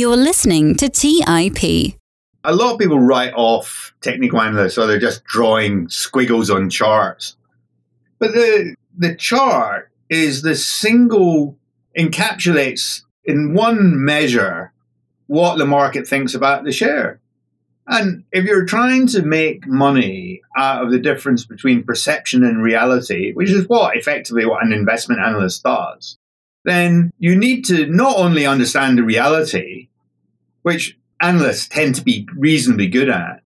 You're 0.00 0.16
listening 0.16 0.76
to 0.76 0.88
TIP. 0.88 1.94
A 2.44 2.54
lot 2.54 2.72
of 2.72 2.78
people 2.78 2.98
write 2.98 3.34
off 3.34 3.94
technical 4.00 4.40
analysts, 4.40 4.72
so 4.72 4.86
they're 4.86 4.98
just 4.98 5.24
drawing 5.24 5.90
squiggles 5.90 6.48
on 6.48 6.70
charts. 6.70 7.36
But 8.18 8.32
the 8.32 8.74
the 8.96 9.14
chart 9.14 9.90
is 10.08 10.40
the 10.40 10.54
single 10.54 11.58
encapsulates 11.98 13.02
in 13.26 13.52
one 13.52 14.02
measure 14.02 14.72
what 15.26 15.58
the 15.58 15.66
market 15.66 16.08
thinks 16.08 16.34
about 16.34 16.64
the 16.64 16.72
share. 16.72 17.20
And 17.86 18.24
if 18.32 18.46
you're 18.46 18.64
trying 18.64 19.06
to 19.08 19.20
make 19.20 19.66
money 19.66 20.40
out 20.56 20.82
of 20.82 20.90
the 20.90 20.98
difference 20.98 21.44
between 21.44 21.82
perception 21.82 22.42
and 22.42 22.62
reality, 22.62 23.34
which 23.34 23.50
is 23.50 23.68
what 23.68 23.98
effectively 23.98 24.46
what 24.46 24.64
an 24.64 24.72
investment 24.72 25.20
analyst 25.20 25.62
does, 25.62 26.16
then 26.64 27.12
you 27.18 27.36
need 27.36 27.66
to 27.66 27.86
not 27.88 28.16
only 28.16 28.46
understand 28.46 28.96
the 28.96 29.02
reality, 29.02 29.88
which 30.62 30.98
analysts 31.20 31.68
tend 31.68 31.94
to 31.96 32.02
be 32.02 32.28
reasonably 32.36 32.88
good 32.88 33.08
at, 33.08 33.42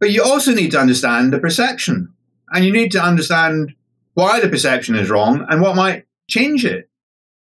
but 0.00 0.10
you 0.10 0.22
also 0.22 0.54
need 0.54 0.70
to 0.72 0.80
understand 0.80 1.32
the 1.32 1.38
perception. 1.38 2.12
And 2.50 2.64
you 2.64 2.72
need 2.72 2.92
to 2.92 3.02
understand 3.02 3.74
why 4.14 4.40
the 4.40 4.48
perception 4.48 4.94
is 4.94 5.10
wrong 5.10 5.46
and 5.48 5.60
what 5.60 5.76
might 5.76 6.04
change 6.28 6.64
it. 6.64 6.88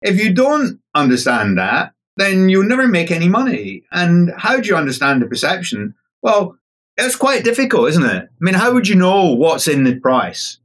If 0.02 0.22
you 0.22 0.34
don't 0.34 0.80
understand 0.94 1.58
that, 1.58 1.94
then 2.17 2.50
you'll 2.50 2.67
never 2.67 2.88
make 2.88 3.12
any 3.12 3.30
money. 3.30 3.84
And 3.91 4.34
how 4.36 4.59
do 4.59 4.67
you 4.67 4.76
understand 4.76 5.22
the 5.22 5.28
perception? 5.28 5.95
Well, 6.22 6.58
it's 6.98 7.16
quite 7.16 7.44
difficult, 7.44 7.89
isn't 7.89 8.03
it? 8.03 8.23
I 8.23 8.28
mean, 8.39 8.55
how 8.55 8.73
would 8.73 8.88
you 8.88 8.95
know 8.95 9.34
what's 9.34 9.67
in 9.67 9.84
the 9.84 10.00
price? 10.00 10.59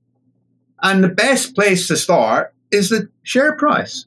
And 0.83 1.05
the 1.05 1.09
best 1.09 1.55
place 1.55 1.87
to 1.89 1.97
start 1.97 2.55
is 2.71 2.89
the 2.89 3.11
share 3.23 3.57
price. 3.57 4.07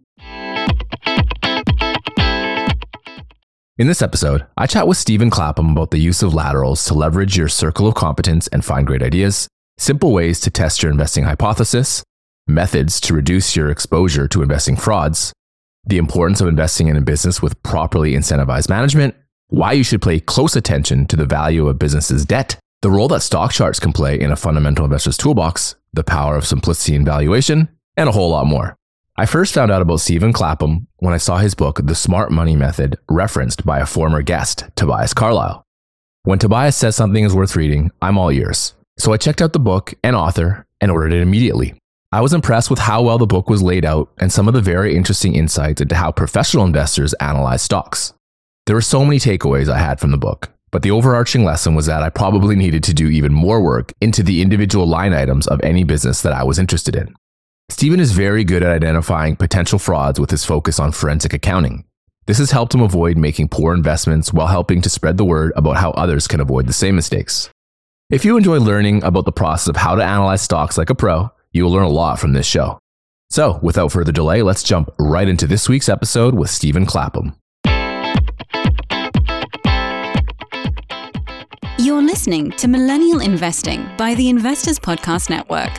In 3.77 3.87
this 3.87 4.01
episode, 4.01 4.45
I 4.55 4.67
chat 4.67 4.87
with 4.87 4.97
Stephen 4.97 5.29
Clapham 5.29 5.71
about 5.71 5.91
the 5.91 5.97
use 5.97 6.23
of 6.23 6.33
laterals 6.33 6.85
to 6.85 6.93
leverage 6.93 7.35
your 7.35 7.49
circle 7.49 7.87
of 7.87 7.93
competence 7.93 8.47
and 8.47 8.63
find 8.63 8.87
great 8.87 9.03
ideas, 9.03 9.49
simple 9.77 10.13
ways 10.13 10.39
to 10.41 10.49
test 10.49 10.81
your 10.81 10.93
investing 10.93 11.25
hypothesis, 11.25 12.01
methods 12.47 13.01
to 13.01 13.13
reduce 13.13 13.53
your 13.53 13.69
exposure 13.69 14.29
to 14.29 14.41
investing 14.41 14.77
frauds, 14.77 15.33
the 15.85 15.97
importance 15.97 16.39
of 16.39 16.47
investing 16.47 16.87
in 16.87 16.95
a 16.95 17.01
business 17.01 17.41
with 17.41 17.61
properly 17.63 18.13
incentivized 18.13 18.69
management, 18.69 19.13
why 19.49 19.73
you 19.73 19.83
should 19.83 20.01
pay 20.01 20.21
close 20.21 20.55
attention 20.55 21.05
to 21.07 21.17
the 21.17 21.25
value 21.25 21.63
of 21.63 21.67
a 21.67 21.73
business's 21.73 22.23
debt, 22.23 22.57
the 22.81 22.89
role 22.89 23.09
that 23.09 23.23
stock 23.23 23.51
charts 23.51 23.81
can 23.81 23.91
play 23.91 24.17
in 24.17 24.31
a 24.31 24.37
fundamental 24.37 24.85
investor's 24.85 25.17
toolbox, 25.17 25.75
the 25.91 26.01
power 26.01 26.37
of 26.37 26.47
simplicity 26.47 26.95
and 26.95 27.05
valuation, 27.05 27.67
and 27.97 28.07
a 28.07 28.13
whole 28.13 28.29
lot 28.29 28.47
more. 28.47 28.77
I 29.17 29.25
first 29.25 29.53
found 29.53 29.71
out 29.71 29.81
about 29.81 30.01
Stephen 30.01 30.33
Clapham 30.33 30.87
when 30.97 31.13
I 31.13 31.17
saw 31.17 31.37
his 31.37 31.55
book, 31.55 31.79
The 31.81 31.95
Smart 31.95 32.33
Money 32.33 32.57
Method, 32.57 32.97
referenced 33.09 33.65
by 33.65 33.79
a 33.79 33.85
former 33.85 34.21
guest, 34.21 34.65
Tobias 34.75 35.13
Carlisle. 35.13 35.63
When 36.23 36.37
Tobias 36.37 36.75
says 36.75 36.97
something 36.97 37.23
is 37.23 37.33
worth 37.33 37.55
reading, 37.55 37.91
I'm 38.01 38.17
all 38.17 38.29
ears. 38.29 38.73
So 38.99 39.13
I 39.13 39.17
checked 39.17 39.41
out 39.41 39.53
the 39.53 39.59
book 39.59 39.93
and 40.03 40.17
author 40.17 40.67
and 40.81 40.91
ordered 40.91 41.13
it 41.13 41.21
immediately. 41.21 41.75
I 42.11 42.19
was 42.19 42.33
impressed 42.33 42.69
with 42.69 42.79
how 42.79 43.03
well 43.03 43.17
the 43.17 43.25
book 43.25 43.49
was 43.49 43.63
laid 43.63 43.85
out 43.85 44.09
and 44.17 44.33
some 44.33 44.49
of 44.49 44.53
the 44.53 44.59
very 44.59 44.97
interesting 44.97 45.33
insights 45.33 45.79
into 45.79 45.95
how 45.95 46.11
professional 46.11 46.65
investors 46.65 47.13
analyze 47.21 47.61
stocks. 47.61 48.11
There 48.65 48.75
were 48.75 48.81
so 48.81 49.05
many 49.05 49.19
takeaways 49.19 49.69
I 49.69 49.77
had 49.79 50.01
from 50.01 50.11
the 50.11 50.17
book, 50.17 50.51
but 50.71 50.81
the 50.81 50.91
overarching 50.91 51.45
lesson 51.45 51.73
was 51.73 51.85
that 51.85 52.03
I 52.03 52.09
probably 52.09 52.57
needed 52.57 52.83
to 52.83 52.93
do 52.93 53.07
even 53.07 53.31
more 53.31 53.61
work 53.61 53.93
into 54.01 54.23
the 54.23 54.41
individual 54.41 54.85
line 54.85 55.13
items 55.13 55.47
of 55.47 55.61
any 55.63 55.85
business 55.85 56.21
that 56.23 56.33
I 56.33 56.43
was 56.43 56.59
interested 56.59 56.97
in. 56.97 57.15
Stephen 57.69 57.99
is 57.99 58.11
very 58.11 58.43
good 58.43 58.61
at 58.61 58.71
identifying 58.71 59.35
potential 59.35 59.79
frauds 59.79 60.19
with 60.19 60.29
his 60.29 60.45
focus 60.45 60.79
on 60.79 60.91
forensic 60.91 61.33
accounting. 61.33 61.83
This 62.27 62.37
has 62.37 62.51
helped 62.51 62.73
him 62.75 62.81
avoid 62.81 63.17
making 63.17 63.49
poor 63.49 63.73
investments 63.73 64.31
while 64.31 64.47
helping 64.47 64.81
to 64.81 64.89
spread 64.89 65.17
the 65.17 65.25
word 65.25 65.51
about 65.55 65.77
how 65.77 65.91
others 65.91 66.27
can 66.27 66.39
avoid 66.39 66.67
the 66.67 66.73
same 66.73 66.95
mistakes. 66.95 67.49
If 68.11 68.23
you 68.23 68.37
enjoy 68.37 68.59
learning 68.59 69.03
about 69.03 69.25
the 69.25 69.31
process 69.31 69.67
of 69.67 69.77
how 69.77 69.95
to 69.95 70.03
analyze 70.03 70.43
stocks 70.43 70.77
like 70.77 70.91
a 70.91 70.95
pro, 70.95 71.31
you 71.53 71.63
will 71.63 71.71
learn 71.71 71.83
a 71.83 71.89
lot 71.89 72.19
from 72.19 72.33
this 72.33 72.45
show. 72.45 72.77
So, 73.31 73.59
without 73.63 73.91
further 73.91 74.11
delay, 74.11 74.43
let's 74.43 74.61
jump 74.61 74.93
right 74.99 75.27
into 75.27 75.47
this 75.47 75.67
week's 75.67 75.89
episode 75.89 76.35
with 76.35 76.51
Stephen 76.51 76.85
Clapham. 76.85 77.35
You're 81.79 82.03
listening 82.03 82.51
to 82.51 82.67
Millennial 82.67 83.21
Investing 83.21 83.89
by 83.97 84.13
the 84.13 84.29
Investors 84.29 84.79
Podcast 84.79 85.31
Network. 85.31 85.71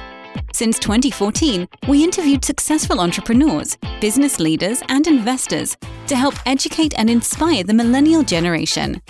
Since 0.52 0.78
2014, 0.78 1.68
we 1.88 2.02
interviewed 2.02 2.44
successful 2.44 3.00
entrepreneurs, 3.00 3.76
business 4.00 4.40
leaders, 4.40 4.82
and 4.88 5.06
investors 5.06 5.76
to 6.06 6.16
help 6.16 6.34
educate 6.46 6.94
and 6.98 7.10
inspire 7.10 7.62
the 7.64 7.74
millennial 7.74 8.22
generation. 8.22 9.00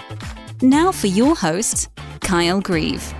Now 0.62 0.92
for 0.92 1.06
your 1.06 1.36
host, 1.36 1.88
Kyle 2.20 2.60
Grieve. 2.60 3.14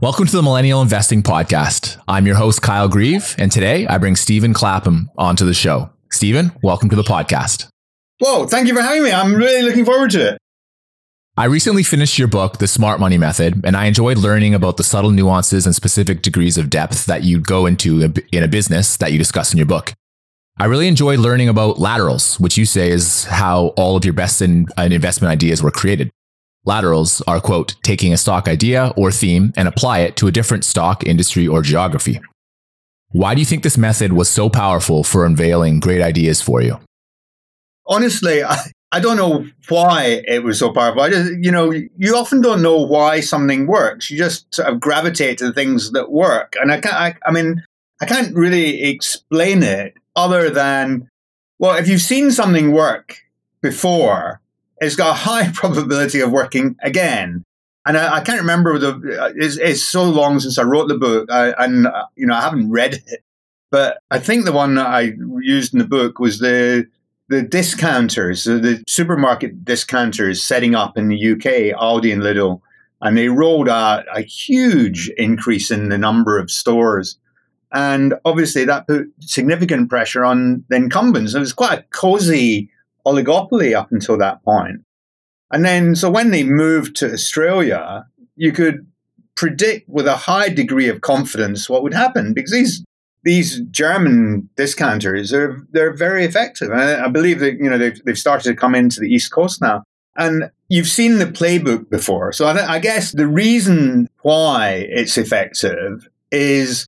Welcome 0.00 0.26
to 0.28 0.32
the 0.36 0.42
Millennial 0.42 0.80
Investing 0.80 1.22
Podcast. 1.22 1.98
I'm 2.08 2.26
your 2.26 2.36
host, 2.36 2.62
Kyle 2.62 2.88
Grieve, 2.88 3.34
and 3.36 3.52
today 3.52 3.86
I 3.86 3.98
bring 3.98 4.16
Stephen 4.16 4.54
Clapham 4.54 5.10
onto 5.18 5.44
the 5.44 5.52
show. 5.52 5.90
Stephen, 6.10 6.52
welcome 6.62 6.88
to 6.88 6.96
the 6.96 7.02
podcast. 7.02 7.68
Whoa, 8.20 8.46
thank 8.46 8.68
you 8.68 8.74
for 8.74 8.82
having 8.82 9.02
me. 9.02 9.10
I'm 9.10 9.34
really 9.34 9.62
looking 9.62 9.86
forward 9.86 10.10
to 10.10 10.32
it. 10.32 10.38
I 11.38 11.46
recently 11.46 11.82
finished 11.82 12.18
your 12.18 12.28
book, 12.28 12.58
The 12.58 12.68
Smart 12.68 13.00
Money 13.00 13.16
Method, 13.16 13.64
and 13.64 13.74
I 13.74 13.86
enjoyed 13.86 14.18
learning 14.18 14.54
about 14.54 14.76
the 14.76 14.84
subtle 14.84 15.10
nuances 15.10 15.64
and 15.64 15.74
specific 15.74 16.20
degrees 16.20 16.58
of 16.58 16.68
depth 16.68 17.06
that 17.06 17.22
you 17.22 17.40
go 17.40 17.64
into 17.64 18.12
in 18.30 18.42
a 18.42 18.48
business 18.48 18.98
that 18.98 19.12
you 19.12 19.16
discuss 19.16 19.52
in 19.52 19.56
your 19.56 19.66
book. 19.66 19.94
I 20.58 20.66
really 20.66 20.86
enjoyed 20.86 21.18
learning 21.18 21.48
about 21.48 21.78
laterals, 21.78 22.38
which 22.38 22.58
you 22.58 22.66
say 22.66 22.90
is 22.90 23.24
how 23.24 23.68
all 23.68 23.96
of 23.96 24.04
your 24.04 24.12
best 24.12 24.42
in, 24.42 24.66
in 24.76 24.92
investment 24.92 25.32
ideas 25.32 25.62
were 25.62 25.70
created. 25.70 26.10
Laterals 26.66 27.22
are, 27.22 27.40
quote, 27.40 27.76
taking 27.82 28.12
a 28.12 28.18
stock 28.18 28.48
idea 28.48 28.92
or 28.98 29.10
theme 29.10 29.54
and 29.56 29.66
apply 29.66 30.00
it 30.00 30.16
to 30.16 30.26
a 30.26 30.32
different 30.32 30.66
stock, 30.66 31.06
industry, 31.06 31.48
or 31.48 31.62
geography. 31.62 32.20
Why 33.12 33.34
do 33.34 33.40
you 33.40 33.46
think 33.46 33.62
this 33.62 33.78
method 33.78 34.12
was 34.12 34.28
so 34.28 34.50
powerful 34.50 35.04
for 35.04 35.24
unveiling 35.24 35.80
great 35.80 36.02
ideas 36.02 36.42
for 36.42 36.60
you? 36.60 36.78
Honestly, 37.86 38.42
I, 38.44 38.56
I 38.92 38.98
don't 38.98 39.16
know 39.16 39.46
why 39.68 40.22
it 40.26 40.42
was 40.42 40.58
so 40.58 40.72
powerful. 40.72 41.02
I 41.02 41.10
just, 41.10 41.32
you 41.40 41.52
know, 41.52 41.70
you 41.70 42.16
often 42.16 42.40
don't 42.40 42.62
know 42.62 42.76
why 42.76 43.20
something 43.20 43.66
works. 43.66 44.10
You 44.10 44.18
just 44.18 44.52
sort 44.52 44.68
of 44.68 44.80
gravitate 44.80 45.38
to 45.38 45.46
the 45.46 45.52
things 45.52 45.92
that 45.92 46.10
work. 46.10 46.54
And 46.60 46.72
I 46.72 46.80
can't, 46.80 46.94
I, 46.94 47.14
I 47.24 47.30
mean, 47.30 47.62
I 48.00 48.06
can't 48.06 48.34
really 48.34 48.82
explain 48.84 49.62
it 49.62 49.94
other 50.16 50.50
than, 50.50 51.08
well, 51.60 51.76
if 51.76 51.86
you've 51.86 52.00
seen 52.00 52.32
something 52.32 52.72
work 52.72 53.22
before, 53.60 54.40
it's 54.80 54.96
got 54.96 55.10
a 55.10 55.14
high 55.28 55.52
probability 55.52 56.20
of 56.20 56.32
working 56.32 56.76
again. 56.82 57.44
And 57.86 57.96
I, 57.96 58.16
I 58.16 58.20
can't 58.22 58.40
remember 58.40 58.76
the, 58.78 59.32
it's, 59.36 59.56
it's, 59.56 59.82
so 59.82 60.04
long 60.04 60.40
since 60.40 60.58
I 60.58 60.64
wrote 60.64 60.88
the 60.88 60.98
book 60.98 61.30
I, 61.30 61.52
and, 61.58 61.86
uh, 61.86 62.06
you 62.16 62.26
know, 62.26 62.34
I 62.34 62.40
haven't 62.40 62.70
read 62.70 62.94
it. 62.94 63.22
But 63.70 63.98
I 64.10 64.18
think 64.18 64.44
the 64.44 64.52
one 64.52 64.74
that 64.74 64.86
I 64.88 65.12
used 65.40 65.72
in 65.72 65.78
the 65.78 65.86
book 65.86 66.18
was 66.18 66.40
the 66.40 66.88
the 67.30 67.42
discounters, 67.42 68.42
the 68.42 68.82
supermarket 68.88 69.64
discounters 69.64 70.42
setting 70.42 70.74
up 70.74 70.98
in 70.98 71.08
the 71.08 71.32
UK, 71.32 71.78
Aldi 71.80 72.12
and 72.12 72.22
Lidl, 72.22 72.60
and 73.00 73.16
they 73.16 73.28
rolled 73.28 73.68
out 73.68 74.04
a 74.12 74.20
huge 74.20 75.08
increase 75.16 75.70
in 75.70 75.90
the 75.90 75.96
number 75.96 76.38
of 76.38 76.50
stores. 76.50 77.16
And 77.72 78.14
obviously, 78.24 78.64
that 78.64 78.88
put 78.88 79.06
significant 79.20 79.88
pressure 79.88 80.24
on 80.24 80.64
the 80.68 80.76
incumbents. 80.76 81.34
It 81.34 81.38
was 81.38 81.52
quite 81.52 81.78
a 81.78 81.82
cozy 81.90 82.68
oligopoly 83.06 83.76
up 83.76 83.92
until 83.92 84.18
that 84.18 84.42
point. 84.42 84.84
And 85.52 85.64
then, 85.64 85.94
so 85.94 86.10
when 86.10 86.32
they 86.32 86.42
moved 86.42 86.96
to 86.96 87.12
Australia, 87.12 88.06
you 88.34 88.50
could 88.50 88.84
predict 89.36 89.88
with 89.88 90.08
a 90.08 90.16
high 90.16 90.48
degree 90.48 90.88
of 90.88 91.00
confidence 91.00 91.70
what 91.70 91.84
would 91.84 91.94
happen 91.94 92.34
because 92.34 92.50
these 92.50 92.84
these 93.22 93.60
German 93.70 94.48
discounters 94.56 95.32
are 95.32 95.66
they're 95.72 95.92
very 95.92 96.24
effective. 96.24 96.70
I, 96.72 97.04
I 97.04 97.08
believe 97.08 97.40
that 97.40 97.54
you 97.54 97.68
know 97.68 97.78
they've 97.78 98.02
they've 98.04 98.18
started 98.18 98.48
to 98.50 98.56
come 98.56 98.74
into 98.74 99.00
the 99.00 99.08
East 99.08 99.32
Coast 99.32 99.60
now, 99.60 99.82
and 100.16 100.50
you've 100.68 100.88
seen 100.88 101.18
the 101.18 101.26
playbook 101.26 101.90
before. 101.90 102.32
So 102.32 102.46
I, 102.46 102.74
I 102.74 102.78
guess 102.78 103.12
the 103.12 103.26
reason 103.26 104.08
why 104.22 104.86
it's 104.90 105.18
effective 105.18 106.08
is 106.30 106.86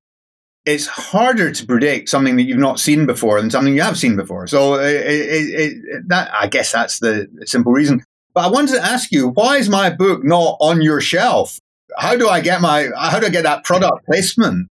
it's 0.65 0.87
harder 0.87 1.51
to 1.51 1.65
predict 1.65 2.09
something 2.09 2.37
that 2.37 2.43
you've 2.43 2.57
not 2.57 2.79
seen 2.79 3.05
before 3.05 3.39
than 3.41 3.51
something 3.51 3.73
you 3.73 3.81
have 3.81 3.97
seen 3.97 4.15
before. 4.15 4.47
So 4.47 4.75
it, 4.75 4.95
it, 4.95 5.59
it, 5.59 6.07
that 6.07 6.31
I 6.33 6.47
guess 6.47 6.71
that's 6.71 6.99
the 6.99 7.27
simple 7.45 7.73
reason. 7.73 8.03
But 8.33 8.45
I 8.45 8.49
wanted 8.49 8.75
to 8.75 8.81
ask 8.81 9.11
you, 9.11 9.29
why 9.29 9.57
is 9.57 9.69
my 9.69 9.89
book 9.89 10.23
not 10.23 10.57
on 10.59 10.81
your 10.81 11.01
shelf? 11.01 11.59
How 11.97 12.15
do 12.15 12.27
I 12.27 12.41
get 12.41 12.61
my 12.61 12.89
how 12.97 13.19
do 13.19 13.27
I 13.27 13.29
get 13.29 13.43
that 13.43 13.63
product 13.63 14.05
placement? 14.05 14.69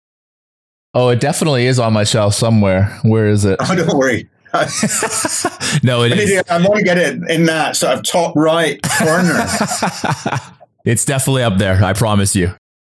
Oh, 0.92 1.08
it 1.10 1.20
definitely 1.20 1.66
is 1.66 1.78
on 1.78 1.92
my 1.92 2.04
shelf 2.04 2.34
somewhere. 2.34 2.98
Where 3.02 3.28
is 3.28 3.44
it? 3.44 3.58
Oh, 3.68 3.74
don't 3.74 3.96
worry. 3.96 4.28
no, 5.84 6.02
it 6.02 6.18
is. 6.18 6.42
I'm 6.50 6.64
going 6.64 6.78
to 6.78 6.84
get 6.84 6.98
it 6.98 7.30
in 7.30 7.44
that 7.44 7.76
sort 7.76 7.94
of 7.94 8.02
top 8.02 8.34
right 8.34 8.80
corner. 8.82 9.46
it's 10.84 11.04
definitely 11.04 11.44
up 11.44 11.58
there. 11.58 11.82
I 11.84 11.92
promise 11.92 12.34
you. 12.34 12.52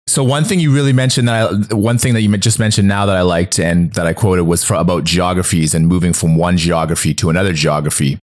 So 0.07 0.23
one 0.23 0.45
thing 0.45 0.61
you 0.61 0.73
really 0.73 0.93
mentioned 0.93 1.27
that 1.27 1.73
I, 1.73 1.75
one 1.75 1.99
thing 1.99 2.15
that 2.15 2.23
you 2.23 2.37
just 2.37 2.61
mentioned 2.61 2.87
now 2.87 3.05
that 3.07 3.17
I 3.17 3.23
liked 3.23 3.59
and 3.59 3.93
that 3.95 4.07
I 4.07 4.13
quoted 4.13 4.45
was 4.45 4.63
for, 4.63 4.75
about 4.75 5.03
geographies 5.03 5.75
and 5.75 5.89
moving 5.89 6.13
from 6.13 6.37
one 6.37 6.57
geography 6.57 7.15
to 7.15 7.31
another 7.31 7.53
geography. 7.53 8.19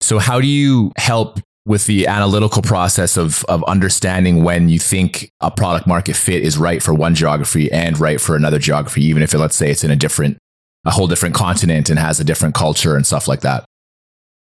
So 0.00 0.18
how 0.18 0.40
do 0.40 0.48
you 0.48 0.92
help 0.96 1.38
with 1.64 1.86
the 1.86 2.06
analytical 2.06 2.62
process 2.62 3.16
of 3.16 3.44
of 3.44 3.62
understanding 3.64 4.42
when 4.42 4.68
you 4.68 4.78
think 4.78 5.30
a 5.40 5.50
product 5.50 5.86
market 5.86 6.16
fit 6.16 6.42
is 6.42 6.58
right 6.58 6.82
for 6.82 6.92
one 6.92 7.14
geography 7.14 7.70
and 7.70 7.98
right 7.98 8.20
for 8.20 8.34
another 8.34 8.58
geography, 8.58 9.04
even 9.04 9.22
if 9.22 9.32
it, 9.32 9.38
let's 9.38 9.56
say 9.56 9.70
it's 9.70 9.84
in 9.84 9.90
a 9.90 9.96
different, 9.96 10.38
a 10.84 10.90
whole 10.90 11.06
different 11.06 11.34
continent 11.34 11.88
and 11.88 11.98
has 11.98 12.18
a 12.18 12.24
different 12.24 12.54
culture 12.54 12.96
and 12.96 13.06
stuff 13.06 13.28
like 13.28 13.40
that. 13.40 13.64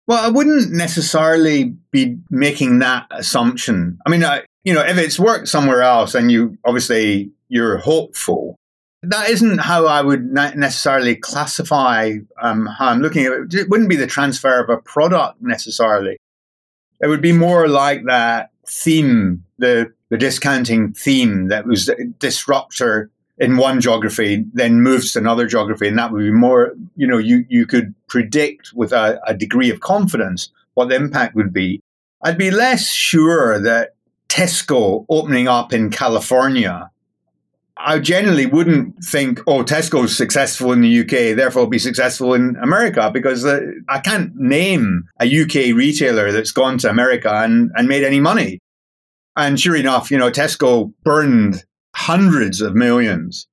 Well, 0.07 0.23
I 0.23 0.29
wouldn't 0.29 0.73
necessarily 0.73 1.75
be 1.91 2.19
making 2.31 2.81
that 2.81 3.07
assumption. 3.11 3.99
I 4.07 4.11
mean, 4.11 4.23
I, 4.23 4.43
you 4.63 4.75
know, 4.75 4.83
if 4.83 4.99
it's 4.99 5.19
worked 5.19 5.49
somewhere 5.49 5.83
else 5.83 6.15
and 6.15 6.31
you 6.31 6.59
obviously 6.65 7.33
you're 7.49 7.79
hopeful, 7.79 8.57
that 9.03 9.29
isn't 9.31 9.59
how 9.59 9.87
I 9.87 10.01
would 10.03 10.33
necessarily 10.33 11.17
classify 11.17 12.17
um, 12.41 12.67
how 12.67 12.89
I'm 12.89 13.01
looking 13.01 13.27
at 13.27 13.33
it. 13.33 13.55
It 13.55 13.69
wouldn't 13.69 13.91
be 13.91 13.97
the 13.97 14.07
transfer 14.07 14.63
of 14.63 14.71
a 14.71 14.81
product 14.81 15.43
necessarily. 15.43 16.17
It 17.01 17.09
would 17.09 17.23
be 17.23 17.33
more 17.33 17.69
like 17.69 18.05
that 18.07 18.51
theme, 18.67 19.45
the 19.59 19.93
the 20.11 20.19
discounting 20.19 20.93
theme 20.93 21.49
that 21.49 21.67
was 21.67 21.91
disruptor 22.19 23.11
in 23.39 23.57
one 23.57 23.81
geography, 23.81 24.45
then 24.53 24.81
moves 24.81 25.13
to 25.13 25.19
another 25.19 25.47
geography, 25.47 25.89
and 25.89 25.99
that 25.99 26.13
would 26.13 26.23
be 26.23 26.31
more. 26.31 26.75
You 26.97 27.07
know, 27.07 27.19
you 27.19 27.45
you 27.49 27.67
could 27.67 27.95
predict 28.09 28.73
with 28.75 28.93
a, 28.93 29.21
a 29.27 29.35
degree 29.35 29.71
of 29.71 29.81
confidence 29.81 30.51
what 30.75 30.89
the 30.89 30.97
impact 30.97 31.35
would 31.35 31.53
be. 31.53 31.81
I'd 32.23 32.39
be 32.39 32.51
less 32.51 32.91
sure 32.91 33.61
that 33.61 33.95
Tesco 34.29 35.05
opening 35.09 35.47
up 35.47 35.73
in 35.73 35.91
California 35.91 36.91
I 37.85 37.99
generally 37.99 38.47
wouldn't 38.47 39.05
think, 39.05 39.41
oh, 39.47 39.63
Tesco's 39.63 40.17
successful 40.17 40.73
in 40.73 40.81
the 40.81 41.01
UK, 41.01 41.37
therefore 41.37 41.69
be 41.69 41.79
successful 41.79 42.33
in 42.33 42.57
America, 42.63 43.11
because 43.13 43.45
uh, 43.45 43.61
I 43.89 44.01
can't 44.01 44.35
name 44.35 45.05
a 45.21 45.43
UK 45.43 45.77
retailer 45.77 46.33
that's 46.33 46.53
gone 46.53 46.79
to 46.79 46.91
America 46.91 47.31
and, 47.31 47.71
and 47.77 47.87
made 47.87 48.03
any 48.03 48.21
money. 48.21 48.59
And 49.37 49.61
sure 49.61 49.77
enough, 49.77 50.11
you 50.11 50.17
know, 50.17 50.31
Tesco 50.31 50.93
burned 51.03 51.65
hundreds 51.95 52.61
of 52.61 52.75
millions 52.75 53.47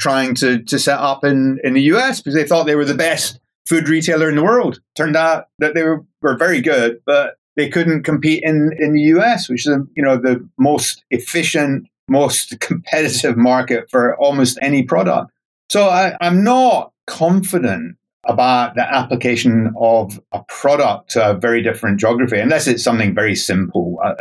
trying 0.00 0.34
to, 0.34 0.62
to 0.64 0.78
set 0.78 0.98
up 0.98 1.24
in, 1.24 1.58
in 1.64 1.74
the 1.74 1.82
US 1.82 2.20
because 2.20 2.34
they 2.34 2.46
thought 2.46 2.66
they 2.66 2.74
were 2.74 2.84
the 2.84 2.94
best 2.94 3.38
food 3.66 3.88
retailer 3.88 4.28
in 4.28 4.36
the 4.36 4.42
world. 4.42 4.80
Turned 4.96 5.16
out 5.16 5.46
that 5.58 5.74
they 5.74 5.82
were, 5.82 6.04
were 6.22 6.36
very 6.36 6.60
good, 6.60 7.00
but 7.06 7.36
they 7.56 7.68
couldn't 7.68 8.02
compete 8.02 8.42
in, 8.42 8.70
in 8.78 8.92
the 8.92 9.02
US, 9.14 9.48
which 9.48 9.66
is, 9.66 9.76
you 9.94 10.02
know, 10.02 10.16
the 10.16 10.46
most 10.58 11.04
efficient 11.10 11.86
most 12.10 12.58
competitive 12.60 13.36
market 13.36 13.90
for 13.90 14.16
almost 14.18 14.58
any 14.60 14.82
product. 14.82 15.32
So 15.70 15.88
I, 15.88 16.16
I'm 16.20 16.42
not 16.44 16.92
confident 17.06 17.96
about 18.26 18.74
the 18.74 18.82
application 18.82 19.72
of 19.80 20.20
a 20.32 20.42
product 20.48 21.10
to 21.12 21.30
a 21.30 21.34
very 21.34 21.62
different 21.62 21.98
geography, 21.98 22.38
unless 22.38 22.66
it's 22.66 22.84
something 22.84 23.14
very 23.14 23.34
simple. 23.34 23.98
Uh, 24.04 24.14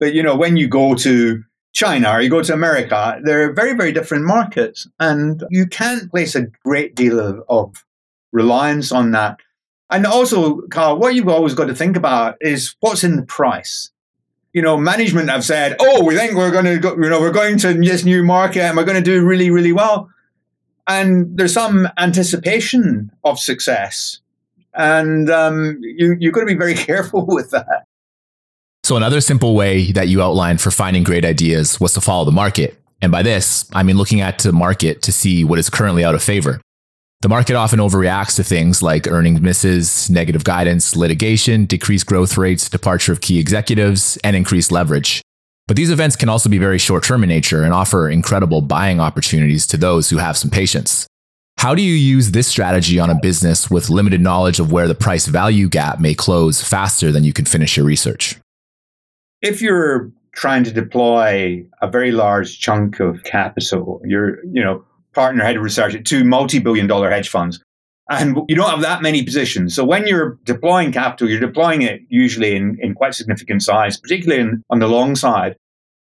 but 0.00 0.14
you 0.14 0.22
know, 0.22 0.36
when 0.36 0.56
you 0.56 0.68
go 0.68 0.94
to 0.96 1.42
China 1.72 2.10
or 2.10 2.20
you 2.20 2.30
go 2.30 2.42
to 2.42 2.52
America, 2.52 3.20
they're 3.22 3.52
very, 3.52 3.74
very 3.74 3.92
different 3.92 4.24
markets, 4.24 4.88
and 4.98 5.44
you 5.50 5.66
can't 5.66 6.10
place 6.10 6.34
a 6.34 6.46
great 6.64 6.94
deal 6.94 7.20
of, 7.20 7.42
of 7.48 7.84
reliance 8.32 8.90
on 8.92 9.12
that. 9.12 9.38
And 9.90 10.06
also, 10.06 10.62
Carl, 10.68 10.98
what 10.98 11.14
you've 11.14 11.28
always 11.28 11.54
got 11.54 11.66
to 11.66 11.74
think 11.74 11.96
about 11.96 12.36
is 12.40 12.74
what's 12.80 13.04
in 13.04 13.16
the 13.16 13.22
price 13.22 13.90
you 14.56 14.62
know, 14.62 14.78
management 14.78 15.28
have 15.28 15.44
said, 15.44 15.76
"Oh, 15.78 16.02
we 16.02 16.16
think 16.16 16.34
we're 16.34 16.50
going 16.50 16.64
to 16.64 16.78
go, 16.78 16.94
you 16.94 17.10
know, 17.10 17.20
we're 17.20 17.30
going 17.30 17.58
to 17.58 17.74
this 17.74 18.06
new 18.06 18.22
market 18.22 18.62
and 18.62 18.74
we're 18.74 18.86
going 18.86 18.96
to 18.96 19.02
do 19.02 19.22
really, 19.22 19.50
really 19.50 19.72
well." 19.72 20.08
And 20.86 21.36
there's 21.36 21.52
some 21.52 21.86
anticipation 21.98 23.12
of 23.22 23.38
success, 23.38 24.20
and 24.72 25.28
um, 25.28 25.76
you 25.82 26.16
you've 26.18 26.32
got 26.32 26.40
to 26.40 26.46
be 26.46 26.54
very 26.54 26.72
careful 26.88 27.26
with 27.26 27.50
that. 27.50 27.84
So 28.82 28.96
another 28.96 29.20
simple 29.20 29.54
way 29.54 29.92
that 29.92 30.08
you 30.08 30.22
outlined 30.22 30.62
for 30.62 30.70
finding 30.70 31.04
great 31.04 31.26
ideas 31.26 31.78
was 31.78 31.92
to 31.92 32.00
follow 32.00 32.24
the 32.24 32.32
market. 32.32 32.80
And 33.02 33.12
by 33.12 33.22
this, 33.22 33.68
I 33.74 33.82
mean 33.82 33.98
looking 33.98 34.22
at 34.22 34.38
the 34.38 34.52
market 34.52 35.02
to 35.02 35.12
see 35.12 35.44
what 35.44 35.58
is 35.58 35.68
currently 35.68 36.02
out 36.02 36.14
of 36.14 36.22
favor. 36.22 36.62
The 37.22 37.28
market 37.28 37.54
often 37.54 37.80
overreacts 37.80 38.36
to 38.36 38.44
things 38.44 38.82
like 38.82 39.08
earnings 39.08 39.40
misses, 39.40 40.10
negative 40.10 40.44
guidance, 40.44 40.94
litigation, 40.94 41.64
decreased 41.64 42.06
growth 42.06 42.36
rates, 42.36 42.68
departure 42.68 43.12
of 43.12 43.20
key 43.20 43.38
executives, 43.38 44.18
and 44.22 44.36
increased 44.36 44.70
leverage. 44.70 45.22
But 45.66 45.76
these 45.76 45.90
events 45.90 46.14
can 46.14 46.28
also 46.28 46.48
be 46.48 46.58
very 46.58 46.78
short 46.78 47.02
term 47.02 47.22
in 47.24 47.28
nature 47.28 47.64
and 47.64 47.72
offer 47.72 48.08
incredible 48.08 48.60
buying 48.60 49.00
opportunities 49.00 49.66
to 49.68 49.76
those 49.76 50.10
who 50.10 50.18
have 50.18 50.36
some 50.36 50.50
patience. 50.50 51.06
How 51.58 51.74
do 51.74 51.82
you 51.82 51.94
use 51.94 52.30
this 52.30 52.46
strategy 52.46 53.00
on 53.00 53.10
a 53.10 53.18
business 53.20 53.70
with 53.70 53.88
limited 53.88 54.20
knowledge 54.20 54.60
of 54.60 54.70
where 54.70 54.86
the 54.86 54.94
price 54.94 55.26
value 55.26 55.68
gap 55.68 55.98
may 55.98 56.14
close 56.14 56.62
faster 56.62 57.10
than 57.10 57.24
you 57.24 57.32
can 57.32 57.46
finish 57.46 57.76
your 57.76 57.86
research? 57.86 58.36
If 59.40 59.62
you're 59.62 60.12
trying 60.32 60.64
to 60.64 60.72
deploy 60.72 61.64
a 61.80 61.90
very 61.90 62.12
large 62.12 62.60
chunk 62.60 63.00
of 63.00 63.24
capital, 63.24 64.02
you're, 64.04 64.44
you 64.44 64.62
know, 64.62 64.84
partner 65.16 65.42
head 65.42 65.56
of 65.56 65.62
research 65.62 65.96
at 65.96 66.04
two 66.04 66.22
multi-billion 66.22 66.86
dollar 66.86 67.10
hedge 67.10 67.28
funds. 67.28 67.60
And 68.08 68.38
you 68.48 68.54
don't 68.54 68.70
have 68.70 68.82
that 68.82 69.02
many 69.02 69.24
positions. 69.24 69.74
So 69.74 69.84
when 69.84 70.06
you're 70.06 70.38
deploying 70.44 70.92
capital, 70.92 71.28
you're 71.28 71.40
deploying 71.40 71.82
it 71.82 72.02
usually 72.08 72.54
in, 72.54 72.78
in 72.80 72.94
quite 72.94 73.14
significant 73.14 73.64
size, 73.64 73.96
particularly 73.96 74.42
in, 74.42 74.62
on 74.70 74.78
the 74.78 74.86
long 74.86 75.16
side. 75.16 75.56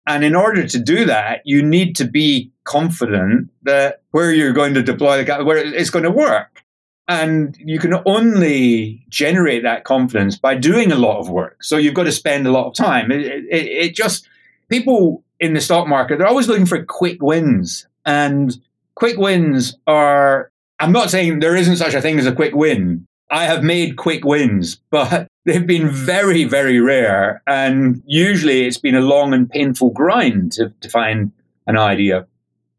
And 0.05 0.25
in 0.25 0.35
order 0.35 0.67
to 0.67 0.79
do 0.79 1.05
that, 1.05 1.43
you 1.45 1.63
need 1.63 1.95
to 1.95 2.05
be 2.05 2.51
confident 2.65 3.49
that 3.61 4.01
where 4.11 4.33
you're 4.33 4.51
going 4.51 4.73
to 4.73 4.83
deploy 4.83 5.15
the 5.15 5.23
capital, 5.23 5.47
where 5.47 5.57
it's 5.57 5.91
going 5.91 6.03
to 6.03 6.11
work. 6.11 6.61
And 7.07 7.55
you 7.57 7.79
can 7.79 7.93
only 8.05 9.05
generate 9.07 9.63
that 9.63 9.85
confidence 9.85 10.37
by 10.37 10.55
doing 10.55 10.91
a 10.91 10.97
lot 10.97 11.19
of 11.19 11.29
work. 11.29 11.63
So 11.63 11.77
you've 11.77 11.93
got 11.93 12.03
to 12.03 12.11
spend 12.11 12.47
a 12.47 12.51
lot 12.51 12.67
of 12.67 12.73
time. 12.73 13.11
It, 13.11 13.21
it, 13.21 13.65
it 13.85 13.95
just, 13.95 14.27
people 14.67 15.23
in 15.39 15.53
the 15.53 15.61
stock 15.61 15.87
market, 15.87 16.17
they're 16.17 16.27
always 16.27 16.49
looking 16.49 16.65
for 16.65 16.83
quick 16.83 17.21
wins. 17.21 17.87
And 18.05 18.57
quick 18.95 19.17
wins 19.17 19.77
are, 19.87 20.51
I'm 20.79 20.91
not 20.91 21.09
saying 21.09 21.39
there 21.39 21.55
isn't 21.55 21.77
such 21.77 21.93
a 21.93 22.01
thing 22.01 22.19
as 22.19 22.25
a 22.25 22.35
quick 22.35 22.55
win. 22.55 23.07
I 23.29 23.45
have 23.45 23.63
made 23.63 23.97
quick 23.97 24.23
wins, 24.23 24.75
but 24.91 25.27
they've 25.45 25.65
been 25.65 25.89
very, 25.89 26.43
very 26.43 26.79
rare. 26.79 27.41
And 27.47 28.03
usually 28.05 28.65
it's 28.65 28.77
been 28.77 28.95
a 28.95 29.01
long 29.01 29.33
and 29.33 29.49
painful 29.49 29.91
grind 29.91 30.53
to, 30.53 30.73
to 30.81 30.89
find 30.89 31.31
an 31.67 31.77
idea. 31.77 32.27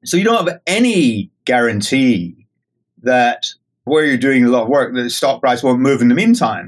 So 0.04 0.16
you 0.16 0.24
don't 0.24 0.46
have 0.46 0.60
any 0.66 1.30
guarantee 1.44 2.46
that 3.02 3.46
where 3.84 4.04
you're 4.04 4.16
doing 4.16 4.44
a 4.44 4.48
lot 4.48 4.64
of 4.64 4.68
work, 4.68 4.94
that 4.94 5.02
the 5.02 5.10
stock 5.10 5.40
price 5.40 5.62
won't 5.62 5.80
move 5.80 6.00
in 6.00 6.08
the 6.08 6.14
meantime. 6.14 6.66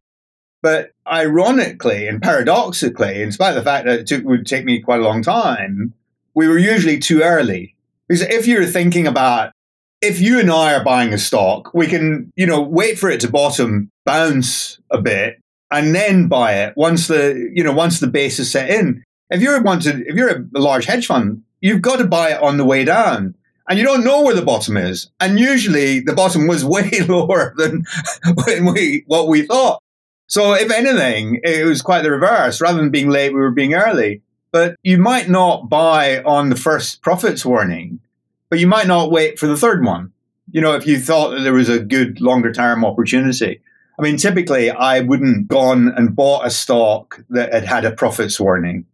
But 0.63 0.93
ironically 1.07 2.09
and 2.09 2.21
paradoxically, 2.21 3.23
in 3.23 3.31
spite 3.31 3.51
of 3.51 3.57
the 3.57 3.63
fact 3.63 3.87
that 3.87 4.01
it 4.01 4.07
took, 4.07 4.25
would 4.25 4.47
take 4.47 4.65
me 4.65 4.81
quite 4.81 5.01
a 5.01 5.05
long 5.05 5.23
time, 5.23 5.95
we 6.35 6.49
were 6.49 6.59
usually 6.59 6.99
too 6.99 7.23
early. 7.23 7.76
Because 8.09 8.23
if 8.23 8.47
you're 8.47 8.67
thinking 8.67 9.07
about 9.07 9.53
if 10.01 10.21
you 10.21 10.39
and 10.39 10.51
I 10.51 10.75
are 10.75 10.85
buying 10.85 11.13
a 11.13 11.19
stock, 11.19 11.73
we 11.75 11.87
can, 11.87 12.33
you 12.37 12.47
know, 12.47 12.61
wait 12.61 12.99
for 12.99 13.11
it 13.11 13.21
to 13.21 13.31
bottom, 13.31 13.91
bounce 14.05 14.79
a 14.91 15.01
bit, 15.01 15.41
and 15.71 15.95
then 15.95 16.29
buy 16.29 16.55
it 16.55 16.75
once 16.77 17.09
the, 17.09 17.51
you 17.55 17.65
know, 17.65 17.73
once 17.73 18.01
the 18.01 18.07
base 18.07 18.39
is 18.39 18.51
set 18.51 18.71
in. 18.71 19.03
If 19.31 19.41
you're 19.41 19.63
wanted, 19.63 20.07
if 20.07 20.15
you're 20.15 20.31
a 20.31 20.61
large 20.61 20.85
hedge 20.85 21.07
fund, 21.07 21.43
you've 21.61 21.83
got 21.83 21.97
to 21.97 22.07
buy 22.07 22.31
it 22.31 22.43
on 22.43 22.57
the 22.57 22.65
way 22.65 22.85
down. 22.85 23.35
And 23.69 23.79
you 23.79 23.85
don't 23.85 24.05
know 24.05 24.23
where 24.23 24.35
the 24.35 24.43
bottom 24.43 24.77
is. 24.77 25.11
And 25.19 25.41
usually 25.41 25.99
the 26.01 26.15
bottom 26.15 26.47
was 26.47 26.65
way 26.65 26.91
lower 27.09 27.53
than 27.57 27.85
we, 28.73 29.03
what 29.07 29.29
we 29.29 29.43
thought. 29.43 29.83
So 30.29 30.55
if 30.55 30.71
anything, 30.71 31.41
it 31.43 31.65
was 31.65 31.83
quite 31.83 32.03
the 32.03 32.11
reverse. 32.11 32.61
Rather 32.61 32.79
than 32.79 32.91
being 32.91 33.11
late, 33.11 33.33
we 33.33 33.41
were 33.41 33.51
being 33.51 33.75
early. 33.75 34.23
But 34.53 34.77
you 34.83 34.99
might 34.99 35.29
not 35.29 35.69
buy 35.69 36.23
on 36.23 36.49
the 36.49 36.57
first 36.57 37.03
profits 37.03 37.45
warning, 37.45 38.01
but 38.49 38.59
you 38.59 38.67
might 38.67 38.87
not 38.87 39.11
wait 39.11 39.39
for 39.39 39.47
the 39.47 39.57
third 39.57 39.85
one. 39.85 40.13
You 40.51 40.61
know, 40.61 40.75
if 40.75 40.87
you 40.87 40.99
thought 40.99 41.31
that 41.31 41.43
there 41.43 41.53
was 41.53 41.69
a 41.69 41.81
good 41.81 42.21
longer 42.21 42.53
term 42.53 42.85
opportunity. 42.85 43.61
I 43.99 44.03
mean, 44.03 44.17
typically, 44.17 44.71
I 44.71 45.01
wouldn't 45.01 45.49
gone 45.49 45.89
and 45.89 46.15
bought 46.15 46.47
a 46.47 46.51
stock 46.51 47.23
that 47.31 47.53
had 47.53 47.65
had 47.65 47.85
a 47.85 47.91
profits 47.91 48.39
warning 48.39 48.85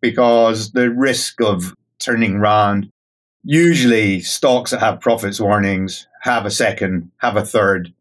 because 0.00 0.72
the 0.72 0.90
risk 0.90 1.40
of 1.40 1.74
turning 1.98 2.36
around. 2.36 2.90
Usually, 3.44 4.20
stocks 4.20 4.72
that 4.72 4.80
have 4.80 5.00
profits 5.00 5.40
warnings 5.40 6.08
have 6.22 6.46
a 6.46 6.50
second, 6.50 7.10
have 7.18 7.36
a 7.36 7.44
third, 7.44 7.92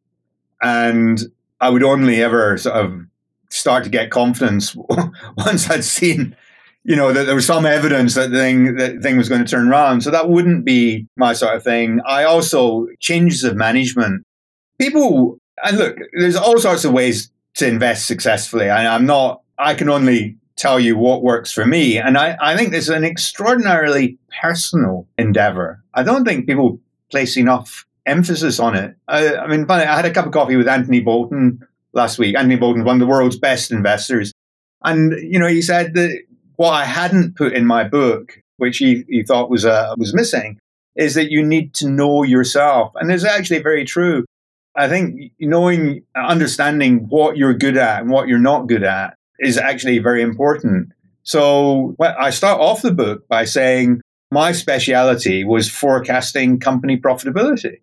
and 0.62 1.22
I 1.62 1.70
would 1.70 1.84
only 1.84 2.22
ever 2.24 2.58
sort 2.58 2.76
of 2.76 3.06
start 3.50 3.84
to 3.84 3.90
get 3.90 4.10
confidence 4.10 4.76
once 5.38 5.70
I'd 5.70 5.84
seen 5.84 6.36
you 6.86 6.96
know, 6.96 7.12
that 7.12 7.26
there 7.26 7.36
was 7.36 7.48
some 7.48 7.66
evidence 7.66 8.14
that 8.14 8.30
thing 8.30 8.76
that 8.76 9.02
thing 9.02 9.18
was 9.18 9.28
going 9.28 9.44
to 9.44 9.50
turn 9.50 9.68
around. 9.68 10.02
So 10.02 10.12
that 10.12 10.30
wouldn't 10.30 10.64
be 10.64 11.08
my 11.18 11.34
sort 11.34 11.56
of 11.56 11.64
thing. 11.64 12.00
I 12.06 12.24
also 12.24 12.88
changes 13.00 13.44
of 13.44 13.56
management. 13.56 14.24
People 14.80 15.40
and 15.64 15.78
look, 15.78 15.98
there's 16.14 16.36
all 16.36 16.60
sorts 16.60 16.86
of 16.86 16.94
ways 16.94 17.32
to 17.56 17.68
invest 17.68 18.06
successfully. 18.06 18.70
I, 18.70 18.94
I'm 18.94 19.06
not. 19.06 19.42
I 19.58 19.74
can 19.74 19.90
only 19.90 20.38
tell 20.58 20.80
you 20.80 20.96
what 20.98 21.24
works 21.24 21.52
for 21.52 21.66
me. 21.66 21.98
And 21.98 22.18
I, 22.18 22.38
I 22.40 22.56
think 22.56 22.72
this 22.72 22.86
is 22.86 22.90
an 22.90 23.04
extraordinarily 23.04 24.18
personal 24.42 25.08
endeavor. 25.18 25.82
I 25.94 26.04
don't 26.04 26.24
think 26.24 26.46
people 26.46 26.80
place 27.10 27.36
enough 27.36 27.86
emphasis 28.06 28.60
on 28.60 28.76
it. 28.76 28.96
I, 29.08 29.36
I 29.36 29.48
mean, 29.48 29.66
funny, 29.66 29.86
I 29.86 29.96
had 29.96 30.06
a 30.06 30.12
cup 30.12 30.26
of 30.26 30.32
coffee 30.32 30.56
with 30.56 30.68
Anthony 30.68 31.02
Bolton 31.02 31.66
last 31.94 32.20
week. 32.20 32.38
Anthony 32.38 32.58
Bolton, 32.58 32.84
one 32.84 32.98
of 32.98 33.00
the 33.00 33.08
world's 33.08 33.40
best 33.40 33.72
investors. 33.72 34.32
And, 34.84 35.14
you 35.14 35.40
know, 35.40 35.48
he 35.48 35.62
said 35.62 35.94
that 35.96 36.24
what 36.58 36.72
I 36.72 36.86
hadn't 36.86 37.36
put 37.36 37.54
in 37.54 37.66
my 37.66 37.84
book, 37.84 38.42
which 38.58 38.78
he, 38.78 39.04
he 39.10 39.24
thought 39.24 39.50
was, 39.50 39.66
uh, 39.66 39.94
was 39.98 40.14
missing, 40.14 40.60
is 40.96 41.14
that 41.16 41.32
you 41.32 41.44
need 41.46 41.74
to 41.76 41.90
know 41.90 42.24
yourself. 42.24 42.94
And 42.96 43.12
it's 43.12 43.26
actually 43.26 43.60
very 43.60 43.86
true. 43.86 44.26
I 44.76 44.88
think 44.88 45.32
knowing, 45.40 46.04
understanding 46.16 47.08
what 47.10 47.38
you're 47.38 47.54
good 47.54 47.78
at 47.78 48.02
and 48.02 48.10
what 48.10 48.28
you're 48.28 48.40
not 48.40 48.68
good 48.68 48.84
at 48.84 49.16
is 49.40 49.58
actually 49.58 50.00
very 50.00 50.22
important. 50.22 50.92
So 51.24 51.96
I 52.00 52.30
start 52.30 52.62
off 52.62 52.82
the 52.82 52.92
book 52.92 53.28
by 53.28 53.46
saying 53.46 54.02
my 54.32 54.52
speciality 54.52 55.44
was 55.44 55.70
forecasting 55.70 56.60
company 56.60 56.98
profitability. 56.98 57.80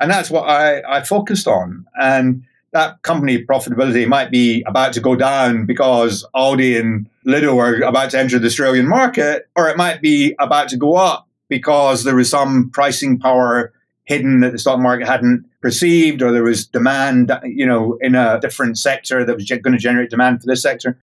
And 0.00 0.10
that's 0.10 0.30
what 0.30 0.48
I, 0.48 0.82
I 0.88 1.02
focused 1.02 1.46
on. 1.46 1.86
And 2.00 2.44
that 2.72 3.02
company 3.02 3.44
profitability 3.44 4.06
might 4.06 4.30
be 4.30 4.62
about 4.66 4.92
to 4.94 5.00
go 5.00 5.14
down 5.14 5.66
because 5.66 6.26
Aldi 6.34 6.80
and 6.80 7.08
Lidl 7.26 7.56
are 7.58 7.82
about 7.82 8.10
to 8.10 8.18
enter 8.18 8.38
the 8.38 8.46
Australian 8.46 8.88
market, 8.88 9.48
or 9.56 9.68
it 9.68 9.76
might 9.76 10.00
be 10.00 10.34
about 10.38 10.68
to 10.70 10.76
go 10.76 10.94
up 10.94 11.28
because 11.48 12.04
there 12.04 12.16
was 12.16 12.30
some 12.30 12.70
pricing 12.70 13.18
power 13.18 13.72
hidden 14.04 14.40
that 14.40 14.52
the 14.52 14.58
stock 14.58 14.80
market 14.80 15.06
hadn't 15.06 15.44
perceived, 15.60 16.22
or 16.22 16.32
there 16.32 16.42
was 16.42 16.66
demand, 16.66 17.30
you 17.44 17.66
know, 17.66 17.96
in 18.00 18.14
a 18.14 18.40
different 18.40 18.78
sector 18.78 19.24
that 19.24 19.36
was 19.36 19.48
going 19.48 19.72
to 19.72 19.78
generate 19.78 20.10
demand 20.10 20.40
for 20.40 20.46
this 20.46 20.62
sector. 20.62 20.98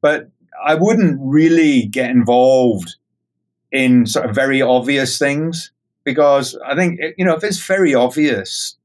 But 0.00 0.30
I 0.64 0.74
wouldn't 0.74 1.18
really 1.20 1.86
get 1.86 2.10
involved 2.10 2.96
in 3.72 4.06
sort 4.06 4.28
of 4.28 4.34
very 4.34 4.62
obvious 4.62 5.18
things 5.18 5.72
because 6.04 6.56
I 6.64 6.76
think, 6.76 7.00
you 7.18 7.24
know, 7.24 7.34
if 7.34 7.42
it's 7.42 7.64
very 7.66 7.94
obvious, 7.94 8.76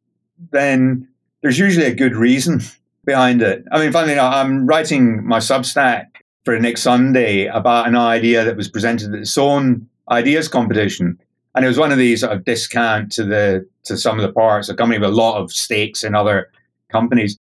then 0.51 1.07
there's 1.41 1.59
usually 1.59 1.85
a 1.85 1.93
good 1.93 2.15
reason 2.15 2.61
behind 3.05 3.41
it. 3.41 3.63
I 3.71 3.79
mean, 3.79 3.91
finally, 3.91 4.17
I'm 4.17 4.65
writing 4.65 5.25
my 5.25 5.37
Substack 5.37 6.10
for 6.43 6.57
next 6.59 6.81
Sunday 6.81 7.45
about 7.45 7.87
an 7.87 7.95
idea 7.95 8.43
that 8.43 8.57
was 8.57 8.69
presented 8.69 9.13
at 9.13 9.19
the 9.19 9.25
Sohn 9.25 9.87
Ideas 10.09 10.47
competition. 10.47 11.19
And 11.53 11.65
it 11.65 11.67
was 11.67 11.77
one 11.77 11.91
of 11.91 11.97
these 11.97 12.21
sort 12.21 12.33
of 12.33 12.45
discount 12.45 13.11
to 13.13 13.23
the 13.23 13.67
to 13.83 13.97
sum 13.97 14.19
of 14.19 14.23
the 14.23 14.31
parts, 14.31 14.69
a 14.69 14.75
company 14.75 14.99
with 14.99 15.09
a 15.09 15.13
lot 15.13 15.41
of 15.41 15.51
stakes 15.51 16.03
in 16.03 16.15
other 16.15 16.49
companies. 16.91 17.37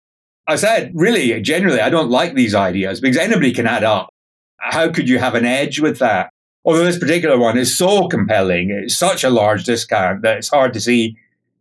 I 0.48 0.56
said, 0.56 0.92
really, 0.96 1.40
generally, 1.42 1.80
I 1.80 1.90
don't 1.90 2.10
like 2.10 2.34
these 2.34 2.56
ideas 2.56 3.00
because 3.00 3.18
anybody 3.18 3.52
can 3.52 3.68
add 3.68 3.84
up. 3.84 4.10
How 4.58 4.92
could 4.92 5.08
you 5.08 5.20
have 5.20 5.36
an 5.36 5.46
edge 5.46 5.80
with 5.80 6.00
that? 6.00 6.32
Although 6.66 6.86
this 6.86 7.00
particular 7.00 7.38
one 7.38 7.58
is 7.58 7.78
so 7.78 8.08
compelling, 8.08 8.72
it's 8.72 8.98
such 8.98 9.24
a 9.24 9.30
large 9.30 9.64
discount 9.64 10.24
that 10.24 10.38
it's 10.38 10.50
hard 10.50 10.74
to 10.74 10.82
see 10.82 11.16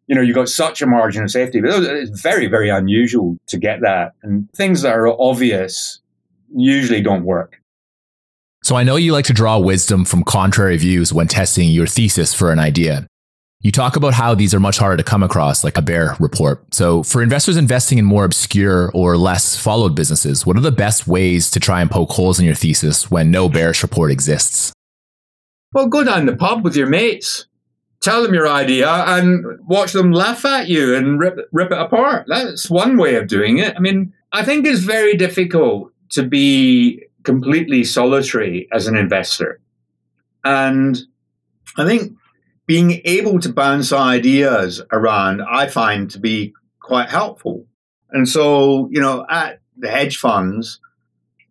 you 0.08 0.14
know, 0.14 0.22
you've 0.22 0.34
got 0.34 0.48
such 0.48 0.80
a 0.80 0.86
margin 0.86 1.22
of 1.22 1.30
safety. 1.30 1.60
But 1.60 1.84
it's 1.84 2.18
very, 2.20 2.46
very 2.46 2.70
unusual 2.70 3.36
to 3.46 3.58
get 3.58 3.82
that. 3.82 4.12
And 4.22 4.50
things 4.52 4.82
that 4.82 4.96
are 4.96 5.08
obvious 5.20 6.00
usually 6.54 7.00
don't 7.00 7.24
work. 7.24 7.60
So 8.62 8.76
I 8.76 8.82
know 8.82 8.96
you 8.96 9.12
like 9.12 9.26
to 9.26 9.32
draw 9.32 9.58
wisdom 9.58 10.04
from 10.04 10.24
contrary 10.24 10.76
views 10.76 11.12
when 11.12 11.28
testing 11.28 11.70
your 11.70 11.86
thesis 11.86 12.34
for 12.34 12.50
an 12.50 12.58
idea. 12.58 13.06
You 13.60 13.72
talk 13.72 13.96
about 13.96 14.14
how 14.14 14.34
these 14.34 14.54
are 14.54 14.60
much 14.60 14.78
harder 14.78 14.96
to 14.96 15.02
come 15.02 15.22
across, 15.22 15.64
like 15.64 15.76
a 15.76 15.82
bear 15.82 16.16
report. 16.20 16.72
So, 16.72 17.02
for 17.02 17.22
investors 17.22 17.56
investing 17.56 17.98
in 17.98 18.04
more 18.04 18.24
obscure 18.24 18.90
or 18.94 19.16
less 19.16 19.56
followed 19.56 19.96
businesses, 19.96 20.46
what 20.46 20.56
are 20.56 20.60
the 20.60 20.70
best 20.70 21.08
ways 21.08 21.50
to 21.50 21.60
try 21.60 21.80
and 21.80 21.90
poke 21.90 22.10
holes 22.10 22.38
in 22.38 22.46
your 22.46 22.54
thesis 22.54 23.10
when 23.10 23.32
no 23.32 23.48
bearish 23.48 23.82
report 23.82 24.12
exists? 24.12 24.72
Well, 25.72 25.88
go 25.88 26.04
down 26.04 26.26
the 26.26 26.36
pub 26.36 26.62
with 26.62 26.76
your 26.76 26.86
mates 26.86 27.48
tell 28.00 28.22
them 28.22 28.34
your 28.34 28.48
idea 28.48 28.90
and 28.90 29.44
watch 29.66 29.92
them 29.92 30.12
laugh 30.12 30.44
at 30.44 30.68
you 30.68 30.94
and 30.94 31.18
rip, 31.18 31.38
rip 31.52 31.72
it 31.72 31.78
apart. 31.78 32.26
That's 32.28 32.70
one 32.70 32.96
way 32.96 33.16
of 33.16 33.28
doing 33.28 33.58
it. 33.58 33.76
I 33.76 33.80
mean, 33.80 34.12
I 34.32 34.44
think 34.44 34.66
it's 34.66 34.80
very 34.80 35.16
difficult 35.16 35.92
to 36.10 36.22
be 36.22 37.04
completely 37.22 37.84
solitary 37.84 38.68
as 38.72 38.86
an 38.86 38.96
investor. 38.96 39.60
And 40.44 40.98
I 41.76 41.84
think 41.84 42.16
being 42.66 43.00
able 43.04 43.40
to 43.40 43.52
bounce 43.52 43.92
ideas 43.92 44.82
around, 44.92 45.42
I 45.42 45.68
find 45.68 46.10
to 46.10 46.18
be 46.18 46.54
quite 46.80 47.08
helpful. 47.08 47.66
And 48.10 48.28
so, 48.28 48.88
you 48.90 49.00
know, 49.00 49.26
at 49.28 49.60
the 49.76 49.88
hedge 49.88 50.16
funds, 50.16 50.80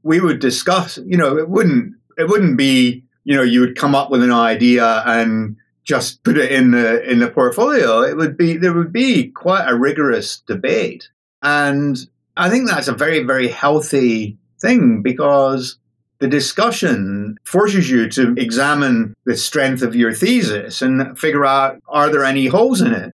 we 0.03 0.19
would 0.19 0.39
discuss, 0.39 0.97
you 1.05 1.17
know, 1.17 1.37
it 1.37 1.49
wouldn't, 1.49 1.95
it 2.17 2.27
wouldn't 2.27 2.57
be, 2.57 3.03
you 3.23 3.35
know, 3.35 3.43
you 3.43 3.59
would 3.59 3.75
come 3.75 3.93
up 3.93 4.09
with 4.09 4.23
an 4.23 4.31
idea 4.31 5.03
and 5.05 5.57
just 5.87 6.21
put 6.23 6.37
it 6.37 6.51
in 6.51 6.71
the 6.71 7.09
in 7.09 7.19
the 7.19 7.31
portfolio, 7.31 8.01
it 8.01 8.17
would 8.17 8.37
be 8.37 8.57
there 8.57 8.73
would 8.73 8.91
be 8.91 9.29
quite 9.29 9.67
a 9.67 9.75
rigorous 9.75 10.41
debate, 10.41 11.09
and 11.41 11.97
I 12.35 12.49
think 12.49 12.67
that's 12.67 12.89
a 12.89 12.93
very 12.93 13.23
very 13.23 13.47
healthy 13.47 14.37
thing 14.59 15.01
because 15.01 15.77
the 16.19 16.27
discussion 16.27 17.37
forces 17.43 17.89
you 17.89 18.09
to 18.09 18.33
examine 18.37 19.15
the 19.25 19.37
strength 19.37 19.81
of 19.81 19.95
your 19.95 20.13
thesis 20.13 20.81
and 20.81 21.17
figure 21.17 21.45
out 21.45 21.79
are 21.87 22.09
there 22.09 22.23
any 22.23 22.47
holes 22.47 22.81
in 22.81 22.93
it. 22.93 23.13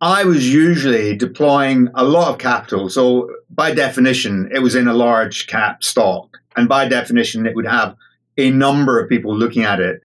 I 0.00 0.24
was 0.24 0.52
usually 0.52 1.16
deploying 1.16 1.88
a 1.94 2.04
lot 2.04 2.32
of 2.32 2.38
capital, 2.38 2.88
so 2.88 3.30
by 3.50 3.74
definition, 3.74 4.50
it 4.52 4.60
was 4.60 4.74
in 4.74 4.88
a 4.88 4.94
large 4.94 5.46
cap 5.46 5.84
stock, 5.84 6.38
and 6.56 6.68
by 6.68 6.88
definition, 6.88 7.46
it 7.46 7.54
would 7.54 7.66
have 7.66 7.94
a 8.38 8.50
number 8.50 8.98
of 8.98 9.10
people 9.10 9.36
looking 9.36 9.62
at 9.62 9.78
it 9.78 10.02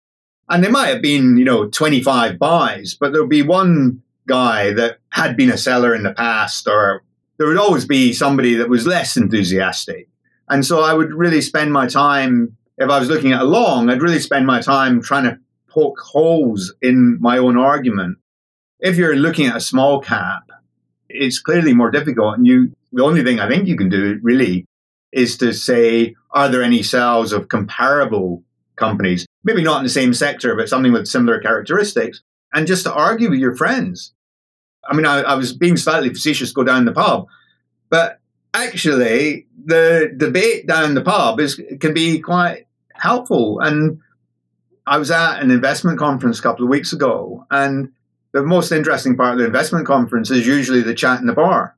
and 0.52 0.62
there 0.62 0.70
might 0.70 0.88
have 0.88 1.00
been, 1.00 1.38
you 1.38 1.46
know, 1.46 1.68
25 1.68 2.38
buys, 2.38 2.94
but 2.94 3.12
there 3.12 3.22
would 3.22 3.30
be 3.30 3.42
one 3.42 4.02
guy 4.28 4.72
that 4.74 4.98
had 5.08 5.34
been 5.34 5.50
a 5.50 5.56
seller 5.56 5.94
in 5.94 6.02
the 6.02 6.12
past, 6.12 6.68
or 6.68 7.02
there 7.38 7.46
would 7.46 7.56
always 7.56 7.86
be 7.86 8.12
somebody 8.12 8.54
that 8.56 8.68
was 8.68 8.86
less 8.86 9.16
enthusiastic. 9.16 10.08
And 10.52 10.64
so 10.66 10.82
I 10.82 10.92
would 10.92 11.12
really 11.12 11.40
spend 11.40 11.72
my 11.72 11.86
time, 11.86 12.56
if 12.78 12.90
I 12.90 12.98
was 12.98 13.08
looking 13.08 13.32
at 13.32 13.40
a 13.40 13.44
long, 13.44 13.88
I'd 13.88 14.02
really 14.02 14.20
spend 14.20 14.46
my 14.46 14.60
time 14.60 15.02
trying 15.02 15.24
to 15.24 15.38
poke 15.68 15.98
holes 15.98 16.74
in 16.82 17.18
my 17.20 17.38
own 17.38 17.56
argument. 17.56 18.18
If 18.78 18.96
you're 18.96 19.16
looking 19.16 19.46
at 19.46 19.56
a 19.56 19.60
small 19.60 20.00
cap, 20.00 20.42
it's 21.08 21.40
clearly 21.40 21.72
more 21.72 21.90
difficult. 21.90 22.36
And 22.36 22.46
you, 22.46 22.72
the 22.92 23.02
only 23.02 23.24
thing 23.24 23.40
I 23.40 23.48
think 23.48 23.66
you 23.66 23.76
can 23.76 23.88
do 23.88 24.18
really 24.22 24.66
is 25.12 25.36
to 25.38 25.52
say, 25.52 26.14
are 26.32 26.48
there 26.48 26.62
any 26.62 26.82
sales 26.82 27.32
of 27.32 27.48
comparable 27.48 28.42
companies? 28.76 29.26
maybe 29.44 29.62
not 29.62 29.78
in 29.78 29.84
the 29.84 29.90
same 29.90 30.14
sector, 30.14 30.54
but 30.54 30.68
something 30.68 30.92
with 30.92 31.08
similar 31.08 31.40
characteristics, 31.40 32.22
and 32.54 32.66
just 32.66 32.84
to 32.84 32.92
argue 32.92 33.30
with 33.30 33.40
your 33.40 33.56
friends. 33.56 34.12
I 34.88 34.94
mean, 34.94 35.06
I, 35.06 35.20
I 35.20 35.34
was 35.34 35.52
being 35.52 35.76
slightly 35.76 36.08
facetious, 36.08 36.52
go 36.52 36.64
down 36.64 36.84
the 36.84 36.92
pub, 36.92 37.26
but 37.90 38.20
actually, 38.54 39.46
the 39.64 40.12
debate 40.16 40.66
down 40.66 40.94
the 40.94 41.02
pub 41.02 41.40
is 41.40 41.60
can 41.80 41.94
be 41.94 42.20
quite 42.20 42.66
helpful. 42.94 43.60
And 43.60 44.00
I 44.86 44.98
was 44.98 45.10
at 45.10 45.40
an 45.40 45.50
investment 45.50 45.98
conference 45.98 46.38
a 46.38 46.42
couple 46.42 46.64
of 46.64 46.70
weeks 46.70 46.92
ago, 46.92 47.46
and 47.50 47.92
the 48.32 48.42
most 48.42 48.72
interesting 48.72 49.16
part 49.16 49.34
of 49.34 49.38
the 49.38 49.44
investment 49.44 49.86
conference 49.86 50.30
is 50.30 50.46
usually 50.46 50.82
the 50.82 50.94
chat 50.94 51.20
in 51.20 51.26
the 51.26 51.32
bar. 51.32 51.76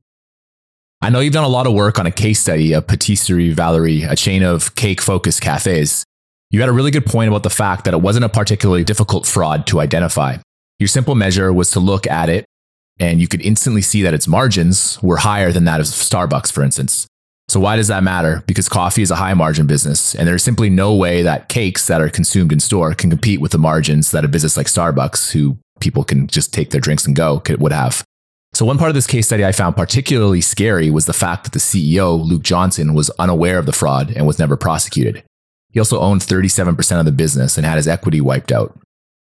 I 1.03 1.11
know 1.11 1.21
you've 1.21 1.35
done 1.35 1.45
a 1.45 1.49
lot 1.49 1.67
of 1.67 1.75
work 1.75 1.99
on 1.99 2.07
a 2.07 2.11
case 2.11 2.41
study 2.41 2.73
of 2.73 2.87
Patisserie 2.87 3.53
Valerie, 3.53 4.05
a 4.05 4.17
chain 4.17 4.43
of 4.43 4.75
cake 4.75 5.03
focused 5.03 5.43
cafes. 5.43 6.05
You 6.51 6.61
had 6.61 6.69
a 6.69 6.73
really 6.73 6.91
good 6.91 7.05
point 7.05 7.29
about 7.29 7.43
the 7.43 7.51
fact 7.51 7.85
that 7.85 7.93
it 7.93 8.01
wasn't 8.01 8.25
a 8.25 8.29
particularly 8.29 8.85
difficult 8.85 9.27
fraud 9.27 9.67
to 9.67 9.81
identify. 9.81 10.37
Your 10.79 10.87
simple 10.87 11.15
measure 11.15 11.53
was 11.53 11.71
to 11.73 11.81
look 11.81 12.07
at 12.07 12.31
it 12.31 12.47
and 12.99 13.21
you 13.21 13.29
could 13.29 13.43
instantly 13.43 13.83
see 13.83 14.03
that 14.03 14.15
its 14.15 14.29
margins 14.29 15.03
were 15.03 15.19
higher 15.19 15.53
than 15.53 15.65
that 15.65 15.81
of 15.81 15.87
Starbucks, 15.87 16.53
for 16.53 16.63
instance. 16.63 17.07
So, 17.49 17.61
why 17.61 17.77
does 17.77 17.89
that 17.89 18.03
matter? 18.03 18.43
Because 18.47 18.69
coffee 18.69 19.03
is 19.03 19.11
a 19.11 19.17
high 19.17 19.35
margin 19.35 19.67
business, 19.67 20.15
and 20.15 20.27
there's 20.27 20.43
simply 20.43 20.71
no 20.71 20.95
way 20.95 21.23
that 21.23 21.49
cakes 21.49 21.87
that 21.89 22.01
are 22.01 22.09
consumed 22.09 22.53
in 22.53 22.61
store 22.61 22.95
can 22.95 23.11
compete 23.11 23.41
with 23.41 23.53
the 23.53 23.59
margins 23.59 24.13
that 24.13 24.25
a 24.25 24.29
business 24.29 24.57
like 24.57 24.67
Starbucks, 24.67 25.33
who 25.33 25.59
people 25.81 26.05
can 26.05 26.27
just 26.27 26.55
take 26.55 26.71
their 26.71 26.81
drinks 26.81 27.07
and 27.07 27.15
go, 27.15 27.41
could, 27.41 27.61
would 27.61 27.73
have. 27.73 28.03
So, 28.55 28.65
one 28.65 28.79
part 28.79 28.89
of 28.89 28.95
this 28.95 29.07
case 29.07 29.27
study 29.27 29.45
I 29.45 29.53
found 29.53 29.77
particularly 29.77 30.41
scary 30.41 30.91
was 30.91 31.07
the 31.07 31.13
fact 31.13 31.45
that 31.45 31.53
the 31.53 31.59
CEO, 31.59 32.25
Luke 32.25 32.43
Johnson, 32.43 32.95
was 32.95 33.11
unaware 33.19 33.59
of 33.59 33.67
the 33.67 33.73
fraud 33.73 34.13
and 34.15 34.27
was 34.27 34.39
never 34.39 34.57
prosecuted. 34.57 35.23
He 35.71 35.81
also 35.81 35.99
owned 35.99 36.21
37% 36.21 37.01
of 37.01 37.05
the 37.05 37.13
business 37.13 37.57
and 37.57 37.67
had 37.67 37.77
his 37.77 37.89
equity 37.89 38.21
wiped 38.21 38.53
out. 38.53 38.79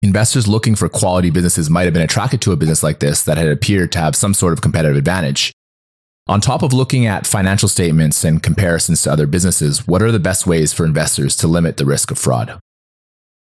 Investors 0.03 0.47
looking 0.47 0.75
for 0.75 0.89
quality 0.89 1.31
businesses 1.31 1.71
might 1.71 1.85
have 1.85 1.95
been 1.95 2.03
attracted 2.03 2.41
to 2.43 2.53
a 2.53 2.57
business 2.57 2.83
like 2.83 3.01
this 3.01 3.23
that 3.25 3.39
had 3.39 3.49
appeared 3.49 3.93
to 3.93 3.99
have 3.99 4.15
some 4.15 4.35
sort 4.35 4.53
of 4.53 4.61
competitive 4.61 4.97
advantage. 4.97 5.53
On 6.29 6.41
top 6.41 6.63
of 6.63 6.73
looking 6.73 7.07
at 7.07 7.27
financial 7.27 7.69
statements 7.69 8.25
and 8.25 8.43
comparisons 8.43 9.03
to 9.03 9.13
other 9.13 9.27
businesses, 9.27 9.87
what 9.87 10.03
are 10.03 10.11
the 10.11 10.19
best 10.19 10.47
ways 10.47 10.73
for 10.73 10.85
investors 10.85 11.37
to 11.37 11.47
limit 11.47 11.77
the 11.77 11.85
risk 11.85 12.11
of 12.11 12.19
fraud? 12.19 12.59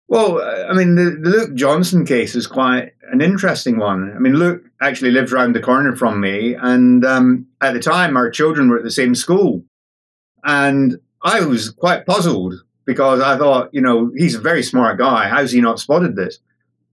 Well, 0.08 0.42
I 0.70 0.74
mean, 0.74 0.96
the, 0.96 1.12
the 1.12 1.30
Luke 1.30 1.54
Johnson 1.56 2.06
case 2.06 2.36
is 2.36 2.46
quite 2.46 2.94
an 3.12 3.22
interesting 3.22 3.78
one. 3.78 4.14
I 4.16 4.20
mean, 4.20 4.34
Luke 4.34 4.64
actually 4.82 5.12
lived 5.12 5.32
around 5.32 5.54
the 5.54 5.62
corner 5.62 5.96
from 5.96 6.20
me, 6.20 6.56
and 6.56 7.06
um, 7.06 7.48
at 7.62 7.74
the 7.74 7.80
time, 7.80 8.18
our 8.18 8.30
children 8.30 8.70
were 8.70 8.78
at 8.78 8.84
the 8.84 8.92
same 8.92 9.16
school. 9.16 9.64
And 10.44 11.00
I 11.24 11.42
was 11.42 11.70
quite 11.70 12.06
puzzled 12.06 12.56
because 12.86 13.22
I 13.22 13.38
thought, 13.38 13.70
you 13.74 13.82
know, 13.82 14.12
he's 14.16 14.36
a 14.36 14.42
very 14.42 14.64
smart 14.64 14.98
guy. 14.98 15.28
How's 15.28 15.52
he 15.52 15.62
not 15.62 15.80
spotted 15.80 16.16
this? 16.16 16.40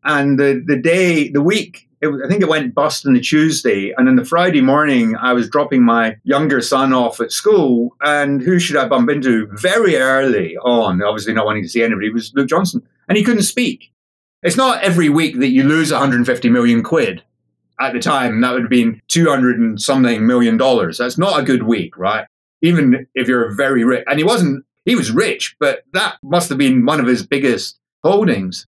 And 0.05 0.39
the, 0.39 0.63
the 0.65 0.77
day, 0.77 1.29
the 1.29 1.43
week, 1.43 1.89
it, 2.01 2.09
I 2.25 2.29
think 2.29 2.43
it 2.43 2.49
went 2.49 2.75
bust 2.75 3.07
on 3.07 3.13
the 3.13 3.21
Tuesday. 3.21 3.93
And 3.97 4.09
on 4.09 4.17
the 4.17 4.25
Friday 4.25 4.61
morning, 4.61 5.17
I 5.17 5.33
was 5.33 5.49
dropping 5.49 5.83
my 5.83 6.17
younger 6.25 6.61
son 6.61 6.93
off 6.93 7.21
at 7.21 7.33
school. 7.33 7.95
And 8.01 8.41
who 8.41 8.59
should 8.59 8.77
I 8.77 8.89
bump 8.89 9.11
into 9.11 9.49
very 9.53 9.97
early 9.97 10.57
on? 10.59 11.03
Obviously, 11.03 11.35
not 11.35 11.47
wanting 11.47 11.63
to 11.63 11.69
see 11.69 11.83
anybody, 11.83 12.11
was 12.11 12.33
Luke 12.35 12.49
Johnson. 12.49 12.83
And 13.09 13.19
he 13.19 13.25
couldn't 13.25 13.43
speak. 13.43 13.93
It's 14.43 14.57
not 14.57 14.83
every 14.83 15.11
week 15.11 15.39
that 15.41 15.51
you 15.51 15.65
lose 15.65 15.93
150 15.93 16.49
million 16.49 16.83
quid. 16.83 17.23
At 17.79 17.93
the 17.93 17.99
time, 17.99 18.41
that 18.41 18.53
would 18.53 18.63
have 18.63 18.71
been 18.71 19.01
200 19.09 19.59
and 19.59 19.81
something 19.81 20.27
million 20.27 20.57
dollars. 20.57 20.99
That's 20.99 21.19
not 21.19 21.41
a 21.41 21.43
good 21.43 21.63
week, 21.63 21.97
right? 21.97 22.27
Even 22.63 23.07
if 23.15 23.27
you're 23.27 23.55
very 23.55 23.85
rich. 23.85 24.05
And 24.07 24.19
he 24.19 24.25
wasn't, 24.25 24.65
he 24.85 24.97
was 24.97 25.11
rich, 25.11 25.57
but 25.61 25.85
that 25.93 26.17
must 26.23 26.49
have 26.49 26.59
been 26.59 26.87
one 26.87 27.01
of 27.01 27.07
his 27.07 27.27
biggest 27.27 27.79
holdings. 28.03 28.67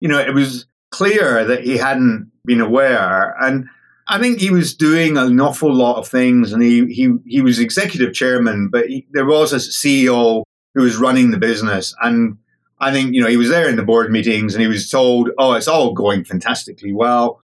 You 0.00 0.08
know, 0.08 0.18
it 0.18 0.34
was 0.34 0.66
clear 0.90 1.44
that 1.44 1.64
he 1.64 1.76
hadn't 1.76 2.30
been 2.44 2.60
aware. 2.60 3.34
And 3.40 3.68
I 4.06 4.20
think 4.20 4.38
he 4.38 4.50
was 4.50 4.74
doing 4.74 5.16
an 5.16 5.40
awful 5.40 5.72
lot 5.72 5.96
of 5.96 6.06
things, 6.06 6.52
and 6.52 6.62
he 6.62 6.86
he 6.92 7.14
he 7.26 7.40
was 7.40 7.58
executive 7.58 8.12
chairman, 8.12 8.68
but 8.68 8.86
he, 8.86 9.06
there 9.12 9.24
was 9.24 9.52
a 9.52 9.56
CEO 9.56 10.42
who 10.74 10.82
was 10.82 10.96
running 10.96 11.30
the 11.30 11.38
business, 11.38 11.94
and 12.02 12.36
I 12.78 12.92
think 12.92 13.14
you 13.14 13.22
know 13.22 13.28
he 13.28 13.38
was 13.38 13.48
there 13.48 13.68
in 13.68 13.76
the 13.76 13.82
board 13.82 14.10
meetings, 14.10 14.54
and 14.54 14.60
he 14.60 14.68
was 14.68 14.90
told, 14.90 15.30
"Oh, 15.38 15.54
it's 15.54 15.68
all 15.68 15.94
going 15.94 16.24
fantastically 16.24 16.92
well," 16.92 17.40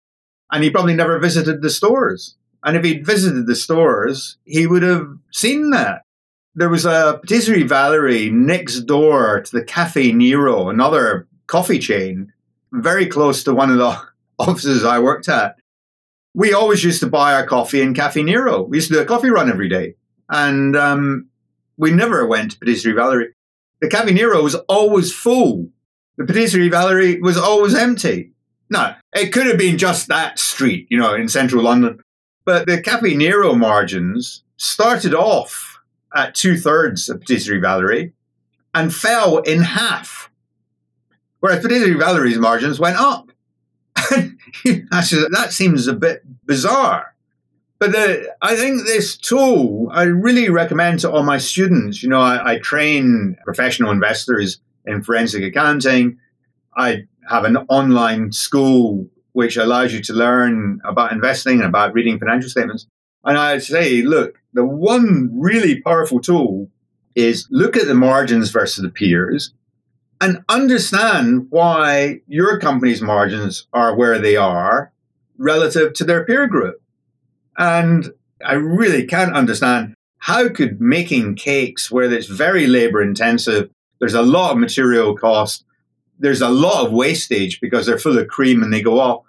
and 0.51 0.65
he 0.65 0.71
probably 0.71 0.95
never 0.95 1.19
visited 1.19 1.61
the 1.61 1.71
stores. 1.71 2.37
And 2.65 2.77
if 2.77 2.85
he'd 2.85 3.07
visited 3.07 3.47
the 3.47 3.55
stores, 3.55 4.39
he 4.45 4.67
would 4.67 4.83
have 4.83 5.07
seen 5.33 5.71
that. 5.71 6.03
There 6.59 6.71
was 6.71 6.87
a 6.87 7.21
patisserie 7.21 7.65
Valerie 7.65 8.31
next 8.31 8.81
door 8.81 9.43
to 9.43 9.57
the 9.59 9.63
Caffè 9.63 10.15
Nero, 10.15 10.71
another 10.71 11.29
coffee 11.49 11.79
chain, 11.79 12.33
very 12.73 13.07
close 13.07 13.45
to 13.45 13.53
one 13.53 13.71
of 13.71 13.77
the 13.77 14.01
offices 14.39 14.83
I 14.83 14.99
worked 14.99 15.29
at. 15.29 15.57
We 16.35 16.55
always 16.55 16.83
used 16.83 17.01
to 17.01 17.09
buy 17.09 17.35
our 17.35 17.47
coffee 17.47 17.83
in 17.83 17.93
Caffè 17.93 18.25
Nero. 18.25 18.63
We 18.63 18.79
used 18.79 18.89
to 18.89 18.95
do 18.95 19.01
a 19.01 19.05
coffee 19.05 19.29
run 19.29 19.51
every 19.51 19.69
day. 19.69 19.97
And 20.31 20.75
um, 20.75 21.29
we 21.77 21.91
never 21.91 22.27
went 22.27 22.53
to 22.53 22.59
Patisserie 22.59 22.95
Valerie. 22.95 23.35
The 23.83 23.89
Caffè 23.89 24.15
Nero 24.15 24.43
was 24.43 24.55
always 24.67 25.13
full. 25.13 25.69
The 26.17 26.25
Patisserie 26.25 26.71
Valerie 26.71 27.21
was 27.21 27.37
always 27.37 27.75
empty. 27.75 28.33
No, 28.71 28.95
it 29.15 29.31
could 29.31 29.47
have 29.47 29.59
been 29.59 29.77
just 29.77 30.09
that 30.09 30.39
street, 30.39 30.87
you 30.91 30.99
know, 30.99 31.15
in 31.15 31.29
central 31.29 31.63
London. 31.63 32.01
But 32.47 32.67
the 32.67 32.79
Caffè 32.81 33.15
Nero 33.15 33.55
margins 33.55 34.43
started 34.57 35.13
off 35.13 35.66
at 36.17 36.35
two 36.35 36.57
thirds 36.57 37.09
of 37.09 37.21
Patisserie 37.21 37.61
Valerie 37.61 38.13
and 38.75 38.95
fell 38.95 39.39
in 39.39 39.63
half 39.63 40.31
whereas 41.41 41.63
Patisserie 41.63 41.95
Valerie's 41.95 42.39
margins 42.39 42.81
went 42.81 42.97
up. 42.97 43.31
that 44.65 45.49
seems 45.51 45.87
a 45.87 45.93
bit 45.93 46.23
bizarre. 46.45 47.15
But 47.79 47.93
the, 47.93 48.35
I 48.43 48.57
think 48.57 48.85
this 48.85 49.17
tool, 49.17 49.89
I 49.93 50.05
really 50.05 50.49
recommend 50.49 51.01
to 51.01 51.11
all 51.11 51.23
my 51.23 51.39
students. 51.39 52.03
You 52.03 52.09
know, 52.09 52.21
I, 52.21 52.55
I 52.55 52.59
train 52.59 53.37
professional 53.45 53.91
investors 53.91 54.61
in 54.87 55.03
forensic 55.03 55.45
accounting. 55.45 56.19
I 56.77 57.05
have 57.29 57.45
an 57.45 57.59
online 57.69 58.33
school 58.33 59.07
which 59.33 59.57
allows 59.57 59.93
you 59.93 60.03
to 60.03 60.15
learn 60.15 60.81
about 60.85 61.13
investing 61.13 61.59
and 61.59 61.67
about 61.67 61.93
reading 61.93 62.19
financial 62.19 62.49
statements. 62.49 62.87
And 63.25 63.37
I 63.37 63.59
say, 63.59 64.03
look, 64.03 64.41
the 64.57 64.65
one 64.65 65.31
really 65.35 65.83
powerful 65.83 66.19
tool 66.19 66.71
is 67.15 67.47
look 67.51 67.77
at 67.77 67.87
the 67.87 67.95
margins 67.95 68.49
versus 68.51 68.83
the 68.83 68.89
peers 68.89 69.53
and 70.23 70.43
understand 70.49 71.47
why 71.51 72.21
your 72.27 72.59
company's 72.59 73.03
margins 73.03 73.67
are 73.75 73.95
where 73.95 74.19
they 74.19 74.35
are 74.35 74.93
relative 75.37 75.93
to 75.93 76.05
their 76.05 76.25
peer 76.25 76.47
group. 76.47 76.81
And 77.59 78.11
I 78.43 78.55
really 78.55 79.07
can't 79.07 79.37
understand 79.37 79.95
how 80.19 80.49
could 80.49 80.81
making 80.81 81.37
cakes 81.37 81.91
where 81.91 82.11
it's 82.11 82.27
very 82.27 82.67
labor 82.67 83.03
intensive, 83.03 83.69
there's 83.99 84.15
a 84.15 84.23
lot 84.23 84.53
of 84.53 84.59
material 84.59 85.15
cost, 85.15 85.67
there's 86.19 86.41
a 86.41 86.49
lot 86.49 86.87
of 86.87 86.93
wastage 86.93 87.61
because 87.61 87.85
they're 87.85 87.99
full 87.99 88.19
of 88.19 88.29
cream 88.29 88.63
and 88.63 88.73
they 88.73 88.81
go 88.81 88.99
off. 89.01 89.23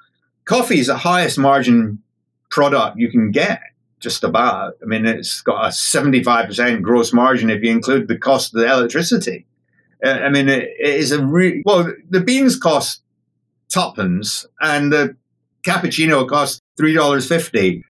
Coffee 0.46 0.80
is 0.80 0.88
the 0.88 0.98
highest 0.98 1.38
margin 1.38 2.02
product 2.50 2.98
you 2.98 3.12
can 3.12 3.32
get, 3.32 3.60
just 4.00 4.24
about. 4.24 4.74
I 4.82 4.86
mean, 4.86 5.06
it's 5.06 5.42
got 5.42 5.66
a 5.66 5.70
75% 5.70 6.82
gross 6.82 7.14
margin 7.14 7.50
if 7.50 7.64
you 7.64 7.72
include 7.72 8.08
the 8.08 8.18
cost 8.18 8.54
of 8.54 8.62
the 8.62 8.72
electricity. 8.72 9.46
Uh, 10.04 10.10
I 10.10 10.30
mean, 10.30 10.48
it, 10.48 10.70
it 10.80 10.96
is 10.96 11.12
a 11.12 11.26
really 11.26 11.64
well. 11.66 11.92
The 12.10 12.22
beans 12.22 12.58
cost 12.58 13.02
tuppence, 13.70 14.46
and 14.62 14.94
the 14.94 15.16
cappuccino 15.64 16.28
costs 16.28 16.62
three 16.78 16.94
dollars 16.94 17.28
fifty. 17.28 17.84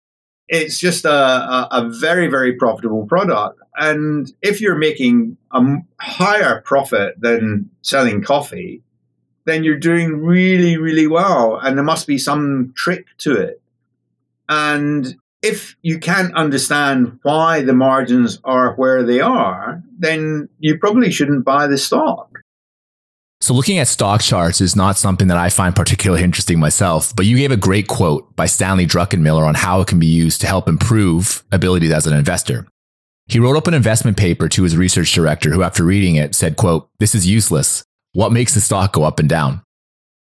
It's 0.48 0.80
just 0.80 1.04
a, 1.04 1.12
a, 1.12 1.68
a, 1.72 1.90
very 1.90 2.28
very 2.28 2.54
profitable 2.54 3.06
product, 3.06 3.60
and 3.76 4.32
if 4.42 4.62
you're 4.62 4.78
making 4.78 5.36
a 5.52 5.62
higher 6.00 6.62
profit 6.62 7.20
than 7.20 7.70
selling 7.82 8.24
coffee, 8.24 8.82
then 9.44 9.66
you're 9.66 9.78
doing 9.78 10.24
really 10.24 10.78
really 10.78 11.08
well, 11.08 11.58
and 11.58 11.76
there 11.76 11.84
must 11.84 12.08
be 12.08 12.18
some 12.18 12.72
trick 12.78 13.06
to 13.18 13.34
it. 13.34 13.62
And 14.48 15.18
if 15.42 15.76
you 15.82 16.00
can't 16.00 16.34
understand 16.36 17.20
why 17.24 17.62
the 17.62 17.74
margins 17.74 18.40
are 18.44 18.74
where 18.76 19.04
they 19.04 19.20
are, 19.20 19.84
then 19.98 20.50
you 20.60 20.78
probably 20.78 21.12
shouldn't 21.12 21.46
buy 21.46 21.68
the 21.68 21.78
stock. 21.78 22.40
So, 23.40 23.54
looking 23.54 23.78
at 23.78 23.88
stock 23.88 24.22
charts 24.22 24.62
is 24.62 24.76
not 24.76 24.98
something 24.98 25.28
that 25.28 25.38
I 25.38 25.50
find 25.50 25.76
particularly 25.76 26.24
interesting 26.24 26.60
myself, 26.60 27.16
but 27.16 27.28
you 27.28 27.38
gave 27.38 27.52
a 27.52 27.58
great 27.58 27.88
quote 27.88 28.36
by 28.36 28.48
Stanley 28.48 28.88
Druckenmiller 28.88 29.46
on 29.46 29.54
how 29.54 29.80
it 29.82 29.88
can 29.88 30.00
be 30.00 30.08
used 30.08 30.42
to 30.42 30.48
help 30.48 30.68
improve 30.68 31.44
abilities 31.52 31.92
as 31.92 32.08
an 32.08 32.18
investor. 32.18 32.68
He 33.28 33.40
wrote 33.40 33.56
up 33.56 33.68
an 33.68 33.74
investment 33.76 34.18
paper 34.18 34.50
to 34.50 34.64
his 34.64 34.76
research 34.76 35.14
director, 35.14 35.52
who, 35.52 35.62
after 35.62 35.84
reading 35.84 36.16
it, 36.16 36.34
said, 36.34 36.58
quote, 36.58 36.90
This 37.00 37.14
is 37.14 37.28
useless. 37.28 37.84
What 38.14 38.32
makes 38.32 38.56
the 38.56 38.62
stock 38.62 38.94
go 38.94 39.04
up 39.04 39.20
and 39.20 39.30
down? 39.30 39.62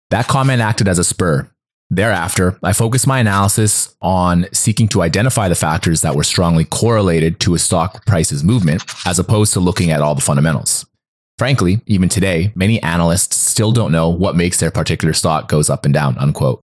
That 0.10 0.28
comment 0.28 0.62
acted 0.62 0.88
as 0.88 1.00
a 1.00 1.04
spur. 1.04 1.50
Thereafter, 1.92 2.58
I 2.64 2.74
focused 2.74 3.06
my 3.06 3.20
analysis 3.20 3.96
on 4.02 4.48
seeking 4.52 4.88
to 4.90 5.02
identify 5.02 5.48
the 5.48 5.56
factors 5.56 6.02
that 6.02 6.16
were 6.16 6.24
strongly 6.24 6.66
correlated 6.66 7.40
to 7.42 7.54
a 7.54 7.60
stock 7.60 8.06
price's 8.06 8.44
movement, 8.44 8.84
as 9.06 9.20
opposed 9.20 9.54
to 9.54 9.60
looking 9.60 9.92
at 9.92 10.02
all 10.02 10.16
the 10.16 10.22
fundamentals. 10.22 10.86
Frankly, 11.38 11.82
even 11.86 12.10
today, 12.10 12.52
many 12.56 12.82
analysts 12.82 13.36
still 13.36 13.72
don't 13.72 13.92
know 13.92 14.10
what 14.10 14.36
makes 14.36 14.60
their 14.60 14.72
particular 14.72 15.14
stock 15.14 15.48
goes 15.48 15.70
up 15.70 15.86
and 15.86 15.94
down, 15.94 16.18
unquote. 16.18 16.62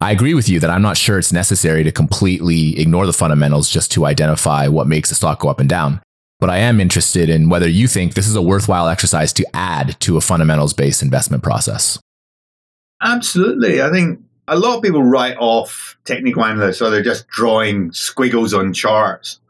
I 0.00 0.12
agree 0.12 0.34
with 0.34 0.48
you 0.48 0.60
that 0.60 0.70
I'm 0.70 0.82
not 0.82 0.96
sure 0.96 1.18
it's 1.18 1.32
necessary 1.32 1.84
to 1.84 1.92
completely 1.92 2.78
ignore 2.78 3.06
the 3.06 3.12
fundamentals 3.12 3.68
just 3.68 3.92
to 3.92 4.06
identify 4.06 4.66
what 4.66 4.86
makes 4.86 5.10
a 5.10 5.14
stock 5.14 5.40
go 5.40 5.48
up 5.48 5.60
and 5.60 5.68
down. 5.68 6.02
But 6.38 6.50
I 6.50 6.56
am 6.58 6.80
interested 6.80 7.28
in 7.28 7.50
whether 7.50 7.68
you 7.68 7.86
think 7.86 8.14
this 8.14 8.26
is 8.26 8.34
a 8.34 8.42
worthwhile 8.42 8.88
exercise 8.88 9.32
to 9.34 9.46
add 9.54 10.00
to 10.00 10.16
a 10.16 10.22
fundamentals 10.22 10.72
based 10.72 11.02
investment 11.02 11.42
process. 11.42 11.98
Absolutely. 13.02 13.82
I 13.82 13.90
think 13.90 14.20
a 14.50 14.58
lot 14.58 14.76
of 14.76 14.82
people 14.82 15.02
write 15.02 15.36
off 15.38 15.96
technical 16.04 16.44
analysts, 16.44 16.78
so 16.78 16.90
they're 16.90 17.02
just 17.02 17.28
drawing 17.28 17.92
squiggles 17.92 18.52
on 18.52 18.74
charts. 18.74 19.40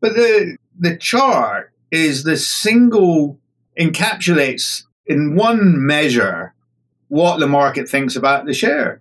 But 0.00 0.14
the 0.14 0.56
the 0.78 0.96
chart 0.96 1.72
is 1.90 2.22
the 2.22 2.36
single 2.36 3.38
encapsulates 3.80 4.84
in 5.06 5.34
one 5.34 5.84
measure 5.84 6.54
what 7.08 7.40
the 7.40 7.48
market 7.48 7.88
thinks 7.88 8.14
about 8.14 8.44
the 8.44 8.52
share. 8.52 9.00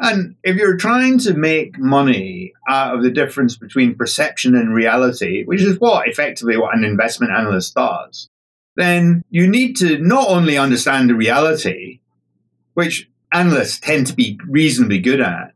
And 0.00 0.34
if 0.42 0.56
you're 0.56 0.76
trying 0.76 1.18
to 1.20 1.34
make 1.34 1.78
money 1.78 2.52
out 2.68 2.94
of 2.94 3.02
the 3.02 3.10
difference 3.10 3.56
between 3.56 3.94
perception 3.94 4.54
and 4.54 4.74
reality, 4.74 5.44
which 5.44 5.62
is 5.62 5.78
what 5.78 6.08
effectively 6.08 6.56
what 6.56 6.76
an 6.76 6.84
investment 6.84 7.32
analyst 7.32 7.74
does, 7.74 8.28
then 8.76 9.24
you 9.30 9.48
need 9.48 9.76
to 9.76 9.98
not 9.98 10.28
only 10.28 10.56
understand 10.56 11.10
the 11.10 11.14
reality, 11.14 12.00
which 12.74 13.08
analysts 13.32 13.80
tend 13.80 14.06
to 14.08 14.14
be 14.14 14.38
reasonably 14.48 14.98
good 14.98 15.20
at. 15.20 15.52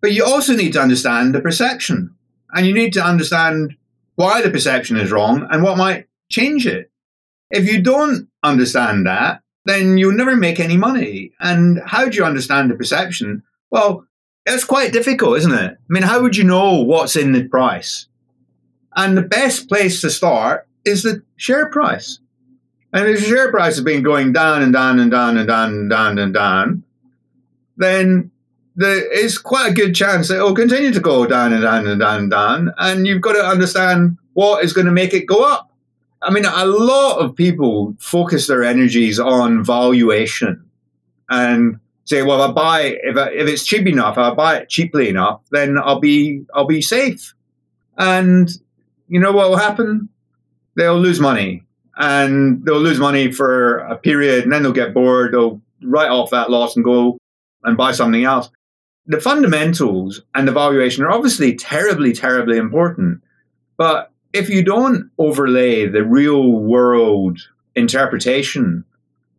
But 0.00 0.12
you 0.12 0.24
also 0.24 0.54
need 0.54 0.72
to 0.72 0.80
understand 0.80 1.34
the 1.34 1.40
perception 1.40 2.14
and 2.52 2.66
you 2.66 2.74
need 2.74 2.92
to 2.94 3.04
understand 3.04 3.76
why 4.16 4.42
the 4.42 4.50
perception 4.50 4.96
is 4.96 5.10
wrong 5.10 5.46
and 5.50 5.62
what 5.62 5.78
might 5.78 6.06
change 6.30 6.66
it. 6.66 6.90
If 7.50 7.70
you 7.70 7.82
don't 7.82 8.28
understand 8.42 9.06
that, 9.06 9.42
then 9.64 9.96
you'll 9.96 10.12
never 10.12 10.36
make 10.36 10.58
any 10.58 10.76
money. 10.76 11.32
And 11.40 11.80
how 11.86 12.08
do 12.08 12.16
you 12.16 12.24
understand 12.24 12.70
the 12.70 12.74
perception? 12.74 13.42
Well, 13.70 14.06
it's 14.44 14.64
quite 14.64 14.92
difficult, 14.92 15.38
isn't 15.38 15.52
it? 15.52 15.72
I 15.72 15.86
mean, 15.88 16.02
how 16.02 16.20
would 16.20 16.36
you 16.36 16.44
know 16.44 16.82
what's 16.82 17.16
in 17.16 17.32
the 17.32 17.48
price? 17.48 18.08
And 18.96 19.16
the 19.16 19.22
best 19.22 19.68
place 19.68 20.00
to 20.00 20.10
start 20.10 20.66
is 20.84 21.04
the 21.04 21.22
share 21.36 21.66
price. 21.70 22.18
And 22.92 23.08
if 23.08 23.20
the 23.20 23.26
share 23.26 23.50
price 23.50 23.76
has 23.76 23.84
been 23.84 24.02
going 24.02 24.32
down 24.32 24.62
and 24.62 24.72
down 24.72 24.98
and 24.98 25.10
down 25.10 25.38
and 25.38 25.48
down 25.48 25.72
and 25.72 25.90
down 25.90 26.18
and 26.18 26.34
down, 26.34 26.84
then 27.82 28.30
there 28.76 29.10
is 29.12 29.38
quite 29.38 29.70
a 29.70 29.74
good 29.74 29.94
chance 29.94 30.28
that 30.28 30.38
it 30.38 30.42
will 30.42 30.54
continue 30.54 30.92
to 30.92 31.00
go 31.00 31.26
down 31.26 31.52
and 31.52 31.62
down 31.62 31.86
and 31.86 32.00
down 32.00 32.20
and 32.20 32.30
down. 32.30 32.72
And 32.78 33.06
you've 33.06 33.20
got 33.20 33.32
to 33.32 33.44
understand 33.44 34.16
what 34.32 34.64
is 34.64 34.72
going 34.72 34.86
to 34.86 34.92
make 34.92 35.12
it 35.12 35.26
go 35.26 35.42
up. 35.44 35.70
I 36.22 36.30
mean, 36.30 36.44
a 36.44 36.64
lot 36.64 37.18
of 37.18 37.34
people 37.34 37.94
focus 37.98 38.46
their 38.46 38.62
energies 38.62 39.18
on 39.18 39.64
valuation 39.64 40.64
and 41.28 41.78
say, 42.04 42.22
well, 42.22 42.42
if 42.42 42.50
I 42.50 42.52
buy 42.52 42.80
if 43.02 43.16
I, 43.16 43.30
if 43.30 43.48
it's 43.48 43.64
cheap 43.64 43.86
enough, 43.86 44.18
I 44.18 44.32
buy 44.32 44.58
it 44.58 44.68
cheaply 44.68 45.08
enough, 45.08 45.40
then 45.50 45.78
I'll 45.78 46.00
be 46.00 46.44
I'll 46.54 46.66
be 46.66 46.80
safe. 46.80 47.34
And 47.98 48.50
you 49.08 49.18
know 49.20 49.32
what 49.32 49.50
will 49.50 49.56
happen? 49.56 50.08
They'll 50.76 50.98
lose 50.98 51.20
money, 51.20 51.64
and 51.96 52.64
they'll 52.64 52.80
lose 52.80 52.98
money 52.98 53.32
for 53.32 53.78
a 53.78 53.96
period, 53.96 54.44
and 54.44 54.52
then 54.52 54.62
they'll 54.62 54.72
get 54.72 54.94
bored. 54.94 55.34
They'll 55.34 55.60
write 55.82 56.10
off 56.10 56.30
that 56.30 56.50
loss 56.50 56.76
and 56.76 56.84
go 56.84 57.18
and 57.64 57.76
buy 57.76 57.92
something 57.92 58.24
else. 58.24 58.50
The 59.06 59.20
fundamentals 59.20 60.22
and 60.34 60.46
the 60.46 60.52
valuation 60.52 61.04
are 61.04 61.10
obviously 61.10 61.56
terribly, 61.56 62.12
terribly 62.12 62.56
important, 62.56 63.22
but 63.76 64.12
if 64.32 64.48
you 64.48 64.62
don't 64.64 65.10
overlay 65.18 65.86
the 65.86 66.04
real 66.04 66.52
world 66.52 67.38
interpretation, 67.74 68.84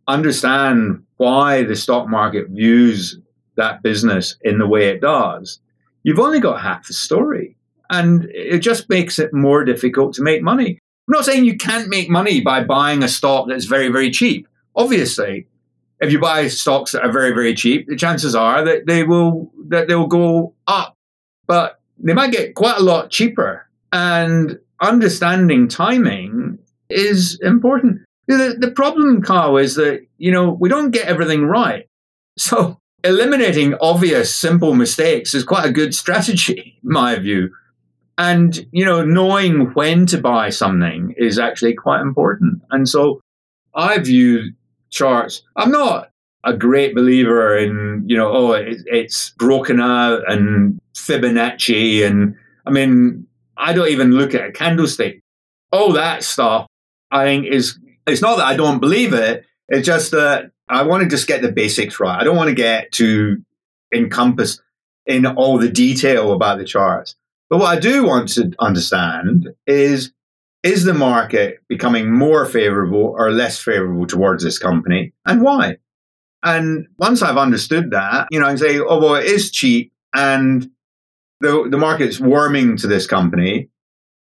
understand 0.06 1.02
why 1.16 1.62
the 1.62 1.76
stock 1.76 2.08
market 2.08 2.48
views 2.50 3.18
that 3.56 3.82
business 3.82 4.36
in 4.42 4.58
the 4.58 4.66
way 4.66 4.88
it 4.88 5.00
does, 5.00 5.60
you've 6.02 6.18
only 6.18 6.40
got 6.40 6.60
half 6.60 6.86
the 6.86 6.92
story. 6.92 7.56
And 7.90 8.24
it 8.30 8.58
just 8.58 8.88
makes 8.88 9.18
it 9.18 9.32
more 9.32 9.64
difficult 9.64 10.14
to 10.14 10.22
make 10.22 10.42
money. 10.42 10.78
I'm 11.06 11.12
not 11.12 11.24
saying 11.24 11.44
you 11.44 11.56
can't 11.56 11.88
make 11.88 12.08
money 12.08 12.40
by 12.40 12.64
buying 12.64 13.02
a 13.02 13.08
stock 13.08 13.46
that's 13.48 13.66
very, 13.66 13.88
very 13.88 14.10
cheap. 14.10 14.48
Obviously, 14.74 15.46
if 16.04 16.12
you 16.12 16.20
buy 16.20 16.48
stocks 16.48 16.92
that 16.92 17.02
are 17.02 17.12
very, 17.12 17.32
very 17.32 17.54
cheap, 17.54 17.88
the 17.88 17.96
chances 17.96 18.34
are 18.34 18.64
that 18.64 18.86
they 18.86 19.02
will 19.02 19.50
that 19.68 19.88
they 19.88 19.94
will 19.94 20.06
go 20.06 20.54
up. 20.66 20.96
But 21.46 21.80
they 21.98 22.14
might 22.14 22.32
get 22.32 22.54
quite 22.54 22.78
a 22.78 22.82
lot 22.82 23.10
cheaper. 23.10 23.68
And 23.92 24.58
understanding 24.80 25.68
timing 25.68 26.58
is 26.90 27.38
important. 27.42 28.02
The, 28.26 28.56
the 28.58 28.70
problem, 28.70 29.22
Carl, 29.22 29.58
is 29.58 29.74
that, 29.76 30.06
you 30.18 30.32
know, 30.32 30.50
we 30.50 30.68
don't 30.68 30.90
get 30.90 31.06
everything 31.06 31.44
right. 31.44 31.86
So 32.38 32.78
eliminating 33.04 33.74
obvious, 33.80 34.34
simple 34.34 34.74
mistakes 34.74 35.34
is 35.34 35.44
quite 35.44 35.66
a 35.66 35.72
good 35.72 35.94
strategy, 35.94 36.78
in 36.82 36.90
my 36.90 37.16
view. 37.18 37.50
And, 38.16 38.66
you 38.72 38.84
know, 38.84 39.04
knowing 39.04 39.72
when 39.74 40.06
to 40.06 40.18
buy 40.18 40.50
something 40.50 41.14
is 41.16 41.38
actually 41.38 41.74
quite 41.74 42.00
important. 42.00 42.62
And 42.70 42.88
so 42.88 43.20
I 43.74 43.98
view 43.98 44.52
charts. 44.94 45.42
I'm 45.56 45.70
not 45.70 46.10
a 46.44 46.54
great 46.54 46.94
believer 46.94 47.56
in, 47.56 48.04
you 48.06 48.16
know, 48.16 48.30
oh, 48.30 48.52
it, 48.52 48.78
it's 48.86 49.30
broken 49.30 49.80
out 49.80 50.30
and 50.30 50.80
Fibonacci. 50.94 52.06
And 52.06 52.36
I 52.66 52.70
mean, 52.70 53.26
I 53.56 53.72
don't 53.72 53.88
even 53.88 54.12
look 54.12 54.34
at 54.34 54.48
a 54.48 54.52
candlestick. 54.52 55.20
All 55.72 55.92
that 55.92 56.22
stuff, 56.22 56.66
I 57.10 57.24
think, 57.24 57.46
is 57.46 57.78
it's 58.06 58.22
not 58.22 58.36
that 58.36 58.46
I 58.46 58.56
don't 58.56 58.80
believe 58.80 59.12
it. 59.12 59.44
It's 59.68 59.86
just 59.86 60.12
that 60.12 60.50
I 60.68 60.82
want 60.82 61.02
to 61.02 61.08
just 61.08 61.26
get 61.26 61.42
the 61.42 61.52
basics 61.52 61.98
right. 61.98 62.20
I 62.20 62.24
don't 62.24 62.36
want 62.36 62.48
to 62.48 62.54
get 62.54 62.92
to 62.92 63.42
encompass 63.92 64.60
in 65.06 65.26
all 65.26 65.58
the 65.58 65.70
detail 65.70 66.32
about 66.32 66.58
the 66.58 66.64
charts. 66.64 67.16
But 67.50 67.58
what 67.58 67.76
I 67.76 67.80
do 67.80 68.04
want 68.04 68.28
to 68.30 68.52
understand 68.58 69.48
is 69.66 70.12
is 70.64 70.84
the 70.84 70.94
market 70.94 71.58
becoming 71.68 72.10
more 72.10 72.46
favorable 72.46 73.14
or 73.16 73.30
less 73.30 73.58
favorable 73.58 74.06
towards 74.06 74.42
this 74.42 74.58
company 74.58 75.12
and 75.26 75.42
why? 75.42 75.76
And 76.42 76.88
once 76.98 77.22
I've 77.22 77.36
understood 77.36 77.90
that, 77.92 78.28
you 78.30 78.40
know, 78.40 78.46
I 78.46 78.56
say, 78.56 78.78
oh, 78.78 78.98
well, 78.98 79.14
it 79.14 79.26
is 79.26 79.50
cheap 79.50 79.92
and 80.14 80.68
the, 81.40 81.68
the 81.70 81.78
market's 81.78 82.18
warming 82.18 82.78
to 82.78 82.86
this 82.86 83.06
company. 83.06 83.68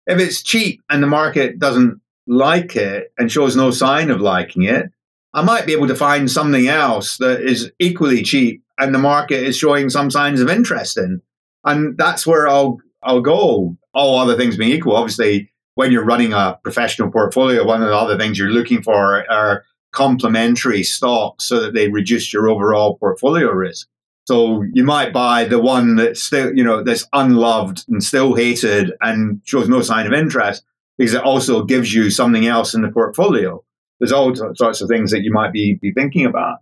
If 0.06 0.20
it's 0.20 0.44
cheap 0.44 0.82
and 0.90 1.02
the 1.02 1.08
market 1.08 1.60
doesn't 1.60 2.00
like 2.28 2.76
it 2.76 3.12
and 3.18 3.32
shows 3.32 3.56
no 3.56 3.72
sign 3.72 4.12
of 4.12 4.22
liking 4.22 4.64
it, 4.64 4.86
I 5.34 5.42
might 5.42 5.66
be 5.66 5.74
able 5.74 5.88
to 5.88 5.96
find 5.96 6.30
something 6.30 6.68
else 6.68 7.18
that 7.18 7.42
is 7.42 7.72
equally 7.80 8.22
cheap 8.22 8.64
and 8.78 8.94
the 8.94 9.00
market 9.00 9.44
is 9.44 9.58
showing 9.58 9.90
some 9.90 10.12
signs 10.12 10.40
of 10.40 10.50
interest 10.50 10.98
in. 10.98 11.22
And 11.64 11.98
that's 11.98 12.28
where 12.28 12.48
I'll 12.48 12.80
I'll 13.04 13.22
go. 13.22 13.78
All 13.94 14.20
other 14.20 14.38
things 14.38 14.58
being 14.58 14.72
equal, 14.72 14.96
obviously, 14.96 15.52
when 15.78 15.92
you're 15.92 16.04
running 16.04 16.34
a 16.34 16.60
professional 16.64 17.12
portfolio, 17.12 17.64
one 17.64 17.84
of 17.84 17.90
the 17.90 17.96
other 17.96 18.18
things 18.18 18.40
you're 18.40 18.50
looking 18.50 18.82
for 18.82 19.30
are 19.32 19.64
complementary 19.92 20.82
stocks 20.82 21.46
so 21.46 21.62
that 21.62 21.76
they 21.76 21.88
reduce 21.88 22.34
your 22.34 22.50
overall 22.50 22.98
portfolio 22.98 23.52
risk. 23.52 23.88
So 24.26 24.64
you 24.74 24.84
might 24.84 25.14
buy 25.14 25.46
the 25.46 25.60
one 25.60 25.96
that's 25.96 26.24
still, 26.24 26.52
you 26.52 26.64
know, 26.64 26.84
that's 26.84 27.08
unloved 27.14 27.86
and 27.88 28.04
still 28.04 28.34
hated 28.34 28.92
and 29.02 29.40
shows 29.46 29.70
no 29.70 29.84
sign 29.84 30.08
of 30.08 30.14
interest 30.14 30.66
because 30.98 31.14
it 31.14 31.22
also 31.22 31.64
gives 31.64 31.94
you 31.94 32.10
something 32.10 32.48
else 32.48 32.74
in 32.74 32.82
the 32.82 32.90
portfolio. 32.90 33.64
There's 34.00 34.12
all 34.12 34.34
sorts 34.56 34.82
of 34.82 34.90
things 34.90 35.12
that 35.12 35.22
you 35.22 35.32
might 35.32 35.54
be, 35.54 35.76
be 35.80 35.94
thinking 35.94 36.26
about. 36.26 36.58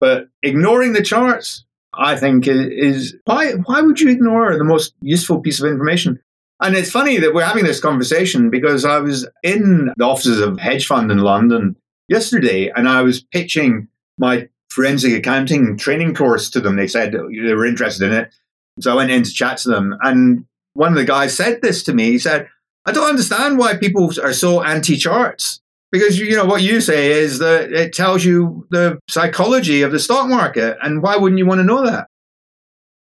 But 0.00 0.30
ignoring 0.42 0.94
the 0.94 1.02
charts, 1.02 1.64
I 1.94 2.16
think 2.16 2.48
is 2.48 3.14
why 3.24 3.52
why 3.52 3.82
would 3.82 4.00
you 4.00 4.10
ignore 4.10 4.58
the 4.58 4.64
most 4.64 4.94
useful 5.00 5.40
piece 5.40 5.60
of 5.60 5.70
information? 5.70 6.20
And 6.60 6.76
it's 6.76 6.90
funny 6.90 7.18
that 7.18 7.34
we're 7.34 7.44
having 7.44 7.64
this 7.64 7.80
conversation 7.80 8.50
because 8.50 8.84
I 8.84 8.98
was 8.98 9.28
in 9.42 9.92
the 9.96 10.04
offices 10.04 10.40
of 10.40 10.58
hedge 10.58 10.86
fund 10.86 11.10
in 11.12 11.18
London 11.18 11.76
yesterday 12.08 12.70
and 12.74 12.88
I 12.88 13.02
was 13.02 13.22
pitching 13.22 13.88
my 14.18 14.48
forensic 14.70 15.12
accounting 15.12 15.76
training 15.76 16.14
course 16.14 16.50
to 16.50 16.60
them. 16.60 16.76
They 16.76 16.88
said 16.88 17.12
they 17.12 17.54
were 17.54 17.66
interested 17.66 18.06
in 18.06 18.12
it. 18.12 18.34
So 18.80 18.92
I 18.92 18.96
went 18.96 19.10
in 19.10 19.22
to 19.22 19.30
chat 19.30 19.58
to 19.58 19.68
them. 19.68 19.96
And 20.02 20.44
one 20.74 20.92
of 20.92 20.98
the 20.98 21.04
guys 21.04 21.36
said 21.36 21.62
this 21.62 21.82
to 21.84 21.94
me. 21.94 22.10
He 22.10 22.18
said, 22.18 22.48
I 22.86 22.92
don't 22.92 23.08
understand 23.08 23.58
why 23.58 23.76
people 23.76 24.10
are 24.22 24.32
so 24.32 24.62
anti 24.62 24.96
charts. 24.96 25.60
Because 25.90 26.18
you 26.18 26.36
know 26.36 26.44
what 26.44 26.60
you 26.60 26.82
say 26.82 27.12
is 27.12 27.38
that 27.38 27.72
it 27.72 27.94
tells 27.94 28.24
you 28.24 28.66
the 28.70 28.98
psychology 29.08 29.82
of 29.82 29.90
the 29.90 29.98
stock 29.98 30.28
market. 30.28 30.76
And 30.82 31.02
why 31.02 31.16
wouldn't 31.16 31.38
you 31.38 31.46
want 31.46 31.60
to 31.60 31.64
know 31.64 31.84
that? 31.86 32.08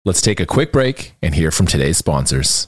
Let's 0.04 0.22
take 0.22 0.40
a 0.40 0.46
quick 0.46 0.72
break 0.72 1.16
and 1.22 1.34
hear 1.34 1.52
from 1.52 1.68
today's 1.68 1.98
sponsors. 1.98 2.68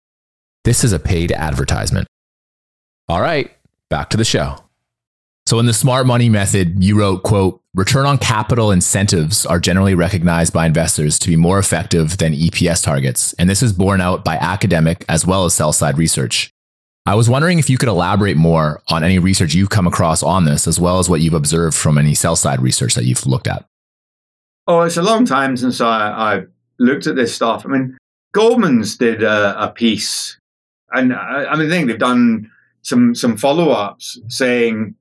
This 0.63 0.83
is 0.83 0.93
a 0.93 0.99
paid 0.99 1.31
advertisement. 1.31 2.07
All 3.09 3.21
right, 3.21 3.51
back 3.89 4.09
to 4.11 4.17
the 4.17 4.23
show. 4.23 4.57
So 5.47 5.57
in 5.59 5.65
the 5.65 5.73
smart 5.73 6.05
money 6.05 6.29
method, 6.29 6.83
you 6.83 6.99
wrote, 6.99 7.23
quote, 7.23 7.61
return 7.73 8.05
on 8.05 8.19
capital 8.19 8.71
incentives 8.71 9.45
are 9.45 9.59
generally 9.59 9.95
recognized 9.95 10.53
by 10.53 10.67
investors 10.67 11.17
to 11.19 11.29
be 11.29 11.35
more 11.35 11.57
effective 11.57 12.17
than 12.17 12.33
EPS 12.33 12.83
targets, 12.83 13.33
and 13.33 13.49
this 13.49 13.63
is 13.63 13.73
borne 13.73 14.01
out 14.01 14.23
by 14.23 14.35
academic 14.35 15.03
as 15.09 15.25
well 15.25 15.45
as 15.45 15.53
sell 15.53 15.73
side 15.73 15.97
research. 15.97 16.51
I 17.07 17.15
was 17.15 17.27
wondering 17.27 17.57
if 17.57 17.69
you 17.69 17.79
could 17.79 17.89
elaborate 17.89 18.37
more 18.37 18.83
on 18.87 19.03
any 19.03 19.17
research 19.17 19.55
you've 19.55 19.71
come 19.71 19.87
across 19.87 20.21
on 20.21 20.45
this, 20.45 20.67
as 20.67 20.79
well 20.79 20.99
as 20.99 21.09
what 21.09 21.21
you've 21.21 21.33
observed 21.33 21.75
from 21.75 21.97
any 21.97 22.13
sell 22.13 22.35
side 22.35 22.61
research 22.61 22.93
that 22.93 23.05
you've 23.05 23.25
looked 23.25 23.47
at. 23.47 23.65
Oh, 24.67 24.81
it's 24.81 24.97
a 24.97 25.01
long 25.01 25.25
time 25.25 25.57
since 25.57 25.81
I, 25.81 26.11
I 26.11 26.43
looked 26.77 27.07
at 27.07 27.15
this 27.15 27.33
stuff. 27.33 27.65
I 27.65 27.69
mean, 27.69 27.97
Goldman's 28.33 28.95
did 28.95 29.23
a, 29.23 29.61
a 29.61 29.69
piece, 29.69 30.37
and 30.91 31.13
I, 31.13 31.45
I, 31.45 31.55
mean, 31.55 31.67
I 31.67 31.69
think 31.69 31.87
they've 31.87 31.97
done 31.97 32.49
some 32.81 33.15
some 33.15 33.37
follow 33.37 33.69
ups 33.69 34.19
saying, 34.27 34.95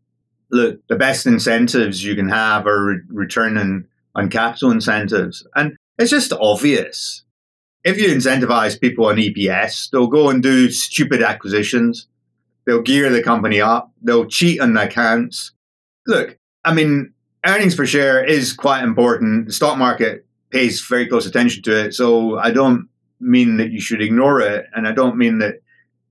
look, 0.50 0.80
the 0.88 0.96
best 0.96 1.26
incentives 1.26 2.04
you 2.04 2.14
can 2.14 2.28
have 2.28 2.66
are 2.66 2.84
re- 2.84 3.00
return 3.08 3.56
on, 3.56 3.86
on 4.14 4.28
capital 4.28 4.70
incentives, 4.70 5.46
and 5.54 5.76
it's 5.98 6.10
just 6.10 6.32
obvious 6.32 7.24
if 7.84 7.98
you 7.98 8.08
incentivize 8.08 8.80
people 8.80 9.06
on 9.06 9.16
EPS, 9.16 9.90
they'll 9.90 10.06
go 10.06 10.28
and 10.28 10.42
do 10.42 10.70
stupid 10.70 11.22
acquisitions. 11.22 12.06
They'll 12.66 12.82
gear 12.82 13.10
the 13.10 13.22
company 13.22 13.60
up. 13.60 13.90
They'll 14.02 14.26
cheat 14.26 14.60
on 14.60 14.74
the 14.74 14.84
accounts. 14.84 15.52
Look, 16.06 16.36
I 16.64 16.74
mean, 16.74 17.12
earnings 17.46 17.74
per 17.74 17.86
share 17.86 18.22
is 18.22 18.52
quite 18.52 18.82
important. 18.82 19.46
The 19.46 19.52
stock 19.52 19.78
market 19.78 20.26
pays 20.50 20.80
very 20.80 21.06
close 21.06 21.26
attention 21.26 21.62
to 21.62 21.84
it. 21.86 21.94
So 21.94 22.38
I 22.38 22.50
don't 22.50 22.88
mean 23.18 23.56
that 23.56 23.70
you 23.70 23.80
should 23.80 24.02
ignore 24.02 24.40
it. 24.40 24.66
And 24.74 24.86
I 24.86 24.92
don't 24.92 25.16
mean 25.16 25.38
that 25.38 25.60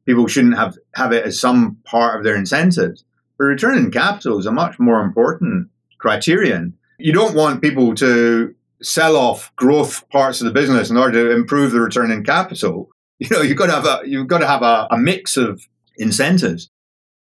people 0.09 0.25
shouldn't 0.25 0.57
have, 0.57 0.75
have 0.95 1.11
it 1.11 1.23
as 1.23 1.39
some 1.39 1.77
part 1.85 2.17
of 2.17 2.23
their 2.23 2.35
incentives. 2.35 3.03
But 3.37 3.43
return 3.43 3.77
on 3.77 3.91
capital 3.91 4.39
is 4.39 4.47
a 4.47 4.51
much 4.51 4.79
more 4.79 5.01
important 5.01 5.69
criterion. 5.99 6.73
You 6.97 7.13
don't 7.13 7.35
want 7.35 7.61
people 7.61 7.93
to 7.95 8.55
sell 8.81 9.15
off 9.15 9.55
growth 9.55 10.09
parts 10.09 10.41
of 10.41 10.45
the 10.45 10.51
business 10.51 10.89
in 10.89 10.97
order 10.97 11.25
to 11.25 11.35
improve 11.35 11.71
the 11.71 11.79
return 11.79 12.11
in 12.11 12.23
capital. 12.23 12.89
You 13.21 13.27
know, 13.31 13.41
you've 13.41 13.57
got 13.57 13.65
to 13.65 13.73
have 13.73 13.85
a 13.85 14.07
you've 14.07 14.29
got 14.29 14.37
to 14.37 14.47
have 14.47 14.61
a, 14.61 14.87
a 14.91 14.97
mix 14.97 15.35
of 15.35 15.61
incentives. 15.97 16.69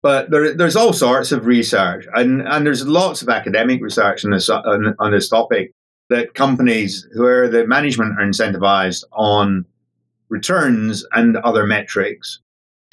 But 0.00 0.30
there, 0.30 0.54
there's 0.54 0.76
all 0.76 0.92
sorts 0.92 1.32
of 1.32 1.44
research, 1.44 2.06
and, 2.14 2.40
and 2.42 2.64
there's 2.64 2.86
lots 2.86 3.20
of 3.20 3.28
academic 3.28 3.82
research 3.82 4.24
on 4.24 4.30
this 4.30 4.48
on, 4.48 4.94
on 5.00 5.10
this 5.10 5.28
topic 5.28 5.72
that 6.08 6.34
companies 6.34 7.04
where 7.16 7.48
the 7.48 7.66
management 7.66 8.16
are 8.16 8.24
incentivized 8.24 9.02
on 9.10 9.64
returns 10.28 11.04
and 11.14 11.36
other 11.38 11.66
metrics 11.66 12.38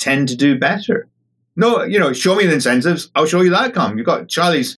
tend 0.06 0.30
to 0.30 0.36
do 0.36 0.58
better. 0.58 1.08
No, 1.56 1.84
you 1.84 2.00
know, 2.00 2.14
show 2.14 2.36
me 2.36 2.46
the 2.46 2.54
incentives, 2.54 3.10
I'll 3.16 3.26
show 3.26 3.42
you 3.42 3.50
the 3.50 3.62
outcome. 3.62 3.98
You've 3.98 4.06
got 4.06 4.30
Charlie's 4.30 4.78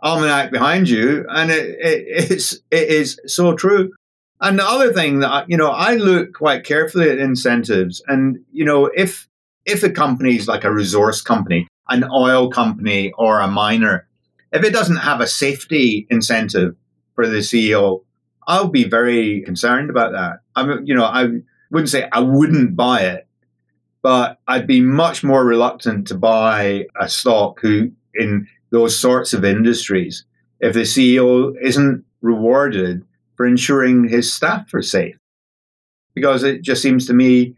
almanac 0.00 0.52
behind 0.52 0.88
you, 0.88 1.26
and 1.28 1.50
it, 1.50 1.76
it, 1.80 2.30
it's 2.30 2.52
it 2.70 2.88
is 2.88 3.18
so 3.26 3.54
true. 3.54 3.92
And 4.40 4.58
the 4.58 4.64
other 4.64 4.92
thing 4.92 5.18
that 5.20 5.50
you 5.50 5.56
know, 5.56 5.70
I 5.70 5.96
look 5.96 6.34
quite 6.34 6.64
carefully 6.64 7.10
at 7.10 7.18
incentives, 7.18 8.02
and 8.06 8.38
you 8.52 8.64
know, 8.64 8.86
if 8.86 9.28
if 9.64 9.82
a 9.82 9.90
company 9.90 10.36
is 10.36 10.46
like 10.46 10.64
a 10.64 10.72
resource 10.72 11.22
company, 11.22 11.66
an 11.88 12.04
oil 12.04 12.50
company, 12.50 13.12
or 13.18 13.40
a 13.40 13.48
miner, 13.48 14.06
if 14.52 14.62
it 14.64 14.72
doesn't 14.72 14.96
have 14.96 15.20
a 15.20 15.26
safety 15.26 16.06
incentive 16.10 16.76
for 17.14 17.26
the 17.26 17.38
CEO, 17.38 18.04
I'll 18.46 18.68
be 18.68 18.84
very 18.84 19.42
concerned 19.42 19.90
about 19.90 20.12
that. 20.12 20.40
I'm, 20.54 20.86
you 20.86 20.94
know, 20.94 21.04
I 21.04 21.28
wouldn't 21.70 21.90
say 21.90 22.08
I 22.12 22.20
wouldn't 22.20 22.76
buy 22.76 23.00
it, 23.00 23.27
but 24.02 24.38
I'd 24.46 24.66
be 24.66 24.80
much 24.80 25.24
more 25.24 25.44
reluctant 25.44 26.06
to 26.08 26.14
buy 26.14 26.86
a 27.00 27.08
stock 27.08 27.60
who 27.60 27.90
in 28.14 28.46
those 28.70 28.98
sorts 28.98 29.32
of 29.32 29.44
industries 29.44 30.24
if 30.60 30.74
the 30.74 30.80
CEO 30.80 31.54
isn't 31.62 32.04
rewarded 32.20 33.04
for 33.36 33.46
ensuring 33.46 34.08
his 34.08 34.32
staff 34.32 34.72
are 34.74 34.82
safe. 34.82 35.16
Because 36.14 36.42
it 36.42 36.62
just 36.62 36.82
seems 36.82 37.06
to 37.06 37.14
me 37.14 37.54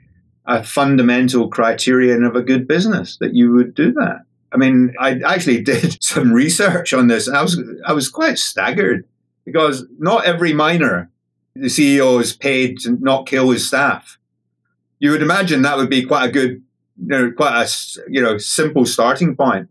a 0.47 0.63
fundamental 0.63 1.49
criterion 1.49 2.25
of 2.25 2.37
a 2.37 2.43
good 2.43 2.69
business 2.69 3.17
that 3.19 3.35
you 3.35 3.53
would 3.53 3.75
do 3.75 3.93
that. 3.93 4.21
I 4.53 4.57
mean, 4.57 4.95
I 4.99 5.21
actually 5.25 5.63
did 5.63 6.03
some 6.03 6.33
research 6.33 6.93
on 6.93 7.07
this 7.07 7.27
and 7.27 7.37
I 7.37 7.43
was 7.43 7.61
I 7.87 7.93
was 7.93 8.09
quite 8.09 8.39
staggered 8.39 9.07
because 9.45 9.87
not 9.99 10.25
every 10.25 10.53
miner 10.53 11.11
the 11.55 11.67
CEO 11.67 12.21
is 12.21 12.37
paid 12.37 12.79
to 12.81 12.97
not 13.01 13.27
kill 13.27 13.51
his 13.51 13.67
staff. 13.67 14.19
You 15.01 15.11
would 15.11 15.23
imagine 15.23 15.63
that 15.63 15.77
would 15.77 15.91
be 15.91 16.05
quite 16.05 16.29
a 16.29 16.33
good, 16.33 16.63
you 16.97 17.09
know, 17.09 17.33
quite 17.33 17.63
a 17.63 18.01
you 18.09 18.23
know 18.23 18.39
simple 18.39 18.87
starting 18.87 19.35
point 19.35 19.69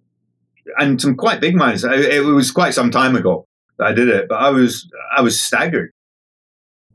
and 0.77 1.01
some 1.01 1.15
quite 1.15 1.39
big 1.39 1.55
mines. 1.55 1.83
It 1.83 2.23
was 2.23 2.51
quite 2.51 2.73
some 2.73 2.91
time 2.91 3.15
ago 3.15 3.47
that 3.77 3.87
I 3.87 3.93
did 3.93 4.09
it, 4.09 4.27
but 4.27 4.35
I 4.35 4.49
was 4.49 4.89
I 5.15 5.21
was 5.21 5.39
staggered. 5.39 5.91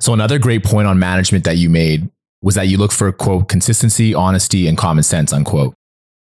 So 0.01 0.13
another 0.13 0.39
great 0.39 0.65
point 0.65 0.87
on 0.87 0.99
management 0.99 1.45
that 1.45 1.57
you 1.57 1.71
made 1.71 2.11
was 2.43 2.57
that 2.57 2.69
you 2.69 2.77
look 2.77 2.93
for 2.93 3.11
quote 3.13 3.49
consistency, 3.49 4.15
honesty, 4.15 4.69
and 4.69 4.77
common 4.77 5.03
sense 5.03 5.33
unquote. 5.33 5.75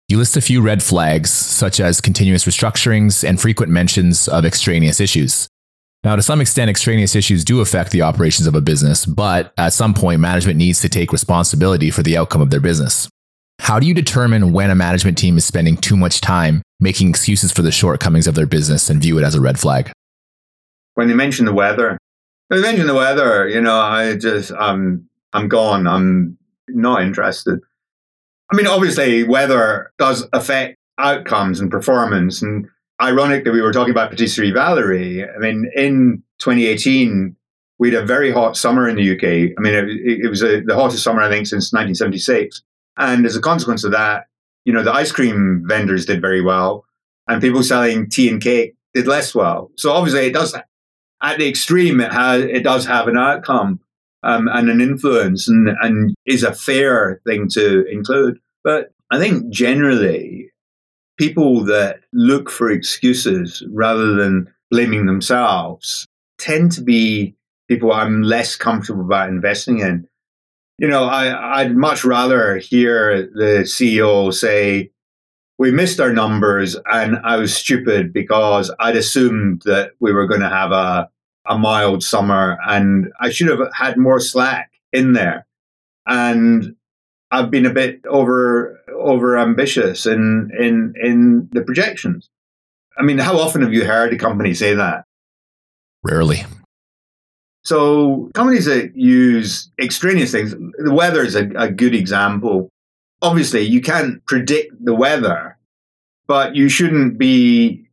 You 0.08 0.18
list 0.18 0.36
a 0.36 0.40
few 0.40 0.60
red 0.60 0.82
flags, 0.82 1.30
such 1.30 1.80
as 1.80 2.00
continuous 2.00 2.44
restructurings 2.44 3.26
and 3.26 3.40
frequent 3.40 3.72
mentions 3.72 4.28
of 4.28 4.44
extraneous 4.44 5.00
issues. 5.00 5.48
Now, 6.04 6.16
to 6.16 6.22
some 6.22 6.42
extent, 6.42 6.68
extraneous 6.68 7.16
issues 7.16 7.44
do 7.44 7.62
affect 7.62 7.90
the 7.90 8.02
operations 8.02 8.46
of 8.46 8.54
a 8.54 8.60
business, 8.60 9.06
but 9.06 9.54
at 9.56 9.72
some 9.72 9.94
point, 9.94 10.20
management 10.20 10.58
needs 10.58 10.82
to 10.82 10.88
take 10.90 11.12
responsibility 11.12 11.90
for 11.90 12.02
the 12.02 12.18
outcome 12.18 12.42
of 12.42 12.50
their 12.50 12.60
business. 12.60 13.08
How 13.60 13.78
do 13.78 13.86
you 13.86 13.94
determine 13.94 14.52
when 14.52 14.70
a 14.70 14.74
management 14.74 15.16
team 15.16 15.38
is 15.38 15.46
spending 15.46 15.78
too 15.78 15.96
much 15.96 16.20
time 16.20 16.60
making 16.78 17.08
excuses 17.08 17.52
for 17.52 17.62
the 17.62 17.72
shortcomings 17.72 18.26
of 18.26 18.34
their 18.34 18.46
business 18.46 18.90
and 18.90 19.00
view 19.00 19.18
it 19.18 19.24
as 19.24 19.34
a 19.34 19.40
red 19.40 19.58
flag? 19.58 19.90
When 20.92 21.08
they 21.08 21.14
mention 21.14 21.46
the 21.46 21.54
weather, 21.54 21.96
when 22.48 22.60
they 22.60 22.68
mention 22.68 22.86
the 22.86 22.94
weather, 22.94 23.48
you 23.48 23.62
know, 23.62 23.80
I 23.80 24.14
just, 24.16 24.52
I'm, 24.52 25.08
I'm 25.32 25.48
gone. 25.48 25.86
I'm 25.86 26.36
not 26.68 27.00
interested. 27.00 27.60
I 28.52 28.56
mean, 28.56 28.66
obviously, 28.66 29.24
weather 29.24 29.90
does 29.96 30.28
affect 30.34 30.76
outcomes 30.98 31.60
and 31.60 31.70
performance. 31.70 32.42
And 32.42 32.68
ironic 33.00 33.44
that 33.44 33.52
we 33.52 33.60
were 33.60 33.72
talking 33.72 33.90
about 33.90 34.10
Patisserie 34.10 34.50
Valerie. 34.50 35.24
I 35.28 35.38
mean, 35.38 35.70
in 35.74 36.22
2018, 36.38 37.36
we 37.78 37.92
had 37.92 38.02
a 38.02 38.06
very 38.06 38.30
hot 38.30 38.56
summer 38.56 38.88
in 38.88 38.96
the 38.96 39.14
UK. 39.14 39.54
I 39.58 39.60
mean, 39.60 39.74
it, 39.74 40.24
it 40.24 40.28
was 40.28 40.42
a, 40.42 40.60
the 40.60 40.74
hottest 40.74 41.02
summer, 41.02 41.22
I 41.22 41.28
think, 41.28 41.46
since 41.46 41.72
1976. 41.72 42.62
And 42.96 43.26
as 43.26 43.36
a 43.36 43.40
consequence 43.40 43.84
of 43.84 43.92
that, 43.92 44.26
you 44.64 44.72
know, 44.72 44.82
the 44.82 44.92
ice 44.92 45.12
cream 45.12 45.64
vendors 45.66 46.06
did 46.06 46.20
very 46.20 46.40
well 46.40 46.84
and 47.28 47.42
people 47.42 47.62
selling 47.62 48.08
tea 48.08 48.30
and 48.30 48.40
cake 48.40 48.76
did 48.94 49.06
less 49.06 49.34
well. 49.34 49.70
So 49.76 49.92
obviously 49.92 50.26
it 50.26 50.32
does, 50.32 50.54
at 51.22 51.38
the 51.38 51.48
extreme, 51.48 52.00
it 52.00 52.12
has, 52.12 52.44
it 52.44 52.62
does 52.62 52.86
have 52.86 53.08
an 53.08 53.18
outcome 53.18 53.80
um, 54.22 54.48
and 54.48 54.70
an 54.70 54.80
influence 54.80 55.48
and, 55.48 55.68
and 55.82 56.14
is 56.26 56.44
a 56.44 56.54
fair 56.54 57.20
thing 57.26 57.48
to 57.50 57.84
include. 57.86 58.38
But 58.62 58.92
I 59.10 59.18
think 59.18 59.50
generally 59.50 60.50
people 61.18 61.64
that 61.64 62.00
look 62.12 62.50
for 62.50 62.70
excuses 62.70 63.62
rather 63.70 64.14
than 64.14 64.52
blaming 64.70 65.06
themselves 65.06 66.06
tend 66.38 66.72
to 66.72 66.82
be 66.82 67.34
people 67.68 67.92
I'm 67.92 68.22
less 68.22 68.56
comfortable 68.56 69.04
about 69.04 69.28
investing 69.28 69.78
in 69.80 70.06
you 70.78 70.88
know, 70.88 71.04
I, 71.04 71.60
I'd 71.60 71.76
much 71.76 72.04
rather 72.04 72.56
hear 72.56 73.28
the 73.32 73.62
CEO 73.64 74.32
say, 74.32 74.90
we 75.56 75.70
missed 75.70 76.00
our 76.00 76.12
numbers 76.12 76.76
and 76.86 77.16
I 77.22 77.36
was 77.36 77.54
stupid 77.54 78.12
because 78.12 78.74
I'd 78.80 78.96
assumed 78.96 79.62
that 79.66 79.92
we 80.00 80.12
were 80.12 80.26
going 80.26 80.40
to 80.40 80.48
have 80.48 80.72
a, 80.72 81.08
a 81.46 81.56
mild 81.56 82.02
summer 82.02 82.58
and 82.66 83.12
I 83.20 83.30
should 83.30 83.48
have 83.48 83.60
had 83.72 83.96
more 83.96 84.18
slack 84.18 84.72
in 84.92 85.12
there. 85.12 85.46
And 86.06 86.74
I've 87.30 87.52
been 87.52 87.66
a 87.66 87.72
bit 87.72 88.04
over 88.06 88.80
over 89.04 89.38
ambitious 89.38 90.06
in 90.06 90.50
in 90.58 90.94
in 91.00 91.48
the 91.52 91.62
projections. 91.62 92.28
I 92.98 93.02
mean, 93.02 93.18
how 93.18 93.38
often 93.38 93.62
have 93.62 93.72
you 93.72 93.84
heard 93.84 94.12
a 94.12 94.18
company 94.18 94.54
say 94.54 94.74
that? 94.74 95.04
Rarely. 96.02 96.44
So 97.64 98.30
companies 98.34 98.66
that 98.66 98.94
use 98.94 99.70
extraneous 99.80 100.32
things, 100.32 100.54
the 100.78 100.92
weather 100.92 101.22
is 101.22 101.34
a, 101.34 101.48
a 101.56 101.70
good 101.70 101.94
example. 101.94 102.68
Obviously, 103.22 103.62
you 103.62 103.80
can't 103.80 104.24
predict 104.26 104.72
the 104.84 104.94
weather, 104.94 105.56
but 106.26 106.54
you 106.54 106.68
shouldn't 106.68 107.16
be 107.16 107.88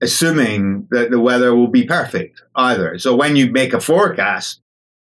assuming 0.00 0.86
that 0.90 1.10
the 1.10 1.18
weather 1.18 1.54
will 1.54 1.68
be 1.68 1.84
perfect 1.84 2.42
either. 2.54 2.98
So 2.98 3.16
when 3.16 3.34
you 3.34 3.50
make 3.50 3.72
a 3.72 3.80
forecast, 3.80 4.60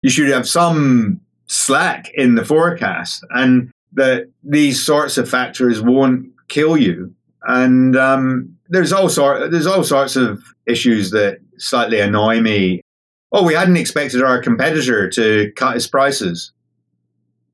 you 0.02 0.10
should 0.10 0.30
have 0.30 0.48
some 0.48 1.22
slack 1.46 2.10
in 2.16 2.36
the 2.36 2.46
forecast 2.46 3.24
and 3.30 3.72
that 3.94 4.30
these 4.44 4.84
sorts 4.84 5.18
of 5.18 5.30
factors 5.30 5.82
won't 5.82 6.28
kill 6.48 6.78
you. 6.78 7.14
And 7.44 7.96
um, 7.96 8.56
there's 8.70 8.92
all 8.92 9.10
sort 9.10 9.52
there's 9.52 9.68
all 9.68 9.84
sorts 9.84 10.16
of 10.16 10.44
issues 10.66 11.12
that 11.12 11.40
slightly 11.58 12.00
annoy 12.00 12.42
me. 12.42 12.82
Oh, 13.32 13.44
we 13.44 13.54
hadn't 13.54 13.78
expected 13.78 14.24
our 14.24 14.42
competitor 14.42 15.10
to 15.10 15.52
cut 15.56 15.76
his 15.76 15.88
prices. 15.88 16.52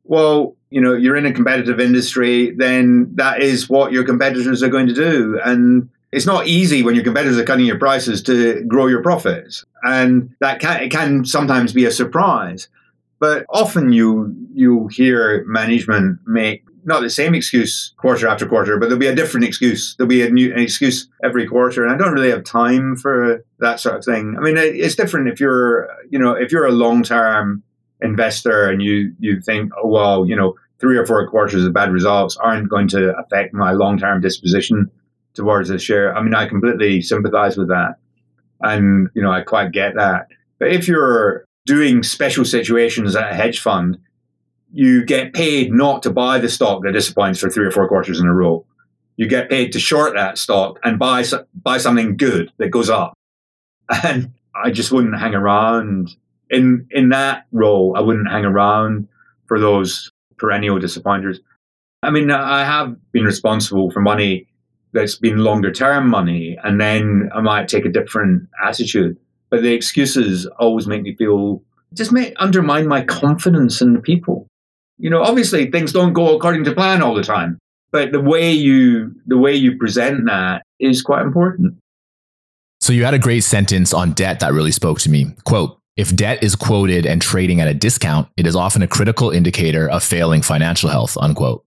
Well, 0.04 0.56
you 0.70 0.82
know, 0.82 0.94
you're 0.94 1.16
in 1.16 1.26
a 1.26 1.34
competitive 1.34 1.80
industry, 1.80 2.52
then 2.52 3.10
that 3.16 3.42
is 3.42 3.70
what 3.70 3.92
your 3.92 4.04
competitors 4.04 4.62
are 4.62 4.70
going 4.70 4.88
to 4.88 4.94
do. 4.94 5.40
And 5.44 5.90
it's 6.12 6.26
not 6.26 6.48
easy 6.48 6.84
when 6.84 6.96
your 6.96 7.04
competitors 7.04 7.38
are 7.38 7.44
cutting 7.44 7.66
your 7.66 7.80
prices 7.80 8.22
to 8.24 8.64
grow 8.66 8.88
your 8.88 9.02
profits. 9.02 9.66
And 9.84 10.34
that 10.40 10.60
can, 10.60 10.82
it 10.82 10.92
can 10.92 11.26
sometimes 11.26 11.74
be 11.74 11.86
a 11.86 11.92
surprise. 11.92 12.70
But 13.26 13.48
often 13.50 13.92
you 13.92 14.36
you 14.54 14.88
hear 14.90 15.44
management 15.48 16.20
make 16.28 16.64
not 16.84 17.02
the 17.02 17.10
same 17.10 17.34
excuse 17.34 17.92
quarter 17.98 18.28
after 18.28 18.46
quarter, 18.46 18.78
but 18.78 18.86
there'll 18.86 19.00
be 19.00 19.08
a 19.08 19.16
different 19.16 19.48
excuse. 19.48 19.96
There'll 19.96 20.08
be 20.08 20.22
a 20.22 20.30
new 20.30 20.54
an 20.54 20.60
excuse 20.60 21.10
every 21.24 21.48
quarter, 21.48 21.84
and 21.84 21.92
I 21.92 21.98
don't 21.98 22.14
really 22.14 22.30
have 22.30 22.44
time 22.44 22.96
for 22.96 23.44
that 23.58 23.80
sort 23.80 23.96
of 23.96 24.06
thing. 24.06 24.36
I 24.38 24.42
mean, 24.42 24.58
it's 24.58 24.94
different 24.94 25.28
if 25.28 25.40
you're 25.40 25.90
you 26.12 26.20
know 26.20 26.34
if 26.34 26.52
you're 26.52 26.68
a 26.68 26.72
long 26.72 27.02
term 27.02 27.64
investor 28.00 28.70
and 28.70 28.80
you 28.84 29.12
you 29.18 29.42
think, 29.42 29.72
oh 29.76 29.88
well, 29.88 30.28
you 30.28 30.36
know, 30.36 30.54
three 30.78 30.96
or 30.96 31.08
four 31.08 31.28
quarters 31.28 31.66
of 31.66 31.74
bad 31.74 31.92
results 31.92 32.38
aren't 32.38 32.70
going 32.70 32.88
to 32.90 33.18
affect 33.18 33.56
my 33.56 33.72
long 33.72 33.98
term 33.98 34.22
disposition 34.22 34.92
towards 35.34 35.70
the 35.70 35.80
share. 35.80 36.16
I 36.16 36.22
mean, 36.22 36.36
I 36.36 36.48
completely 36.48 37.02
sympathize 37.02 37.58
with 37.58 37.70
that, 37.70 37.96
and 38.62 39.10
you 39.16 39.24
know, 39.24 39.32
I 39.32 39.42
quite 39.42 39.72
get 39.72 39.96
that. 39.96 40.28
But 40.60 40.72
if 40.72 40.88
you're 40.88 41.45
doing 41.66 42.04
special 42.04 42.46
situations 42.46 43.16
at 43.16 43.32
a 43.32 43.36
hedge 43.36 43.60
fund, 43.60 43.98
you 44.72 45.06
get 45.06 45.34
paid 45.34 45.72
not 45.72 46.04
to 46.04 46.12
buy 46.12 46.38
the 46.38 46.50
stock 46.50 46.84
that 46.84 46.92
disappoints 46.92 47.40
for 47.40 47.50
three 47.50 47.66
or 47.66 47.72
four 47.72 47.88
quarters 47.88 48.20
in 48.20 48.28
a 48.28 48.34
row. 48.34 48.66
You 49.18 49.28
get 49.28 49.50
paid 49.50 49.72
to 49.72 49.80
short 49.80 50.14
that 50.16 50.38
stock 50.38 50.80
and 50.84 51.00
buy 51.00 51.24
buy 51.54 51.78
something 51.78 52.18
good 52.18 52.52
that 52.58 52.70
goes 52.70 52.90
up. 52.90 53.14
And 54.04 54.34
I 54.56 54.72
just 54.72 54.92
wouldn't 54.92 55.20
hang 55.20 55.36
around 55.36 56.10
in 56.50 56.88
in 56.92 57.10
that 57.10 57.46
role. 57.52 57.96
I 57.96 58.02
wouldn't 58.02 58.30
hang 58.30 58.46
around 58.46 59.08
for 59.48 59.60
those 59.60 60.12
perennial 60.38 60.80
disappointers. 60.80 61.40
I 62.04 62.12
mean, 62.12 62.30
I 62.32 62.64
have 62.64 62.98
been 63.12 63.24
responsible 63.24 63.92
for 63.92 64.02
money 64.02 64.48
that's 64.94 65.18
been 65.18 65.40
longer 65.40 65.72
term 65.72 66.10
money, 66.10 66.58
and 66.64 66.80
then 66.80 67.30
I 67.34 67.42
might 67.42 67.68
take 67.68 67.86
a 67.86 67.90
different 67.90 68.48
attitude. 68.64 69.18
But 69.50 69.62
the 69.62 69.74
excuses 69.74 70.46
always 70.60 70.88
make 70.88 71.04
me 71.04 71.16
feel 71.16 71.62
just 71.94 72.12
may 72.12 72.34
undermine 72.36 72.88
my 72.88 73.04
confidence 73.04 73.82
in 73.82 73.94
the 73.94 74.02
people. 74.02 74.48
You 74.98 75.10
know, 75.10 75.22
obviously 75.22 75.72
things 75.72 75.92
don't 75.92 76.14
go 76.14 76.36
according 76.36 76.64
to 76.66 76.74
plan 76.74 77.02
all 77.02 77.14
the 77.14 77.24
time, 77.24 77.60
but 77.92 78.12
the 78.12 78.22
way 78.22 78.52
you 78.52 79.14
the 79.26 79.38
way 79.38 79.54
you 79.56 79.78
present 79.78 80.26
that 80.26 80.64
is 80.80 81.02
quite 81.02 81.22
important. 81.22 81.76
So 82.82 82.94
you 82.94 83.06
had 83.06 83.14
a 83.14 83.20
great 83.20 83.44
sentence 83.44 83.94
on 83.94 84.14
debt 84.14 84.40
that 84.42 84.54
really 84.54 84.72
spoke 84.72 85.00
to 85.00 85.10
me. 85.10 85.28
Quote, 85.46 85.80
if 85.98 86.16
debt 86.16 86.44
is 86.44 86.56
quoted 86.56 87.06
and 87.06 87.22
trading 87.22 87.62
at 87.62 87.68
a 87.68 87.74
discount, 87.74 88.28
it 88.38 88.46
is 88.46 88.56
often 88.56 88.82
a 88.82 88.88
critical 88.88 89.32
indicator 89.32 89.90
of 89.90 90.04
failing 90.04 90.42
financial 90.42 90.90
health, 90.90 91.18
unquote. 91.20 91.66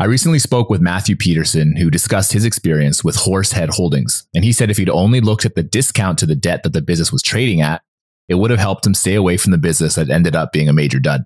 I 0.00 0.04
recently 0.04 0.38
spoke 0.38 0.70
with 0.70 0.80
Matthew 0.80 1.16
Peterson, 1.16 1.74
who 1.74 1.90
discussed 1.90 2.32
his 2.32 2.44
experience 2.44 3.02
with 3.02 3.16
Horsehead 3.16 3.70
Holdings. 3.70 4.28
And 4.32 4.44
he 4.44 4.52
said 4.52 4.70
if 4.70 4.76
he'd 4.76 4.88
only 4.88 5.20
looked 5.20 5.44
at 5.44 5.56
the 5.56 5.62
discount 5.64 6.20
to 6.20 6.26
the 6.26 6.36
debt 6.36 6.62
that 6.62 6.72
the 6.72 6.80
business 6.80 7.10
was 7.10 7.20
trading 7.20 7.62
at, 7.62 7.82
it 8.28 8.36
would 8.36 8.52
have 8.52 8.60
helped 8.60 8.86
him 8.86 8.94
stay 8.94 9.16
away 9.16 9.36
from 9.36 9.50
the 9.50 9.58
business 9.58 9.96
that 9.96 10.08
ended 10.08 10.36
up 10.36 10.52
being 10.52 10.68
a 10.68 10.72
major 10.72 11.00
dud. 11.00 11.24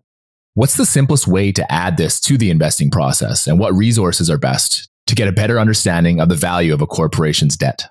What's 0.54 0.78
the 0.78 0.87
simplest 0.87 1.26
way 1.26 1.52
to 1.52 1.70
add 1.70 1.98
this 1.98 2.18
to 2.20 2.38
the 2.38 2.48
investing 2.48 2.90
process, 2.90 3.46
and 3.46 3.58
what 3.58 3.74
resources 3.74 4.30
are 4.30 4.38
best 4.38 4.88
to 5.06 5.14
get 5.14 5.28
a 5.28 5.32
better 5.32 5.58
understanding 5.58 6.18
of 6.18 6.30
the 6.30 6.35
value 6.35 6.72
of 6.72 6.80
a 6.80 6.87
corporation's 6.87 7.58
debt? 7.58 7.85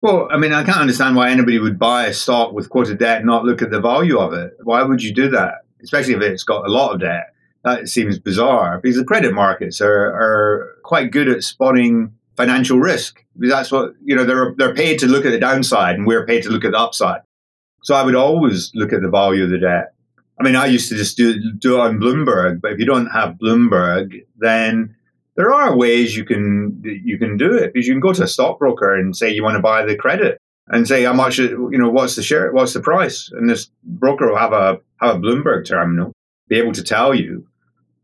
Well, 0.00 0.28
I 0.30 0.38
mean, 0.38 0.52
I 0.52 0.64
can't 0.64 0.78
understand 0.78 1.14
why 1.14 1.30
anybody 1.30 1.58
would 1.58 1.78
buy 1.78 2.06
a 2.06 2.14
stock 2.14 2.52
with 2.52 2.70
quoted 2.70 2.98
debt 2.98 3.18
and 3.18 3.26
not 3.26 3.44
look 3.44 3.60
at 3.60 3.70
the 3.70 3.80
value 3.80 4.18
of 4.18 4.32
it. 4.32 4.52
Why 4.62 4.82
would 4.82 5.02
you 5.02 5.12
do 5.12 5.28
that? 5.30 5.56
Especially 5.82 6.14
if 6.14 6.22
it's 6.22 6.44
got 6.44 6.66
a 6.66 6.70
lot 6.70 6.94
of 6.94 7.00
debt. 7.00 7.33
That 7.64 7.88
seems 7.88 8.18
bizarre 8.18 8.78
because 8.78 8.96
the 8.96 9.04
credit 9.04 9.32
markets 9.32 9.80
are, 9.80 10.06
are 10.12 10.76
quite 10.82 11.10
good 11.10 11.28
at 11.28 11.42
spotting 11.42 12.12
financial 12.36 12.78
risk. 12.78 13.24
That's 13.36 13.72
what 13.72 13.94
you 14.04 14.14
know 14.14 14.24
they're 14.24 14.54
they're 14.56 14.74
paid 14.74 14.98
to 15.00 15.06
look 15.06 15.24
at 15.24 15.30
the 15.30 15.40
downside, 15.40 15.96
and 15.96 16.06
we're 16.06 16.26
paid 16.26 16.42
to 16.42 16.50
look 16.50 16.64
at 16.64 16.72
the 16.72 16.78
upside. 16.78 17.22
So 17.82 17.94
I 17.94 18.02
would 18.02 18.14
always 18.14 18.70
look 18.74 18.92
at 18.92 19.02
the 19.02 19.08
value 19.08 19.44
of 19.44 19.50
the 19.50 19.58
debt. 19.58 19.94
I 20.38 20.42
mean, 20.42 20.56
I 20.56 20.66
used 20.66 20.88
to 20.90 20.96
just 20.96 21.16
do 21.16 21.38
do 21.52 21.76
it 21.76 21.80
on 21.80 21.98
Bloomberg, 21.98 22.60
but 22.60 22.72
if 22.72 22.78
you 22.78 22.86
don't 22.86 23.06
have 23.06 23.36
Bloomberg, 23.42 24.24
then 24.36 24.94
there 25.36 25.52
are 25.52 25.76
ways 25.76 26.16
you 26.16 26.24
can 26.24 26.80
you 26.84 27.18
can 27.18 27.36
do 27.36 27.54
it 27.54 27.72
because 27.72 27.86
you 27.86 27.94
can 27.94 28.00
go 28.00 28.12
to 28.12 28.22
a 28.24 28.28
stockbroker 28.28 28.94
and 28.94 29.16
say 29.16 29.32
you 29.32 29.42
want 29.42 29.56
to 29.56 29.62
buy 29.62 29.84
the 29.84 29.96
credit 29.96 30.38
and 30.68 30.88
say 30.88 31.04
how 31.04 31.12
much 31.12 31.38
you 31.38 31.78
know 31.78 31.90
what's 31.90 32.16
the 32.16 32.22
share 32.22 32.52
what's 32.52 32.72
the 32.72 32.80
price 32.80 33.30
and 33.32 33.50
this 33.50 33.70
broker 33.82 34.28
will 34.28 34.38
have 34.38 34.52
a 34.52 34.78
have 35.00 35.16
a 35.16 35.18
Bloomberg 35.18 35.66
terminal 35.66 36.12
be 36.48 36.56
able 36.56 36.72
to 36.72 36.82
tell 36.82 37.14
you 37.14 37.46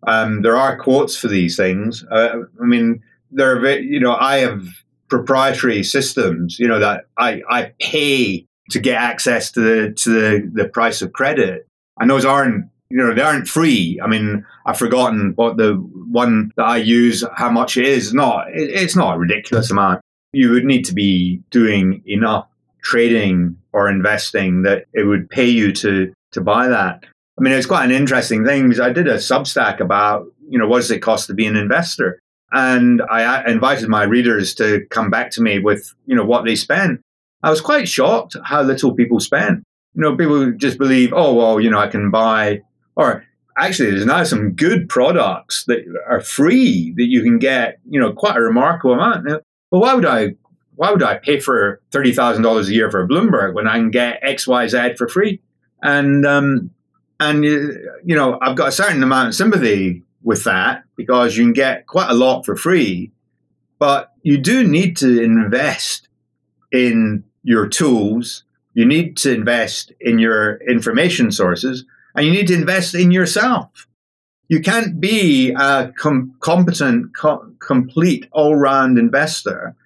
um, 0.07 0.43
there 0.43 0.57
are 0.57 0.79
quotes 0.79 1.17
for 1.17 1.29
these 1.29 1.57
things. 1.57 2.05
Uh, 2.11 2.41
I 2.61 2.65
mean, 2.65 3.03
there 3.31 3.57
are, 3.57 3.79
you 3.79 4.01
know, 4.01 4.17
I 4.17 4.39
have 4.39 4.67
proprietary 5.09 5.83
systems, 5.83 6.59
you 6.59 6.69
know, 6.69 6.79
that 6.79 7.07
I, 7.19 7.43
I 7.51 7.73
pay 7.81 8.47
to 8.71 8.79
get 8.79 8.97
access 8.97 9.51
to 9.53 9.61
the, 9.61 9.93
to 9.93 10.11
the, 10.11 10.51
the 10.53 10.69
price 10.69 11.03
of 11.03 11.13
credit. 11.13 11.67
And 11.99 12.09
those 12.09 12.25
aren't, 12.25 12.67
you 12.89 12.97
know, 12.97 13.15
they 13.15 13.23
aren't 13.23 13.49
free. 13.49 14.01
I 14.03 14.07
mean, 14.07 14.45
I've 14.67 14.79
forgotten 14.79 15.33
what 15.37 15.57
the 15.57 15.75
one 15.75 16.53
that 16.57 16.65
I 16.65 16.77
use, 16.79 17.25
how 17.37 17.51
much 17.51 17.77
it 17.77 17.87
is. 17.87 18.15
Not, 18.15 18.49
it, 18.51 18.71
it's 18.71 18.97
not 18.97 19.17
a 19.17 19.19
ridiculous 19.19 19.71
amount. 19.71 20.01
You 20.33 20.51
would 20.53 20.65
need 20.65 20.85
to 20.87 20.95
be 20.95 21.43
doing 21.51 22.03
enough 22.07 22.47
trading 22.83 23.57
or 23.73 23.89
investing 23.89 24.63
that 24.63 24.87
it 24.95 25.05
would 25.05 25.29
pay 25.29 25.49
you 25.49 25.73
to, 25.73 26.13
to 26.33 26.41
buy 26.41 26.69
that. 26.69 27.05
I 27.41 27.43
mean, 27.43 27.55
it's 27.55 27.67
quite 27.67 27.87
an 27.87 27.91
interesting 27.91 28.45
thing 28.45 28.69
because 28.69 28.81
I 28.81 28.93
did 28.93 29.09
a 29.09 29.15
Substack 29.15 29.81
about, 29.81 30.27
you 30.47 30.59
know, 30.59 30.69
what 30.69 30.81
does 30.81 30.91
it 30.91 31.01
cost 31.01 31.27
to 31.29 31.35
be 31.35 31.47
an 31.47 31.57
investor? 31.57 32.21
And 32.53 33.01
I 33.11 33.49
invited 33.51 33.89
my 33.89 34.03
readers 34.03 34.55
to 34.57 34.85
come 34.91 35.09
back 35.09 35.31
to 35.33 35.43
me 35.43 35.59
with, 35.59 35.95
you 36.05 36.15
know, 36.15 36.25
what 36.25 36.45
they 36.45 36.55
spend. 36.55 36.99
I 37.43 37.49
was 37.49 37.63
quite 37.63 37.89
shocked 37.89 38.37
how 38.45 38.61
little 38.61 38.95
people 38.95 39.21
spend. 39.21 39.63
You 39.95 40.03
know, 40.03 40.17
people 40.17 40.53
just 40.53 40.77
believe, 40.77 41.15
oh, 41.15 41.33
well, 41.33 41.61
you 41.61 41.71
know, 41.71 41.79
I 41.79 41.87
can 41.87 42.11
buy, 42.11 42.61
or 42.95 43.25
actually, 43.57 43.93
there's 43.93 44.05
now 44.05 44.23
some 44.25 44.53
good 44.53 44.91
products 44.91 45.65
that 45.65 45.79
are 46.07 46.21
free 46.21 46.93
that 46.99 47.07
you 47.07 47.23
can 47.23 47.39
get, 47.39 47.79
you 47.89 47.99
know, 47.99 48.13
quite 48.13 48.37
a 48.37 48.43
remarkable 48.43 48.95
amount. 48.95 49.25
Now, 49.25 49.41
well, 49.71 49.81
why 49.81 49.95
would 49.95 50.05
I, 50.05 50.35
why 50.75 50.91
would 50.91 51.03
I 51.03 51.17
pay 51.17 51.41
for 51.41 51.81
thirty 51.91 52.13
thousand 52.13 52.43
dollars 52.43 52.69
a 52.69 52.75
year 52.75 52.91
for 52.91 53.03
a 53.03 53.09
Bloomberg 53.09 53.55
when 53.55 53.67
I 53.67 53.77
can 53.77 53.91
get 53.91 54.19
X, 54.23 54.47
Y, 54.47 54.67
Z 54.67 54.95
for 54.99 55.09
free? 55.09 55.41
And 55.83 56.27
um, 56.27 56.71
and, 57.21 57.45
uh, 57.45 57.75
you 58.05 58.17
know, 58.17 58.39
I've 58.41 58.57
got 58.57 58.69
a 58.69 58.73
certain 58.73 59.03
amount 59.03 59.29
of 59.29 59.35
sympathy 59.35 60.03
with 60.23 60.45
that 60.45 60.85
because 60.97 61.37
you 61.37 61.45
can 61.45 61.53
get 61.53 61.87
quite 61.87 62.11
a 62.11 62.15
lot 62.15 62.45
for 62.45 62.57
free. 62.57 63.13
But 63.79 64.13
you 64.23 64.39
do 64.39 64.67
need 64.67 64.97
to 64.99 65.23
invest 65.23 66.09
in 66.73 67.25
your 67.43 67.69
tools. 67.69 68.45
You 68.75 68.87
need 68.87 69.17
to 69.19 69.35
invest 69.35 69.93
in 70.01 70.19
your 70.19 70.57
information 70.69 71.31
sources 71.31 71.85
and 72.15 72.27
you 72.27 72.33
need 72.33 72.49
to 72.49 72.55
invest 72.55 72.95
in 72.95 73.11
yourself. 73.11 73.87
You 74.49 74.61
can't 74.61 75.01
be 75.01 75.53
a 75.53 75.93
com- 75.97 76.35
competent, 76.41 77.17
co- 77.17 77.53
complete, 77.61 78.27
all 78.33 78.57
round 78.57 78.99
investor 78.99 79.77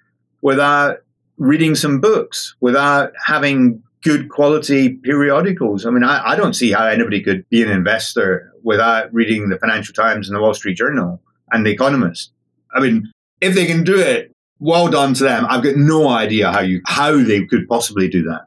without 0.41 0.99
reading 1.37 1.75
some 1.75 1.99
books, 1.99 2.55
without 2.61 3.11
having 3.25 3.83
good 4.05 4.29
quality 4.29 4.89
periodicals. 4.97 5.83
I 5.85 5.89
mean, 5.89 6.03
I, 6.03 6.33
I, 6.33 6.35
don't 6.35 6.53
see 6.53 6.71
how 6.71 6.85
anybody 6.85 7.23
could 7.23 7.43
be 7.49 7.63
an 7.63 7.69
investor 7.69 8.53
without 8.63 9.11
reading 9.11 9.49
the 9.49 9.57
Financial 9.57 9.95
Times 9.95 10.29
and 10.29 10.35
the 10.37 10.41
Wall 10.41 10.53
Street 10.53 10.77
Journal 10.77 11.19
and 11.51 11.65
the 11.65 11.71
Economist. 11.71 12.31
I 12.75 12.81
mean, 12.81 13.11
if 13.41 13.55
they 13.55 13.65
can 13.65 13.83
do 13.83 13.99
it, 13.99 14.31
well 14.59 14.87
done 14.89 15.15
to 15.15 15.23
them. 15.23 15.47
I've 15.49 15.63
got 15.63 15.75
no 15.75 16.07
idea 16.07 16.51
how 16.51 16.61
you 16.61 16.81
how 16.85 17.17
they 17.17 17.45
could 17.45 17.67
possibly 17.67 18.07
do 18.07 18.21
that. 18.23 18.45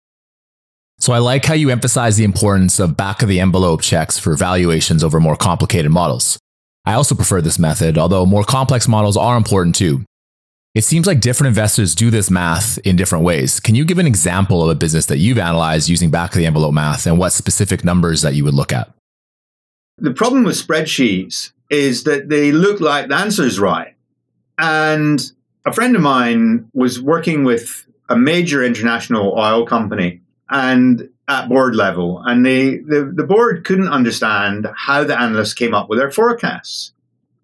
So 1.00 1.12
I 1.12 1.18
like 1.18 1.44
how 1.44 1.54
you 1.54 1.70
emphasize 1.70 2.16
the 2.16 2.24
importance 2.24 2.78
of 2.78 2.96
back 2.96 3.22
of 3.22 3.28
the 3.28 3.40
envelope 3.40 3.82
checks 3.82 4.18
for 4.18 4.36
valuations 4.36 5.02
over 5.02 5.20
more 5.20 5.36
complicated 5.36 5.90
models. 5.90 6.38
I 6.84 6.94
also 6.94 7.14
prefer 7.14 7.40
this 7.40 7.58
method, 7.58 7.98
although 7.98 8.24
more 8.26 8.44
complex 8.44 8.86
models 8.86 9.16
are 9.16 9.36
important 9.36 9.74
too. 9.74 10.04
It 10.78 10.84
seems 10.84 11.08
like 11.08 11.18
different 11.18 11.48
investors 11.48 11.92
do 11.92 12.08
this 12.08 12.30
math 12.30 12.78
in 12.86 12.94
different 12.94 13.24
ways. 13.24 13.58
Can 13.58 13.74
you 13.74 13.84
give 13.84 13.98
an 13.98 14.06
example 14.06 14.62
of 14.62 14.70
a 14.70 14.76
business 14.76 15.06
that 15.06 15.18
you've 15.18 15.36
analyzed 15.36 15.88
using 15.88 16.08
back 16.08 16.30
of 16.30 16.38
the 16.38 16.46
envelope 16.46 16.72
math 16.72 17.04
and 17.04 17.18
what 17.18 17.30
specific 17.30 17.84
numbers 17.84 18.22
that 18.22 18.36
you 18.36 18.44
would 18.44 18.54
look 18.54 18.72
at? 18.72 18.88
The 19.96 20.12
problem 20.12 20.44
with 20.44 20.54
spreadsheets 20.54 21.50
is 21.68 22.04
that 22.04 22.28
they 22.28 22.52
look 22.52 22.78
like 22.78 23.08
the 23.08 23.16
answer 23.16 23.42
is 23.42 23.58
right. 23.58 23.96
And 24.56 25.20
a 25.66 25.72
friend 25.72 25.96
of 25.96 26.02
mine 26.02 26.70
was 26.74 27.02
working 27.02 27.42
with 27.42 27.84
a 28.08 28.16
major 28.16 28.62
international 28.62 29.36
oil 29.36 29.66
company 29.66 30.20
and 30.48 31.10
at 31.26 31.48
board 31.48 31.74
level, 31.74 32.22
and 32.24 32.46
the, 32.46 32.78
the, 32.86 33.12
the 33.16 33.24
board 33.24 33.64
couldn't 33.64 33.88
understand 33.88 34.68
how 34.76 35.02
the 35.02 35.20
analysts 35.20 35.54
came 35.54 35.74
up 35.74 35.88
with 35.88 35.98
their 35.98 36.12
forecasts. 36.12 36.92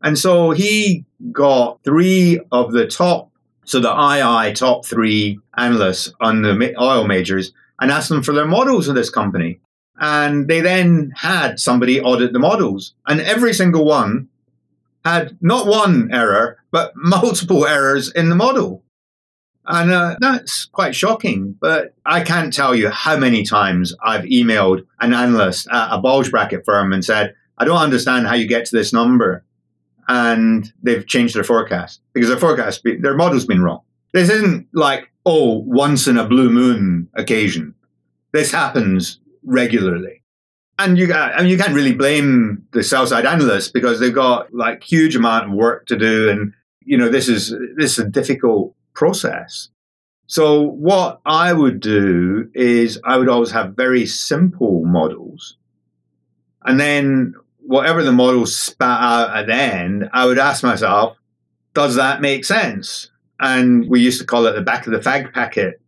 And 0.05 0.18
so 0.18 0.53
he 0.53 1.05
got 1.32 1.82
three 1.84 2.40
of 2.52 2.72
the 2.72 2.86
top, 2.86 3.30
so 3.64 3.80
the 3.80 3.88
II 3.88 4.52
top 4.54 4.84
three 4.84 5.38
analysts 5.56 6.12
on 6.20 6.42
the 6.42 6.74
oil 6.80 7.06
majors 7.06 7.52
and 7.80 7.90
asked 7.90 8.08
them 8.08 8.22
for 8.22 8.32
their 8.32 8.46
models 8.46 8.88
of 8.88 8.94
this 8.94 9.10
company. 9.10 9.60
And 9.98 10.48
they 10.48 10.60
then 10.60 11.12
had 11.16 11.60
somebody 11.60 12.00
audit 12.00 12.32
the 12.32 12.38
models. 12.38 12.94
And 13.06 13.20
every 13.20 13.52
single 13.52 13.84
one 13.84 14.28
had 15.04 15.36
not 15.40 15.66
one 15.66 16.10
error, 16.12 16.58
but 16.70 16.92
multiple 16.96 17.66
errors 17.66 18.10
in 18.12 18.28
the 18.28 18.34
model. 18.34 18.82
And 19.66 19.90
uh, 19.90 20.16
that's 20.20 20.66
quite 20.66 20.94
shocking. 20.94 21.56
But 21.58 21.94
I 22.04 22.22
can't 22.22 22.52
tell 22.52 22.74
you 22.74 22.90
how 22.90 23.16
many 23.16 23.44
times 23.44 23.94
I've 24.02 24.24
emailed 24.24 24.86
an 25.00 25.14
analyst 25.14 25.68
at 25.70 25.94
a 25.94 25.98
bulge 25.98 26.30
bracket 26.30 26.64
firm 26.64 26.92
and 26.92 27.04
said, 27.04 27.34
I 27.56 27.64
don't 27.64 27.78
understand 27.78 28.26
how 28.26 28.34
you 28.34 28.46
get 28.46 28.66
to 28.66 28.76
this 28.76 28.92
number. 28.92 29.43
And 30.09 30.72
they've 30.82 31.07
changed 31.07 31.34
their 31.34 31.44
forecast 31.44 32.00
because 32.12 32.28
their 32.28 32.38
forecast, 32.38 32.82
their 32.84 33.16
model's 33.16 33.46
been 33.46 33.62
wrong. 33.62 33.80
This 34.12 34.30
isn't 34.30 34.68
like, 34.72 35.11
oh, 35.26 35.59
once 35.66 36.07
in 36.07 36.18
a 36.18 36.26
blue 36.26 36.50
moon 36.50 37.09
occasion. 37.14 37.74
This 38.32 38.52
happens 38.52 39.20
regularly. 39.44 40.22
And 40.78 40.98
you, 40.98 41.12
I 41.12 41.40
mean, 41.40 41.50
you 41.50 41.57
can't 41.57 41.74
really 41.74 41.94
blame 41.94 42.66
the 42.72 42.82
sell 42.82 43.07
side 43.07 43.26
analysts 43.26 43.70
because 43.70 44.00
they've 44.00 44.14
got 44.14 44.52
like 44.52 44.82
huge 44.82 45.14
amount 45.14 45.46
of 45.46 45.52
work 45.52 45.86
to 45.86 45.96
do. 45.96 46.28
And, 46.28 46.52
you 46.80 46.98
know, 46.98 47.09
this 47.09 47.28
is, 47.28 47.55
this 47.76 47.92
is 47.92 48.05
a 48.05 48.09
difficult 48.09 48.74
process. 48.92 49.68
So 50.26 50.62
what 50.62 51.20
I 51.26 51.52
would 51.52 51.80
do 51.80 52.50
is 52.55 52.98
I 53.05 53.18
would 53.18 53.28
always 53.28 53.52
have 53.52 53.76
very 53.76 54.07
simple 54.07 54.84
models. 54.84 55.57
And 56.64 56.80
then 56.80 57.34
whatever 57.66 58.02
the 58.02 58.12
model 58.12 58.46
spat 58.46 59.00
out 59.00 59.36
at 59.36 59.46
the 59.46 59.54
end, 59.54 60.08
I 60.12 60.26
would 60.26 60.38
ask 60.38 60.62
myself, 60.62 61.16
does 61.74 61.94
that 61.96 62.20
make 62.20 62.44
sense? 62.44 63.10
And 63.40 63.88
we 63.88 64.00
used 64.00 64.20
to 64.20 64.26
call 64.26 64.46
it 64.46 64.52
the 64.52 64.62
back 64.62 64.86
of 64.86 64.92
the 64.92 64.98
fag 64.98 65.32
packet 65.32 65.80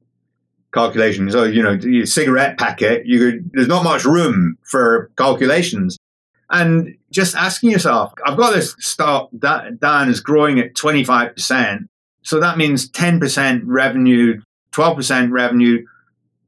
calculation. 0.72 1.30
So, 1.30 1.44
you 1.44 1.62
know, 1.62 1.72
your 1.72 2.06
cigarette 2.06 2.58
packet, 2.58 3.06
you 3.06 3.18
could, 3.18 3.50
there's 3.52 3.68
not 3.68 3.84
much 3.84 4.04
room 4.04 4.58
for 4.62 5.10
calculations. 5.16 5.96
And 6.50 6.96
just 7.10 7.34
asking 7.34 7.70
yourself, 7.70 8.12
I've 8.24 8.36
got 8.36 8.52
this 8.52 8.74
stock 8.78 9.30
that 9.32 9.80
Dan 9.80 10.08
is 10.08 10.20
growing 10.20 10.58
at 10.58 10.74
25%. 10.74 11.88
So 12.22 12.40
that 12.40 12.58
means 12.58 12.90
10% 12.90 13.62
revenue, 13.64 14.40
12% 14.72 15.30
revenue, 15.30 15.84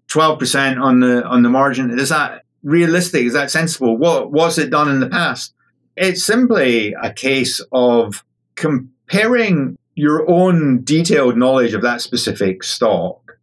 12% 0.08 0.82
on 0.82 1.00
the 1.00 1.24
on 1.24 1.42
the 1.42 1.48
margin. 1.50 1.98
Is 1.98 2.08
that 2.08 2.42
realistic? 2.62 3.24
Is 3.24 3.32
that 3.32 3.50
sensible? 3.50 3.96
What 3.96 4.32
was 4.32 4.58
it 4.58 4.70
done 4.70 4.88
in 4.88 5.00
the 5.00 5.08
past? 5.08 5.54
It's 5.96 6.22
simply 6.22 6.94
a 7.02 7.12
case 7.12 7.60
of 7.72 8.24
comparing 8.54 9.76
your 9.94 10.28
own 10.30 10.84
detailed 10.84 11.36
knowledge 11.36 11.74
of 11.74 11.82
that 11.82 12.00
specific 12.00 12.62
stock 12.62 13.38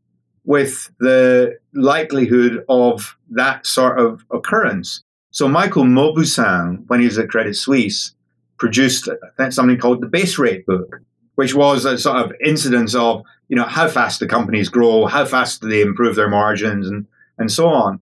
with 0.45 0.89
the 0.99 1.57
likelihood 1.74 2.63
of 2.70 3.18
that 3.32 3.66
sort 3.66 3.99
of 3.99 4.24
occurrence. 4.32 5.03
So 5.32 5.49
Michael 5.49 5.84
Mauboussin, 5.84 6.86
when 6.88 7.01
he 7.01 7.07
was 7.07 7.18
at 7.18 7.30
Credit 7.30 7.55
Suisse, 7.55 8.13
produced 8.57 9.09
something 9.49 9.78
called 9.78 10.01
the 10.01 10.07
base 10.07 10.38
rate 10.38 10.66
book, 10.66 11.01
which 11.36 11.53
was 11.53 11.84
a 11.84 11.97
sort 11.97 12.18
of 12.18 12.32
incidence 12.43 12.95
of, 12.95 13.24
you 13.49 13.55
know, 13.57 13.66
how 13.66 13.89
fast 13.89 14.22
the 14.22 14.28
companies 14.28 14.70
grow, 14.70 15.07
how 15.07 15.26
fast 15.26 15.61
do 15.61 15.68
they 15.68 15.82
improve 15.82 16.16
their 16.16 16.30
margins 16.30 16.88
and, 16.88 17.05
and 17.38 17.51
so 17.51 17.68
on. 17.68 18.01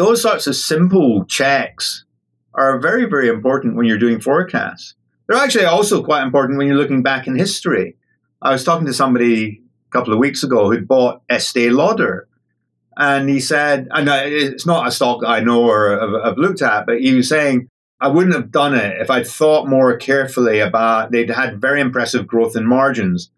Those 0.00 0.22
sorts 0.22 0.46
of 0.46 0.56
simple 0.56 1.26
checks 1.26 2.06
are 2.54 2.78
very, 2.78 3.04
very 3.04 3.28
important 3.28 3.76
when 3.76 3.84
you're 3.84 3.98
doing 3.98 4.18
forecasts. 4.18 4.94
They're 5.26 5.36
actually 5.36 5.66
also 5.66 6.02
quite 6.02 6.22
important 6.22 6.56
when 6.56 6.66
you're 6.66 6.78
looking 6.78 7.02
back 7.02 7.26
in 7.26 7.36
history. 7.36 7.98
I 8.40 8.50
was 8.50 8.64
talking 8.64 8.86
to 8.86 8.94
somebody 8.94 9.60
a 9.88 9.90
couple 9.90 10.14
of 10.14 10.18
weeks 10.18 10.42
ago 10.42 10.70
who'd 10.70 10.88
bought 10.88 11.20
Estee 11.28 11.68
Lauder. 11.68 12.28
And 12.96 13.28
he 13.28 13.40
said, 13.40 13.88
and 13.90 14.08
it's 14.08 14.64
not 14.64 14.88
a 14.88 14.90
stock 14.90 15.22
I 15.22 15.40
know 15.40 15.68
or 15.68 16.00
have 16.24 16.38
looked 16.38 16.62
at, 16.62 16.86
but 16.86 17.02
he 17.02 17.12
was 17.12 17.28
saying, 17.28 17.68
I 18.00 18.08
wouldn't 18.08 18.34
have 18.34 18.50
done 18.50 18.74
it 18.74 19.02
if 19.02 19.10
I'd 19.10 19.26
thought 19.26 19.68
more 19.68 19.98
carefully 19.98 20.60
about 20.60 21.10
they'd 21.10 21.28
had 21.28 21.60
very 21.60 21.82
impressive 21.82 22.26
growth 22.26 22.56
in 22.56 22.64
margins. 22.64 23.30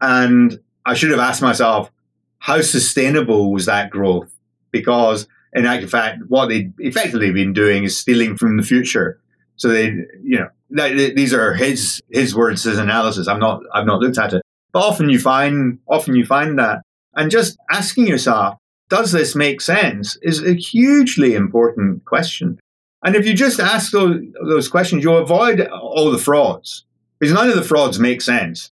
And 0.00 0.60
I 0.86 0.94
should 0.94 1.10
have 1.10 1.18
asked 1.18 1.42
myself, 1.42 1.90
how 2.38 2.60
sustainable 2.60 3.50
was 3.52 3.66
that 3.66 3.90
growth? 3.90 4.32
Because 4.70 5.26
in 5.54 5.66
actual 5.66 5.88
fact, 5.88 6.20
what 6.28 6.48
they'd 6.48 6.72
effectively 6.78 7.32
been 7.32 7.52
doing 7.52 7.84
is 7.84 7.96
stealing 7.96 8.36
from 8.36 8.56
the 8.56 8.62
future. 8.62 9.20
So 9.56 9.68
they, 9.68 9.86
you 10.22 10.38
know, 10.38 10.48
these 10.70 11.32
are 11.32 11.54
his 11.54 12.02
his 12.10 12.34
words, 12.34 12.64
his 12.64 12.78
analysis. 12.78 13.28
I'm 13.28 13.38
not, 13.38 13.62
I've 13.72 13.86
not 13.86 14.00
looked 14.00 14.18
at 14.18 14.32
it, 14.32 14.42
but 14.72 14.80
often 14.80 15.08
you 15.08 15.20
find, 15.20 15.78
often 15.86 16.16
you 16.16 16.26
find 16.26 16.58
that, 16.58 16.82
and 17.14 17.30
just 17.30 17.56
asking 17.70 18.08
yourself, 18.08 18.56
does 18.88 19.12
this 19.12 19.36
make 19.36 19.60
sense, 19.60 20.16
is 20.22 20.44
a 20.44 20.54
hugely 20.54 21.34
important 21.34 22.04
question. 22.04 22.58
And 23.04 23.14
if 23.14 23.26
you 23.26 23.34
just 23.34 23.60
ask 23.60 23.92
those, 23.92 24.20
those 24.48 24.68
questions, 24.68 25.04
you'll 25.04 25.18
avoid 25.18 25.60
all 25.68 26.10
the 26.10 26.18
frauds 26.18 26.84
because 27.20 27.32
none 27.32 27.48
of 27.48 27.54
the 27.54 27.62
frauds 27.62 28.00
make 28.00 28.20
sense. 28.20 28.70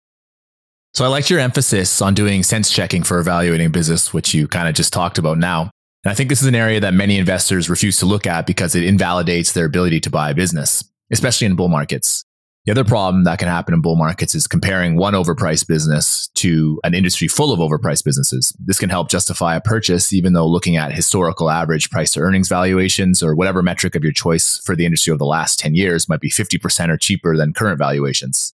So 0.94 1.04
I 1.04 1.08
liked 1.08 1.30
your 1.30 1.40
emphasis 1.40 2.02
on 2.02 2.14
doing 2.14 2.44
sense 2.44 2.72
checking 2.72 3.04
for 3.04 3.20
evaluating 3.20 3.72
business, 3.72 4.14
which 4.14 4.34
you 4.34 4.48
kind 4.48 4.68
of 4.68 4.76
just 4.76 4.94
talked 4.94 5.18
about 5.18 5.38
now. 5.38 5.72
And 6.04 6.12
I 6.12 6.16
think 6.16 6.30
this 6.30 6.42
is 6.42 6.48
an 6.48 6.56
area 6.56 6.80
that 6.80 6.94
many 6.94 7.18
investors 7.18 7.70
refuse 7.70 8.00
to 8.00 8.06
look 8.06 8.26
at 8.26 8.48
because 8.48 8.74
it 8.74 8.84
invalidates 8.84 9.52
their 9.52 9.66
ability 9.66 10.00
to 10.02 10.10
buy 10.10 10.30
a 10.30 10.36
business, 10.36 10.84
especially 11.12 11.46
in 11.46 11.56
bull 11.56 11.68
markets. 11.68 12.24
The 12.66 12.72
other 12.72 12.86
problem 12.86 13.24
that 13.24 13.40
can 13.40 13.48
happen 13.48 13.74
in 13.74 13.82
bull 13.82 13.96
markets 13.96 14.36
is 14.36 14.46
comparing 14.46 14.96
one 14.96 15.14
overpriced 15.14 15.68
business 15.68 16.28
to 16.36 16.80
an 16.84 16.94
industry 16.94 17.28
full 17.28 17.52
of 17.52 17.60
overpriced 17.60 18.04
businesses. 18.04 18.56
This 18.60 18.80
can 18.80 18.90
help 18.90 19.10
justify 19.10 19.56
a 19.56 19.62
purchase, 19.62 20.14
even 20.14 20.34
though 20.34 20.48
looking 20.48 20.78
at 20.78 20.94
historical 20.94 21.50
average 21.50 21.90
price 21.90 22.14
to 22.14 22.20
earnings 22.20 22.48
valuations 22.48 23.24
or 23.24 23.36
whatever 23.36 23.62
metric 23.62 23.96
of 23.96 24.04
your 24.04 24.14
choice 24.14 24.60
for 24.60 24.76
the 24.76 24.86
industry 24.86 25.12
over 25.12 25.18
the 25.18 25.26
last 25.26 25.58
10 25.60 25.74
years 25.74 26.08
might 26.08 26.22
be 26.22 26.30
50% 26.30 26.90
or 26.90 26.98
cheaper 26.98 27.36
than 27.36 27.54
current 27.54 27.80
valuations. 27.80 28.54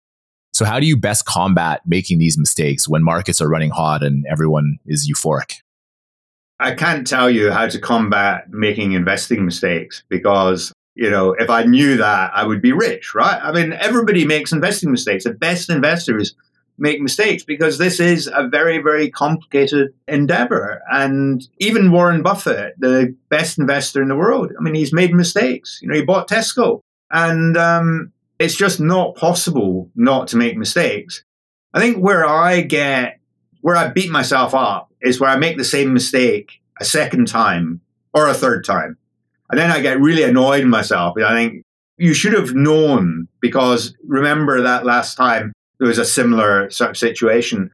So, 0.53 0.65
how 0.65 0.79
do 0.79 0.87
you 0.87 0.97
best 0.97 1.25
combat 1.25 1.81
making 1.87 2.19
these 2.19 2.37
mistakes 2.37 2.87
when 2.89 3.03
markets 3.03 3.41
are 3.41 3.49
running 3.49 3.71
hot 3.71 4.03
and 4.03 4.27
everyone 4.29 4.79
is 4.85 5.11
euphoric? 5.11 5.63
I 6.63 6.75
can't 6.75 7.07
tell 7.07 7.29
you 7.29 7.51
how 7.51 7.69
to 7.69 7.79
combat 7.79 8.51
making 8.51 8.93
investing 8.93 9.45
mistakes 9.45 10.03
because 10.09 10.73
you 10.95 11.11
know, 11.11 11.33
if 11.33 11.49
I 11.49 11.65
knew 11.65 11.97
that, 11.97 12.33
I 12.35 12.47
would 12.47 12.61
be 12.61 12.73
rich, 12.73 13.15
right? 13.15 13.41
I 13.43 13.51
mean, 13.53 13.73
everybody 13.73 14.27
makes 14.27 14.53
investing 14.53 14.91
mistakes. 14.91 15.25
The 15.25 15.31
best 15.31 15.71
investors 15.71 16.35
make 16.79 17.01
mistakes 17.01 17.45
because 17.45 17.79
this 17.79 18.01
is 18.01 18.29
a 18.33 18.47
very, 18.47 18.79
very 18.79 19.11
complicated 19.11 19.95
endeavor. 20.09 20.83
And 20.91 21.47
even 21.59 21.93
Warren 21.93 22.23
Buffett, 22.23 22.75
the 22.79 23.15
best 23.29 23.59
investor 23.59 24.03
in 24.03 24.09
the 24.09 24.17
world, 24.17 24.53
I 24.59 24.63
mean, 24.63 24.75
he's 24.75 24.93
made 24.93 25.15
mistakes. 25.15 25.79
You 25.81 25.89
know, 25.89 25.95
he 25.95 26.03
bought 26.03 26.29
Tesco. 26.29 26.81
And 27.11 27.57
um, 27.57 28.13
it's 28.39 28.57
just 28.57 28.81
not 28.81 29.17
possible 29.17 29.91
not 29.95 30.29
to 30.29 30.37
make 30.37 30.57
mistakes. 30.57 31.25
I 31.73 31.81
think 31.81 31.99
where 31.99 32.27
I 32.27 32.61
get, 32.63 33.19
where 33.63 33.77
I 33.77 33.89
beat 33.89 34.11
myself 34.11 34.55
up 34.55 34.93
is 35.01 35.19
where 35.19 35.31
I 35.31 35.37
make 35.37 35.57
the 35.57 35.65
same 35.65 35.93
mistake 35.93 36.61
a 36.81 36.85
second 36.85 37.27
time 37.29 37.81
or 38.13 38.29
a 38.29 38.35
third 38.35 38.65
time. 38.65 38.99
And 39.51 39.59
then 39.59 39.71
I 39.71 39.81
get 39.81 40.01
really 40.01 40.23
annoyed 40.23 40.65
myself. 40.67 41.17
I 41.19 41.35
think 41.35 41.65
you 41.97 42.15
should 42.15 42.33
have 42.33 42.55
known 42.55 43.29
because 43.41 43.95
remember 44.07 44.63
that 44.63 44.85
last 44.85 45.15
time 45.15 45.53
there 45.79 45.89
was 45.89 45.99
a 45.99 46.05
similar 46.05 46.71
sort 46.71 46.91
of 46.91 46.97
situation. 46.97 47.71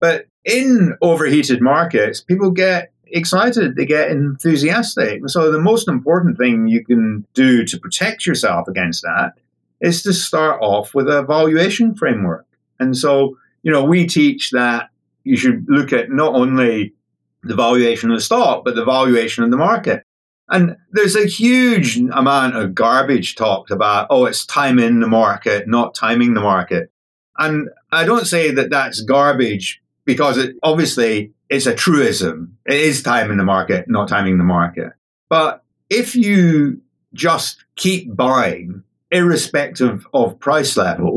But 0.00 0.26
in 0.44 0.96
overheated 1.00 1.60
markets, 1.60 2.20
people 2.20 2.50
get 2.50 2.92
excited, 3.06 3.76
they 3.76 3.86
get 3.86 4.10
enthusiastic. 4.10 5.28
So 5.28 5.52
the 5.52 5.60
most 5.60 5.86
important 5.86 6.38
thing 6.38 6.66
you 6.66 6.84
can 6.84 7.26
do 7.34 7.64
to 7.66 7.78
protect 7.78 8.26
yourself 8.26 8.66
against 8.68 9.02
that 9.02 9.34
is 9.80 10.02
to 10.02 10.12
start 10.12 10.60
off 10.62 10.94
with 10.94 11.08
a 11.08 11.22
valuation 11.22 11.94
framework. 11.94 12.46
And 12.80 12.96
so, 12.96 13.36
you 13.62 13.70
know, 13.70 13.84
we 13.84 14.06
teach 14.06 14.50
that 14.50 14.88
you 15.24 15.36
should 15.36 15.66
look 15.68 15.92
at 15.92 16.10
not 16.10 16.34
only 16.34 16.94
the 17.42 17.54
valuation 17.54 18.10
of 18.10 18.16
the 18.16 18.22
stock, 18.22 18.64
but 18.64 18.74
the 18.74 18.84
valuation 18.84 19.44
of 19.44 19.50
the 19.50 19.56
market. 19.56 20.04
And 20.48 20.76
there's 20.90 21.16
a 21.16 21.26
huge 21.26 21.96
amount 21.96 22.56
of 22.56 22.74
garbage 22.74 23.36
talked 23.36 23.70
about, 23.70 24.06
oh, 24.10 24.26
it's 24.26 24.44
timing 24.44 25.00
the 25.00 25.06
market, 25.06 25.66
not 25.66 25.94
timing 25.94 26.34
the 26.34 26.40
market. 26.40 26.90
And 27.38 27.70
I 27.90 28.04
don't 28.04 28.26
say 28.26 28.50
that 28.50 28.70
that's 28.70 29.00
garbage 29.02 29.82
because 30.04 30.36
it, 30.36 30.56
obviously 30.62 31.32
it's 31.48 31.66
a 31.66 31.74
truism. 31.74 32.56
It 32.66 32.80
is 32.80 33.02
timing 33.02 33.38
the 33.38 33.44
market, 33.44 33.88
not 33.88 34.08
timing 34.08 34.38
the 34.38 34.44
market. 34.44 34.92
But 35.28 35.64
if 35.88 36.14
you 36.14 36.80
just 37.14 37.64
keep 37.76 38.14
buying, 38.14 38.82
irrespective 39.10 40.06
of 40.12 40.38
price 40.38 40.76
level, 40.76 41.11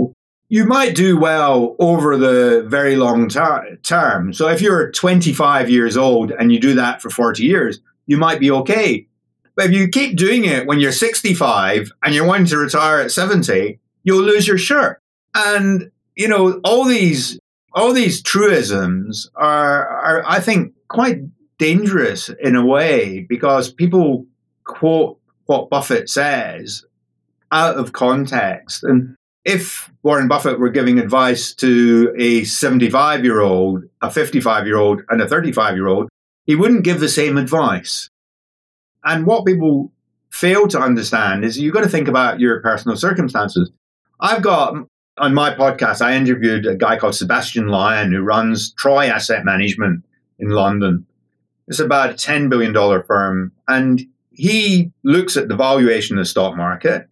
you 0.56 0.64
might 0.64 0.96
do 0.96 1.18
well 1.18 1.76
over 1.80 2.16
the 2.16 2.64
very 2.66 2.96
long 2.96 3.28
ter- 3.28 3.76
term. 3.84 4.32
So 4.32 4.48
if 4.48 4.62
you're 4.62 4.90
25 4.90 5.70
years 5.70 5.98
old 5.98 6.32
and 6.32 6.50
you 6.50 6.62
do 6.62 6.76
that 6.76 7.02
for 7.02 7.10
40 7.10 7.44
years, 7.44 7.82
you 8.06 8.16
might 8.16 8.40
be 8.40 8.50
okay. 8.52 9.06
But 9.58 9.66
if 9.66 9.72
you 9.74 9.90
keep 9.90 10.16
doing 10.16 10.46
it 10.46 10.66
when 10.66 10.80
you're 10.80 10.94
65 10.94 11.92
and 12.02 12.16
you're 12.16 12.26
wanting 12.26 12.46
to 12.48 12.58
retire 12.58 13.02
at 13.02 13.12
70, 13.12 13.82
you'll 14.06 14.24
lose 14.24 14.48
your 14.48 14.58
shirt. 14.58 15.02
And, 15.36 15.92
you 16.16 16.30
know, 16.30 16.62
all 16.64 16.86
these, 16.86 17.38
all 17.74 17.92
these 17.92 18.24
truisms 18.24 19.30
are, 19.36 19.86
are, 19.90 20.24
I 20.26 20.40
think, 20.40 20.72
quite 20.88 21.18
dangerous 21.58 22.30
in 22.42 22.56
a 22.56 22.66
way 22.66 23.26
because 23.28 23.74
people 23.74 24.26
quote 24.64 25.20
what 25.48 25.70
Buffett 25.70 26.10
says 26.10 26.86
out 27.52 27.76
of 27.76 27.92
context. 27.92 28.86
And 28.86 29.18
if 29.44 29.92
Warren 30.06 30.28
Buffett 30.28 30.60
were 30.60 30.70
giving 30.70 31.00
advice 31.00 31.52
to 31.56 32.14
a 32.16 32.44
75 32.44 33.24
year 33.24 33.42
old, 33.42 33.86
a 34.04 34.12
55 34.12 34.68
year 34.68 34.78
old, 34.78 35.02
and 35.10 35.20
a 35.20 35.28
35 35.28 35.74
year 35.74 35.88
old, 35.88 36.10
he 36.46 36.54
wouldn't 36.54 36.84
give 36.84 37.00
the 37.00 37.10
same 37.10 37.40
advice. 37.40 38.12
And 39.04 39.26
what 39.26 39.48
people 39.48 39.92
fail 40.30 40.68
to 40.68 40.80
understand 40.80 41.44
is 41.44 41.58
you've 41.58 41.74
got 41.74 41.86
to 41.86 41.90
think 41.90 42.08
about 42.08 42.40
your 42.40 42.62
personal 42.62 42.96
circumstances. 42.96 43.72
I've 44.20 44.44
got 44.44 44.76
on 45.18 45.34
my 45.34 45.56
podcast, 45.56 46.06
I 46.06 46.16
interviewed 46.16 46.68
a 46.68 46.76
guy 46.76 47.00
called 47.00 47.16
Sebastian 47.16 47.70
Lyon 47.70 48.12
who 48.12 48.22
runs 48.22 48.76
Troy 48.76 49.08
Asset 49.08 49.44
Management 49.44 50.06
in 50.38 50.50
London. 50.50 51.08
It's 51.68 51.80
about 51.80 52.12
a 52.12 52.14
$10 52.14 52.48
billion 52.48 52.76
firm. 53.08 53.54
And 53.68 54.04
he 54.30 54.92
looks 55.04 55.36
at 55.36 55.48
the 55.48 55.56
valuation 55.56 56.20
of 56.20 56.22
the 56.22 56.30
stock 56.30 56.56
market. 56.56 57.10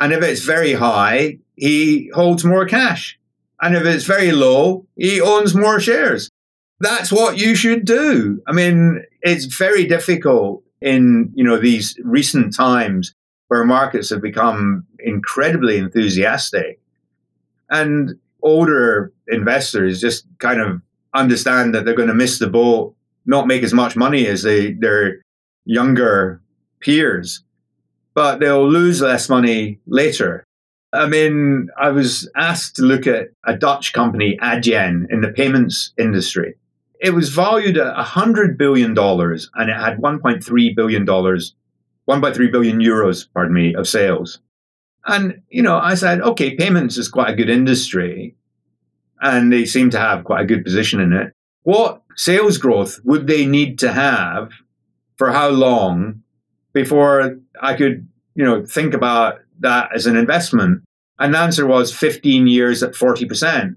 And 0.00 0.12
if 0.12 0.24
it's 0.24 0.42
very 0.42 0.72
high, 0.72 1.38
he 1.56 2.10
holds 2.14 2.44
more 2.44 2.66
cash. 2.66 3.18
And 3.60 3.76
if 3.76 3.84
it's 3.84 4.04
very 4.04 4.32
low, 4.32 4.86
he 4.96 5.20
owns 5.20 5.54
more 5.54 5.80
shares. 5.80 6.28
That's 6.80 7.12
what 7.12 7.38
you 7.38 7.54
should 7.54 7.84
do. 7.84 8.42
I 8.46 8.52
mean, 8.52 9.04
it's 9.20 9.44
very 9.44 9.86
difficult 9.86 10.64
in, 10.80 11.30
you 11.34 11.44
know, 11.44 11.58
these 11.58 11.96
recent 12.02 12.54
times 12.54 13.14
where 13.48 13.64
markets 13.64 14.10
have 14.10 14.20
become 14.20 14.84
incredibly 14.98 15.76
enthusiastic. 15.78 16.80
And 17.70 18.14
older 18.42 19.12
investors 19.28 20.00
just 20.00 20.26
kind 20.38 20.60
of 20.60 20.82
understand 21.14 21.74
that 21.74 21.84
they're 21.84 21.94
going 21.94 22.08
to 22.08 22.14
miss 22.14 22.38
the 22.38 22.48
boat, 22.48 22.94
not 23.26 23.46
make 23.46 23.62
as 23.62 23.72
much 23.72 23.94
money 23.94 24.26
as 24.26 24.42
they, 24.42 24.72
their 24.72 25.22
younger 25.64 26.40
peers, 26.80 27.44
but 28.14 28.40
they'll 28.40 28.68
lose 28.68 29.00
less 29.00 29.28
money 29.28 29.78
later. 29.86 30.44
I 30.92 31.08
mean, 31.08 31.68
I 31.78 31.90
was 31.90 32.30
asked 32.36 32.76
to 32.76 32.82
look 32.82 33.06
at 33.06 33.28
a 33.44 33.56
Dutch 33.56 33.92
company, 33.92 34.36
Adyen, 34.42 35.06
in 35.10 35.22
the 35.22 35.32
payments 35.32 35.92
industry. 35.98 36.56
It 37.00 37.14
was 37.14 37.30
valued 37.30 37.78
at 37.78 37.96
$100 37.96 38.58
billion 38.58 38.96
and 38.96 39.70
it 39.70 39.76
had 39.76 39.98
$1.3 39.98 40.76
billion, 40.76 41.06
1.3 41.06 42.52
billion 42.52 42.78
euros, 42.78 43.26
pardon 43.32 43.54
me, 43.54 43.74
of 43.74 43.88
sales. 43.88 44.40
And, 45.06 45.42
you 45.48 45.62
know, 45.62 45.78
I 45.78 45.94
said, 45.94 46.20
okay, 46.20 46.54
payments 46.54 46.98
is 46.98 47.08
quite 47.08 47.30
a 47.30 47.36
good 47.36 47.50
industry 47.50 48.36
and 49.20 49.52
they 49.52 49.64
seem 49.64 49.90
to 49.90 49.98
have 49.98 50.24
quite 50.24 50.42
a 50.42 50.46
good 50.46 50.64
position 50.64 51.00
in 51.00 51.12
it. 51.12 51.32
What 51.62 52.02
sales 52.16 52.58
growth 52.58 53.00
would 53.04 53.26
they 53.26 53.46
need 53.46 53.78
to 53.80 53.92
have 53.92 54.52
for 55.16 55.32
how 55.32 55.48
long 55.48 56.22
before 56.72 57.38
I 57.60 57.74
could, 57.74 58.06
you 58.34 58.44
know, 58.44 58.64
think 58.64 58.94
about 58.94 59.40
that 59.62 59.90
as 59.94 60.06
an 60.06 60.16
investment? 60.16 60.82
And 61.18 61.34
the 61.34 61.38
answer 61.38 61.66
was 61.66 61.94
15 61.94 62.46
years 62.46 62.82
at 62.82 62.92
40%. 62.92 63.76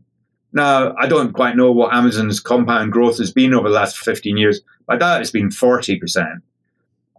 Now, 0.53 0.95
I 0.97 1.07
don't 1.07 1.33
quite 1.33 1.55
know 1.55 1.71
what 1.71 1.93
Amazon's 1.93 2.39
compound 2.39 2.91
growth 2.91 3.17
has 3.17 3.31
been 3.31 3.53
over 3.53 3.67
the 3.67 3.75
last 3.75 3.97
15 3.97 4.37
years, 4.37 4.61
but 4.87 4.99
doubt 4.99 5.21
it's 5.21 5.31
been 5.31 5.49
40%. 5.49 6.41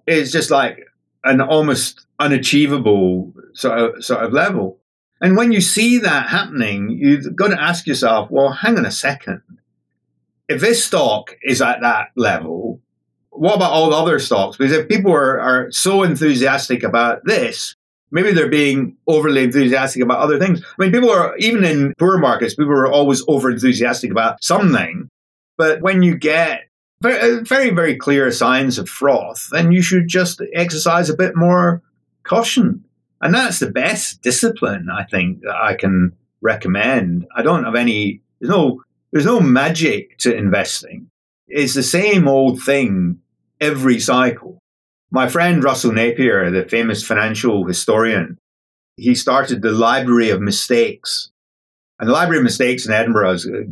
It's 0.07 0.33
just 0.33 0.51
like 0.51 0.87
an 1.25 1.41
almost 1.41 2.07
unachievable 2.19 3.33
sort 3.53 3.79
of, 3.79 4.05
sort 4.05 4.25
of 4.25 4.33
level. 4.33 4.79
And 5.21 5.37
when 5.37 5.53
you 5.53 5.61
see 5.61 5.99
that 5.99 6.29
happening, 6.29 6.91
you've 6.91 7.35
got 7.37 7.49
to 7.49 7.61
ask 7.61 7.87
yourself, 7.87 8.31
well, 8.31 8.53
hang 8.53 8.79
on 8.79 8.87
a 8.87 8.91
second. 8.91 9.43
If 10.49 10.61
this 10.61 10.85
stock 10.85 11.37
is 11.43 11.61
at 11.61 11.81
that 11.81 12.09
level, 12.17 12.81
what 13.31 13.57
about 13.57 13.73
all 13.73 13.91
the 13.91 13.97
other 13.97 14.19
stocks? 14.19 14.57
Because 14.57 14.73
if 14.73 14.89
people 14.89 15.13
are, 15.13 15.41
are 15.41 15.71
so 15.73 16.03
enthusiastic 16.03 16.83
about 16.83 17.25
this, 17.25 17.75
maybe 18.11 18.33
they're 18.33 18.49
being 18.49 18.97
overly 19.07 19.45
enthusiastic 19.45 20.03
about 20.03 20.19
other 20.19 20.39
things. 20.39 20.63
I 20.63 20.83
mean, 20.83 20.93
people 20.93 21.11
are, 21.11 21.37
even 21.39 21.65
in 21.65 21.95
poor 21.99 22.19
markets, 22.19 22.55
people 22.55 22.73
are 22.73 22.91
always 22.91 23.23
over 23.29 23.51
enthusiastic 23.51 24.11
about 24.11 24.43
something. 24.43 25.09
But 25.57 25.81
when 25.81 26.03
you 26.03 26.17
get 26.17 26.69
very, 27.03 27.39
uh, 27.39 27.43
very, 27.43 27.71
very 27.71 27.97
clear 27.97 28.31
signs 28.31 28.79
of 28.79 28.89
froth, 28.89 29.49
then 29.51 29.73
you 29.73 29.83
should 29.83 30.09
just 30.09 30.41
exercise 30.55 31.11
a 31.11 31.17
bit 31.17 31.37
more 31.37 31.83
caution. 32.23 32.85
And 33.21 33.35
that's 33.35 33.59
the 33.59 33.71
best 33.71 34.23
discipline, 34.23 34.89
I 34.91 35.05
think, 35.05 35.41
that 35.43 35.57
I 35.57 35.75
can 35.75 36.13
recommend. 36.43 37.27
I 37.35 37.43
don't 37.43 37.65
have 37.65 37.75
any, 37.75 38.21
there's 38.41 38.51
no, 38.51 38.83
there's 39.11 39.25
no 39.25 39.41
magic 39.41 40.19
to 40.19 40.35
investing. 40.35 41.09
It's 41.49 41.75
the 41.75 41.83
same 41.83 42.29
old 42.29 42.63
thing 42.63 43.21
every 43.61 44.01
cycle. 44.01 44.59
My 45.11 45.29
friend 45.29 45.63
Russell 45.63 45.93
Napier, 45.93 46.51
the 46.51 46.69
famous 46.69 47.05
financial 47.05 47.65
historian, 47.65 48.39
he 48.97 49.15
started 49.15 49.63
the 49.63 49.71
Library 49.71 50.31
of 50.31 50.41
Mistakes. 50.41 51.31
And 51.99 52.09
the 52.09 52.13
Library 52.13 52.39
of 52.39 52.45
Mistakes 52.45 52.87
in 52.87 52.93
Edinburgh 52.93 53.33
is, 53.33 53.47
uh, 53.47 53.63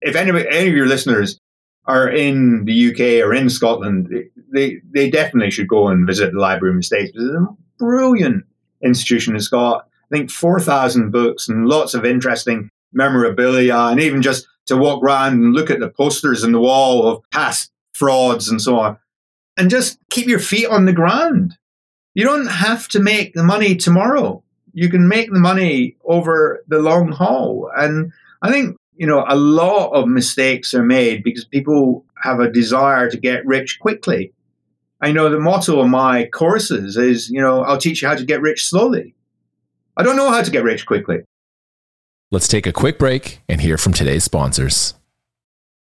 if 0.00 0.16
any, 0.16 0.30
any 0.30 0.68
of 0.68 0.74
your 0.74 0.86
listeners 0.86 1.38
are 1.84 2.08
in 2.08 2.64
the 2.64 2.90
UK 2.90 3.24
or 3.24 3.34
in 3.34 3.50
Scotland, 3.50 4.08
they, 4.52 4.80
they 4.90 5.10
definitely 5.10 5.50
should 5.50 5.68
go 5.68 5.88
and 5.88 6.06
visit 6.06 6.32
the 6.32 6.40
Library 6.40 6.72
of 6.72 6.76
Mistakes. 6.76 7.10
It's 7.14 7.34
a 7.34 7.46
brilliant 7.78 8.44
institution. 8.82 9.36
It's 9.36 9.48
got, 9.48 9.88
I 10.10 10.16
think, 10.16 10.30
4,000 10.30 11.10
books 11.10 11.48
and 11.48 11.66
lots 11.66 11.94
of 11.94 12.04
interesting 12.04 12.70
memorabilia, 12.92 13.76
and 13.76 14.00
even 14.00 14.22
just 14.22 14.46
to 14.66 14.76
walk 14.76 15.02
around 15.02 15.34
and 15.34 15.52
look 15.52 15.70
at 15.70 15.80
the 15.80 15.90
posters 15.90 16.44
on 16.44 16.52
the 16.52 16.60
wall 16.60 17.06
of 17.08 17.22
past 17.30 17.70
frauds 17.94 18.48
and 18.48 18.60
so 18.60 18.78
on 18.78 18.96
and 19.56 19.70
just 19.70 19.98
keep 20.10 20.26
your 20.26 20.38
feet 20.38 20.66
on 20.66 20.84
the 20.86 20.92
ground. 20.92 21.56
You 22.14 22.24
don't 22.24 22.46
have 22.46 22.88
to 22.88 23.00
make 23.00 23.34
the 23.34 23.44
money 23.44 23.76
tomorrow. 23.76 24.42
You 24.72 24.88
can 24.88 25.08
make 25.08 25.32
the 25.32 25.40
money 25.40 25.96
over 26.04 26.62
the 26.68 26.78
long 26.78 27.12
haul. 27.12 27.70
And 27.76 28.12
I 28.42 28.50
think, 28.50 28.76
you 28.96 29.06
know, 29.06 29.24
a 29.28 29.36
lot 29.36 29.90
of 29.90 30.08
mistakes 30.08 30.74
are 30.74 30.82
made 30.82 31.22
because 31.22 31.44
people 31.44 32.04
have 32.22 32.40
a 32.40 32.50
desire 32.50 33.10
to 33.10 33.16
get 33.16 33.46
rich 33.46 33.78
quickly. 33.80 34.32
I 35.00 35.12
know 35.12 35.28
the 35.28 35.40
motto 35.40 35.80
of 35.80 35.88
my 35.88 36.26
courses 36.26 36.96
is, 36.96 37.28
you 37.28 37.40
know, 37.40 37.62
I'll 37.62 37.78
teach 37.78 38.02
you 38.02 38.08
how 38.08 38.14
to 38.14 38.24
get 38.24 38.40
rich 38.40 38.64
slowly. 38.64 39.14
I 39.96 40.02
don't 40.02 40.16
know 40.16 40.30
how 40.30 40.42
to 40.42 40.50
get 40.50 40.64
rich 40.64 40.86
quickly. 40.86 41.24
Let's 42.30 42.48
take 42.48 42.66
a 42.66 42.72
quick 42.72 42.98
break 42.98 43.40
and 43.48 43.60
hear 43.60 43.76
from 43.76 43.92
today's 43.92 44.24
sponsors. 44.24 44.94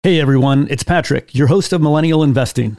Hey 0.03 0.19
everyone, 0.19 0.69
it's 0.71 0.83
Patrick, 0.83 1.35
your 1.35 1.49
host 1.49 1.75
of 1.75 1.83
Millennial 1.83 2.23
Investing. 2.23 2.79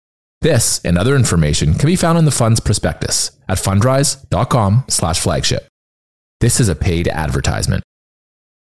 This 0.41 0.81
and 0.83 0.97
other 0.97 1.15
information 1.15 1.75
can 1.75 1.85
be 1.85 1.95
found 1.95 2.17
in 2.17 2.25
the 2.25 2.31
fund's 2.31 2.59
prospectus 2.59 3.29
at 3.47 3.59
fundrise.com/flagship. 3.59 5.67
This 6.39 6.59
is 6.59 6.67
a 6.67 6.75
paid 6.75 7.07
advertisement. 7.07 7.83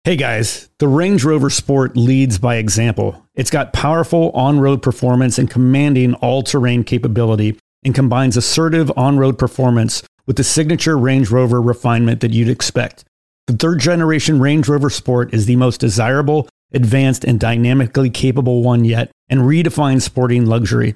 Hey 0.03 0.17
guys, 0.17 0.67
the 0.79 0.89
Range 0.89 1.23
Rover 1.23 1.49
Sport 1.49 1.95
leads 1.95 2.37
by 2.39 2.57
example. 2.57 3.25
It's 3.35 3.51
got 3.51 3.71
powerful 3.71 4.31
on-road 4.31 4.81
performance 4.81 5.37
and 5.37 5.49
commanding 5.49 6.15
all-terrain 6.15 6.83
capability 6.83 7.57
and 7.85 7.95
combines 7.95 8.35
assertive 8.35 8.91
on-road 8.97 9.37
performance 9.37 10.03
with 10.27 10.35
the 10.35 10.43
signature 10.43 10.97
Range 10.97 11.29
Rover 11.29 11.61
refinement 11.61 12.19
that 12.21 12.33
you'd 12.33 12.49
expect. 12.49 13.05
The 13.47 13.53
third 13.53 13.79
generation 13.79 14.41
Range 14.41 14.67
Rover 14.67 14.89
Sport 14.89 15.33
is 15.33 15.45
the 15.45 15.55
most 15.55 15.79
desirable, 15.79 16.49
advanced, 16.73 17.23
and 17.23 17.39
dynamically 17.39 18.09
capable 18.09 18.61
one 18.61 18.83
yet 18.83 19.09
and 19.29 19.41
redefines 19.41 20.01
sporting 20.01 20.45
luxury. 20.45 20.95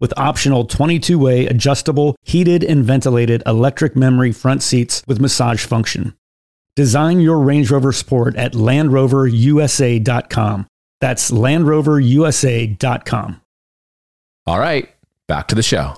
with 0.00 0.12
optional 0.16 0.64
22 0.64 1.18
way 1.18 1.46
adjustable, 1.46 2.16
heated, 2.22 2.64
and 2.64 2.84
ventilated 2.84 3.42
electric 3.46 3.96
memory 3.96 4.32
front 4.32 4.62
seats 4.62 5.02
with 5.06 5.20
massage 5.20 5.64
function. 5.64 6.14
Design 6.74 7.20
your 7.20 7.40
Range 7.40 7.70
Rover 7.70 7.92
Sport 7.92 8.36
at 8.36 8.52
LandRoverUSA.com. 8.52 10.66
That's 11.00 11.30
LandRoverUSA.com. 11.30 13.40
All 14.46 14.58
right, 14.58 14.88
back 15.26 15.48
to 15.48 15.54
the 15.54 15.62
show. 15.62 15.94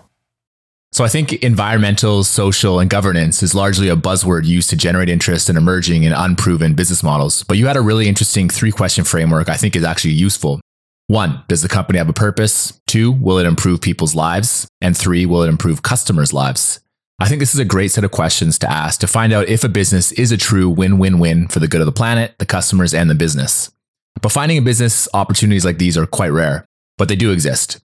So 0.93 1.05
I 1.05 1.09
think 1.09 1.35
environmental, 1.35 2.25
social, 2.25 2.81
and 2.81 2.89
governance 2.89 3.43
is 3.43 3.55
largely 3.55 3.89
a 3.89 3.97
buzzword 3.97 4.47
used 4.47 4.71
to 4.71 4.77
generate 4.77 5.11
interest 5.11 5.51
in 5.51 5.57
emerging 5.57 6.07
and 6.07 6.15
unproven 6.17 6.75
business 6.75 7.03
models. 7.03 7.43
But 7.43 7.59
you 7.59 7.67
had 7.67 7.77
a 7.77 7.83
really 7.83 8.09
interesting 8.09 8.49
three 8.49 8.73
question 8.73 9.05
framework 9.05 9.49
I 9.49 9.57
think 9.57 9.77
is 9.77 9.85
actually 9.85 10.15
useful. 10.15 10.61
One, 11.09 11.43
does 11.49 11.63
the 11.63 11.69
company 11.69 11.99
have 11.99 12.11
a 12.11 12.13
purpose? 12.13 12.83
Two, 12.87 13.11
will 13.11 13.39
it 13.39 13.47
improve 13.47 13.81
people's 13.81 14.15
lives? 14.15 14.69
And 14.83 14.95
three, 14.95 15.25
will 15.25 15.43
it 15.43 15.49
improve 15.49 15.81
customers' 15.81 16.35
lives? 16.35 16.81
I 17.19 17.29
think 17.29 17.41
this 17.41 17.55
is 17.55 17.61
a 17.61 17.65
great 17.65 17.91
set 17.91 18.05
of 18.05 18.11
questions 18.11 18.59
to 18.59 18.71
ask 18.71 19.01
to 19.01 19.07
find 19.07 19.33
out 19.33 19.49
if 19.49 19.65
a 19.65 19.71
business 19.71 20.13
is 20.13 20.33
a 20.33 20.37
true 20.37 20.69
win 20.69 20.99
win 20.99 21.19
win 21.19 21.49
for 21.49 21.61
the 21.61 21.67
good 21.67 21.81
of 21.81 21.87
the 21.87 21.93
planet, 21.93 22.35
the 22.39 22.45
customers, 22.45 22.93
and 22.93 23.09
the 23.09 23.15
business. 23.15 23.73
But 24.21 24.33
finding 24.33 24.59
a 24.59 24.63
business 24.63 25.09
opportunities 25.15 25.65
like 25.65 25.79
these 25.79 25.97
are 25.97 26.05
quite 26.05 26.29
rare, 26.29 26.67
but 26.99 27.09
they 27.09 27.17
do 27.17 27.33
exist. 27.33 27.81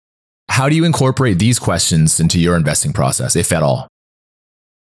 How 0.48 0.68
do 0.68 0.74
you 0.74 0.84
incorporate 0.84 1.38
these 1.38 1.60
questions 1.60 2.18
into 2.18 2.40
your 2.40 2.56
investing 2.56 2.92
process, 2.92 3.36
if 3.36 3.52
at 3.52 3.62
all? 3.62 3.86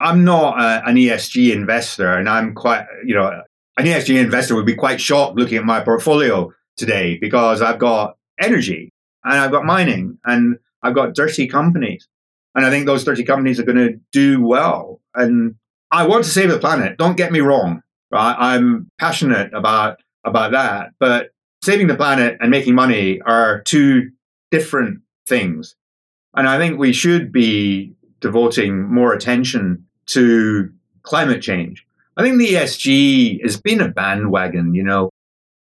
I'm 0.02 0.26
not 0.26 0.60
uh, 0.60 0.82
an 0.86 0.96
ESG 0.98 1.54
investor, 1.54 2.18
and 2.18 2.28
I'm 2.28 2.54
quite, 2.54 2.86
you 3.06 3.16
know, 3.16 3.44
an 3.78 3.86
ESG 3.86 4.22
investor 4.22 4.56
would 4.56 4.66
be 4.66 4.76
quite 4.76 5.00
shocked 5.00 5.38
looking 5.38 5.58
at 5.58 5.64
my 5.64 5.80
portfolio 5.80 6.52
today 6.76 7.18
because 7.18 7.62
I've 7.62 7.80
got 7.80 8.18
energy 8.40 8.92
and 9.24 9.40
I've 9.40 9.52
got 9.52 9.66
mining 9.66 10.18
and 10.26 10.58
I've 10.84 10.96
got 10.96 11.16
dirty 11.16 11.48
companies. 11.48 12.08
And 12.54 12.66
I 12.66 12.70
think 12.70 12.86
those 12.86 13.04
dirty 13.04 13.24
companies 13.24 13.60
are 13.60 13.64
going 13.64 13.78
to 13.78 14.00
do 14.12 14.42
well. 14.42 15.02
And 15.14 15.56
I 15.92 16.08
want 16.08 16.24
to 16.24 16.30
save 16.30 16.50
the 16.50 16.60
planet. 16.60 16.98
Don't 16.98 17.18
get 17.18 17.32
me 17.32 17.42
wrong. 17.42 17.82
Right? 18.12 18.36
I'm 18.38 18.90
passionate 19.00 19.54
about 19.54 19.98
about 20.24 20.52
that. 20.52 20.92
But 21.00 21.32
saving 21.64 21.88
the 21.88 21.96
planet 21.96 22.38
and 22.40 22.50
making 22.50 22.76
money 22.76 23.22
are 23.22 23.62
two 23.64 24.12
different 24.52 25.02
things. 25.28 25.76
And 26.36 26.48
I 26.48 26.58
think 26.58 26.80
we 26.80 26.94
should 26.94 27.32
be 27.32 27.94
devoting 28.20 28.92
more 28.94 29.14
attention 29.14 29.86
to 30.08 30.72
climate 31.04 31.42
change. 31.42 31.86
I 32.18 32.24
think 32.24 32.38
the 32.38 32.54
ESG 32.54 33.42
has 33.44 33.60
been 33.60 33.82
a 33.82 33.90
bandwagon, 33.90 34.74
you 34.74 34.84
know. 34.84 35.10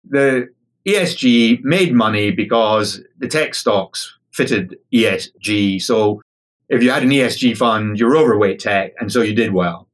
The 0.08 0.48
ESG 0.86 1.64
made 1.64 1.92
money 1.92 2.30
because 2.30 3.02
the 3.18 3.28
tech 3.28 3.54
stocks 3.54 4.16
fitted 4.32 4.76
ESG. 4.92 5.82
So 5.82 6.22
if 6.68 6.82
you 6.82 6.90
had 6.90 7.02
an 7.02 7.10
ESG 7.10 7.56
fund, 7.56 7.98
you're 7.98 8.16
overweight 8.16 8.60
tech, 8.60 8.92
and 9.00 9.10
so 9.10 9.22
you 9.22 9.34
did 9.34 9.52
well. 9.52 9.88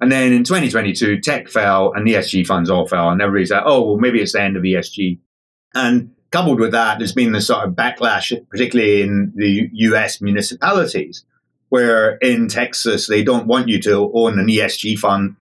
And 0.00 0.12
then 0.12 0.32
in 0.32 0.44
2022, 0.44 1.20
tech 1.20 1.48
fell 1.48 1.92
and 1.92 2.06
the 2.06 2.14
ESG 2.14 2.46
funds 2.46 2.70
all 2.70 2.86
fell, 2.86 3.10
and 3.10 3.20
everybody 3.20 3.46
said, 3.46 3.62
oh, 3.64 3.82
well, 3.82 3.96
maybe 3.96 4.20
it's 4.20 4.32
the 4.32 4.42
end 4.42 4.56
of 4.56 4.62
ESG. 4.62 5.18
And 5.74 6.12
coupled 6.30 6.60
with 6.60 6.72
that, 6.72 6.98
there's 6.98 7.12
been 7.12 7.32
this 7.32 7.46
sort 7.46 7.66
of 7.66 7.74
backlash, 7.74 8.32
particularly 8.48 9.02
in 9.02 9.32
the 9.34 9.70
US 9.72 10.20
municipalities, 10.20 11.24
where 11.70 12.16
in 12.18 12.48
Texas, 12.48 13.06
they 13.06 13.22
don't 13.22 13.46
want 13.46 13.68
you 13.68 13.80
to 13.82 14.10
own 14.14 14.38
an 14.38 14.46
ESG 14.46 14.98
fund 14.98 15.36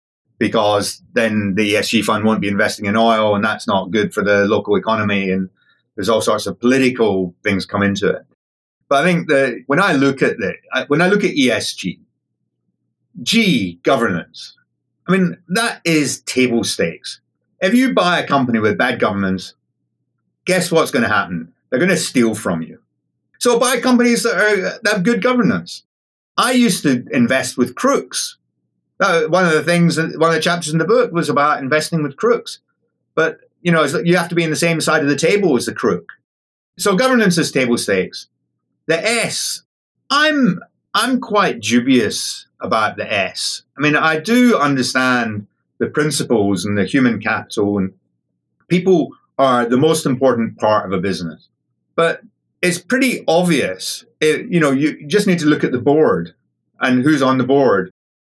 because 0.42 1.00
then 1.12 1.54
the 1.54 1.74
ESG 1.74 2.02
fund 2.02 2.24
won't 2.24 2.40
be 2.40 2.48
investing 2.48 2.86
in 2.86 2.96
oil, 2.96 3.36
and 3.36 3.44
that's 3.44 3.68
not 3.68 3.92
good 3.92 4.12
for 4.12 4.24
the 4.24 4.44
local 4.46 4.74
economy. 4.74 5.30
And 5.30 5.48
there's 5.94 6.08
all 6.08 6.20
sorts 6.20 6.48
of 6.48 6.58
political 6.58 7.32
things 7.44 7.64
come 7.64 7.80
into 7.80 8.08
it. 8.08 8.26
But 8.88 9.04
I 9.04 9.06
think 9.06 9.28
that 9.28 9.62
when 9.68 9.80
I 9.80 9.92
look 9.92 10.20
at 10.20 10.38
the 10.38 10.54
when 10.88 11.00
I 11.00 11.06
look 11.06 11.22
at 11.22 11.36
ESG, 11.36 12.00
G 13.22 13.78
governance, 13.84 14.56
I 15.06 15.12
mean 15.12 15.38
that 15.46 15.80
is 15.84 16.22
table 16.22 16.64
stakes. 16.64 17.20
If 17.60 17.72
you 17.72 17.94
buy 17.94 18.18
a 18.18 18.26
company 18.26 18.58
with 18.58 18.76
bad 18.76 18.98
governance, 18.98 19.54
guess 20.44 20.72
what's 20.72 20.90
going 20.90 21.04
to 21.04 21.08
happen? 21.08 21.52
They're 21.70 21.78
going 21.78 21.88
to 21.88 21.96
steal 21.96 22.34
from 22.34 22.62
you. 22.62 22.80
So 23.38 23.60
buy 23.60 23.78
companies 23.78 24.24
that, 24.24 24.34
are, 24.34 24.80
that 24.82 24.92
have 24.92 25.04
good 25.04 25.22
governance. 25.22 25.84
I 26.36 26.50
used 26.50 26.82
to 26.82 27.04
invest 27.12 27.56
with 27.56 27.76
crooks 27.76 28.38
one 29.28 29.44
of 29.44 29.52
the 29.52 29.62
things, 29.62 29.96
one 29.96 30.30
of 30.30 30.34
the 30.34 30.40
chapters 30.40 30.72
in 30.72 30.78
the 30.78 30.84
book 30.84 31.12
was 31.12 31.28
about 31.28 31.62
investing 31.62 32.02
with 32.02 32.16
crooks. 32.16 32.60
But, 33.14 33.40
you 33.60 33.72
know, 33.72 33.84
you 33.84 34.16
have 34.16 34.28
to 34.28 34.34
be 34.34 34.44
in 34.44 34.50
the 34.50 34.56
same 34.56 34.80
side 34.80 35.02
of 35.02 35.08
the 35.08 35.16
table 35.16 35.56
as 35.56 35.66
the 35.66 35.74
crook. 35.74 36.12
So 36.78 36.96
governance 36.96 37.38
is 37.38 37.52
table 37.52 37.78
stakes. 37.78 38.28
The 38.86 39.04
S, 39.04 39.62
I'm, 40.10 40.60
I'm 40.94 41.20
quite 41.20 41.60
dubious 41.60 42.46
about 42.60 42.96
the 42.96 43.12
S. 43.12 43.62
I 43.76 43.80
mean, 43.80 43.96
I 43.96 44.18
do 44.18 44.56
understand 44.56 45.46
the 45.78 45.88
principles 45.88 46.64
and 46.64 46.78
the 46.78 46.84
human 46.84 47.20
capital 47.20 47.78
and 47.78 47.92
people 48.68 49.10
are 49.38 49.66
the 49.66 49.76
most 49.76 50.06
important 50.06 50.58
part 50.58 50.86
of 50.86 50.92
a 50.92 51.00
business. 51.00 51.48
But 51.96 52.22
it's 52.62 52.78
pretty 52.78 53.24
obvious. 53.26 54.04
It, 54.20 54.46
you 54.46 54.60
know, 54.60 54.70
you 54.70 55.06
just 55.06 55.26
need 55.26 55.40
to 55.40 55.46
look 55.46 55.64
at 55.64 55.72
the 55.72 55.80
board 55.80 56.34
and 56.80 57.02
who's 57.02 57.22
on 57.22 57.38
the 57.38 57.44
board 57.44 57.90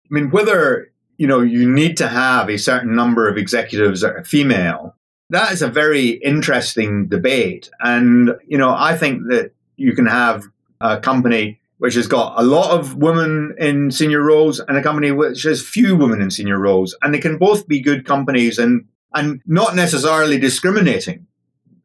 I 0.09 0.13
mean, 0.13 0.31
whether 0.31 0.91
you 1.17 1.27
know 1.27 1.41
you 1.41 1.69
need 1.69 1.97
to 1.97 2.07
have 2.07 2.49
a 2.49 2.57
certain 2.57 2.95
number 2.95 3.27
of 3.27 3.37
executives 3.37 4.01
that 4.01 4.15
are 4.15 4.23
female, 4.23 4.95
that 5.29 5.51
is 5.51 5.61
a 5.61 5.67
very 5.67 6.09
interesting 6.09 7.07
debate. 7.07 7.69
And 7.79 8.31
you 8.47 8.57
know, 8.57 8.73
I 8.75 8.97
think 8.97 9.23
that 9.29 9.51
you 9.75 9.93
can 9.93 10.07
have 10.07 10.45
a 10.81 10.99
company 10.99 11.59
which 11.79 11.93
has 11.93 12.07
got 12.07 12.39
a 12.39 12.43
lot 12.43 12.71
of 12.71 12.95
women 12.95 13.53
in 13.59 13.91
senior 13.91 14.23
roles 14.23 14.59
and 14.59 14.77
a 14.77 14.81
company 14.81 15.11
which 15.11 15.43
has 15.43 15.61
few 15.61 15.95
women 15.95 16.21
in 16.21 16.31
senior 16.31 16.57
roles, 16.57 16.95
and 17.01 17.13
they 17.13 17.19
can 17.19 17.37
both 17.37 17.67
be 17.67 17.79
good 17.79 18.05
companies 18.05 18.57
and 18.57 18.85
and 19.13 19.41
not 19.45 19.75
necessarily 19.75 20.37
discriminating 20.39 21.27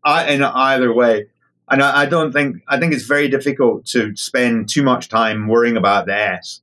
in 0.05 0.43
either 0.43 0.93
way. 0.93 1.27
And 1.71 1.83
I, 1.83 2.03
I 2.03 2.07
don't 2.07 2.33
think 2.33 2.63
I 2.69 2.79
think 2.79 2.93
it's 2.93 3.05
very 3.05 3.29
difficult 3.29 3.87
to 3.87 4.15
spend 4.17 4.69
too 4.69 4.83
much 4.83 5.09
time 5.09 5.49
worrying 5.49 5.77
about 5.77 6.07
the 6.07 6.15
S. 6.15 6.61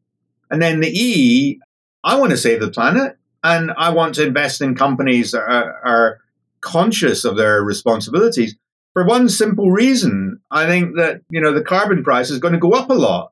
And 0.50 0.62
then 0.62 0.80
the 0.80 0.90
E, 0.90 1.60
I 2.04 2.20
want 2.20 2.32
to 2.32 2.38
save 2.38 2.60
the 2.60 2.72
planet 2.72 3.18
and 3.44 3.72
I 3.78 3.90
want 3.90 4.16
to 4.16 4.26
invest 4.26 4.62
in 4.62 4.76
companies 4.76 5.32
that 5.32 5.42
are, 5.42 5.80
are 5.86 6.20
conscious 6.62 7.26
of 7.26 7.38
their 7.38 7.64
responsibilities 7.64 8.56
for 8.94 9.06
one 9.06 9.30
simple 9.30 9.72
reason. 9.72 10.40
I 10.52 10.66
think 10.66 10.96
that, 10.98 11.22
you 11.30 11.40
know, 11.40 11.54
the 11.54 11.64
carbon 11.64 12.04
price 12.04 12.30
is 12.30 12.40
going 12.40 12.54
to 12.54 12.60
go 12.60 12.72
up 12.72 12.90
a 12.90 12.94
lot. 12.94 13.32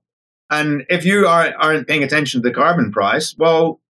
And 0.49 0.85
if 0.89 1.05
you 1.05 1.27
aren't, 1.27 1.55
aren't 1.59 1.87
paying 1.87 2.03
attention 2.03 2.41
to 2.41 2.47
the 2.47 2.55
carbon 2.55 2.91
price, 2.91 3.35
well, 3.37 3.81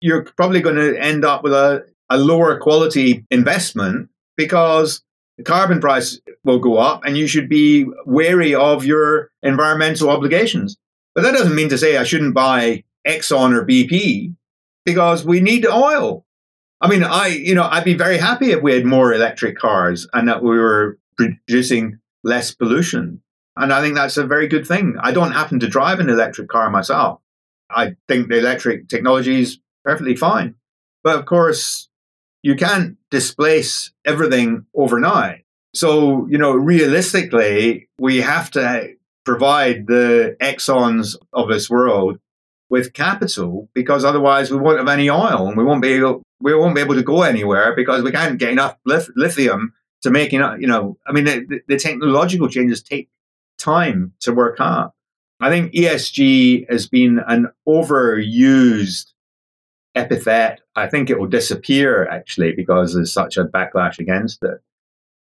you're 0.00 0.24
probably 0.36 0.60
going 0.60 0.76
to 0.76 0.98
end 0.98 1.24
up 1.24 1.42
with 1.42 1.52
a, 1.52 1.84
a 2.08 2.16
lower 2.16 2.58
quality 2.58 3.24
investment 3.30 4.08
because 4.36 5.02
the 5.36 5.44
carbon 5.44 5.80
price 5.80 6.18
will 6.44 6.58
go 6.58 6.78
up 6.78 7.04
and 7.04 7.18
you 7.18 7.26
should 7.26 7.48
be 7.48 7.86
wary 8.06 8.54
of 8.54 8.86
your 8.86 9.30
environmental 9.42 10.08
obligations. 10.08 10.76
But 11.16 11.22
that 11.22 11.32
doesn't 11.32 11.54
mean 11.54 11.70
to 11.70 11.78
say 11.78 11.96
I 11.96 12.04
shouldn't 12.04 12.34
buy 12.34 12.84
Exxon 13.08 13.54
or 13.56 13.64
BP 13.64 14.34
because 14.84 15.24
we 15.24 15.40
need 15.40 15.66
oil. 15.66 16.26
I 16.82 16.88
mean, 16.88 17.02
I, 17.02 17.28
you 17.28 17.54
know, 17.54 17.66
I'd 17.68 17.84
be 17.84 17.94
very 17.94 18.18
happy 18.18 18.52
if 18.52 18.62
we 18.62 18.74
had 18.74 18.84
more 18.84 19.14
electric 19.14 19.56
cars 19.56 20.06
and 20.12 20.28
that 20.28 20.42
we 20.42 20.58
were 20.58 20.98
producing 21.16 21.98
less 22.22 22.54
pollution. 22.54 23.22
And 23.56 23.72
I 23.72 23.80
think 23.80 23.94
that's 23.94 24.18
a 24.18 24.26
very 24.26 24.46
good 24.46 24.66
thing. 24.66 24.96
I 25.00 25.12
don't 25.12 25.32
happen 25.32 25.58
to 25.60 25.68
drive 25.68 26.00
an 26.00 26.10
electric 26.10 26.50
car 26.50 26.68
myself. 26.68 27.20
I 27.70 27.96
think 28.08 28.28
the 28.28 28.38
electric 28.38 28.88
technology 28.88 29.40
is 29.40 29.58
perfectly 29.84 30.16
fine. 30.16 30.54
But 31.02 31.18
of 31.18 31.24
course, 31.24 31.88
you 32.42 32.56
can't 32.56 32.98
displace 33.10 33.90
everything 34.04 34.66
overnight. 34.74 35.44
So, 35.74 36.26
you 36.28 36.36
know, 36.36 36.52
realistically, 36.52 37.88
we 37.98 38.20
have 38.20 38.50
to 38.50 38.95
provide 39.26 39.88
the 39.88 40.36
Exxons 40.40 41.16
of 41.32 41.48
this 41.48 41.68
world 41.68 42.18
with 42.70 42.94
capital 42.94 43.68
because 43.74 44.04
otherwise 44.04 44.50
we 44.50 44.56
won't 44.56 44.78
have 44.78 44.88
any 44.88 45.10
oil 45.10 45.48
and 45.48 45.56
we 45.56 45.64
won't 45.64 45.82
be 45.82 45.92
able, 45.92 46.22
we 46.40 46.54
won't 46.54 46.74
be 46.74 46.80
able 46.80 46.94
to 46.94 47.02
go 47.02 47.22
anywhere 47.22 47.74
because 47.74 48.02
we 48.02 48.12
can't 48.12 48.38
get 48.38 48.50
enough 48.50 48.78
lithium 48.84 49.74
to 50.02 50.10
make 50.10 50.32
enough, 50.32 50.58
you 50.60 50.66
know, 50.66 50.96
I 51.06 51.12
mean, 51.12 51.24
the, 51.24 51.60
the 51.66 51.76
technological 51.76 52.48
changes 52.48 52.82
take 52.82 53.08
time 53.58 54.12
to 54.20 54.32
work 54.32 54.56
out. 54.60 54.92
I 55.40 55.50
think 55.50 55.72
ESG 55.72 56.70
has 56.70 56.86
been 56.86 57.20
an 57.26 57.48
overused 57.68 59.12
epithet. 59.94 60.60
I 60.74 60.86
think 60.86 61.10
it 61.10 61.18
will 61.18 61.26
disappear 61.26 62.06
actually 62.06 62.52
because 62.52 62.94
there's 62.94 63.12
such 63.12 63.36
a 63.36 63.44
backlash 63.44 63.98
against 63.98 64.42
it. 64.44 64.60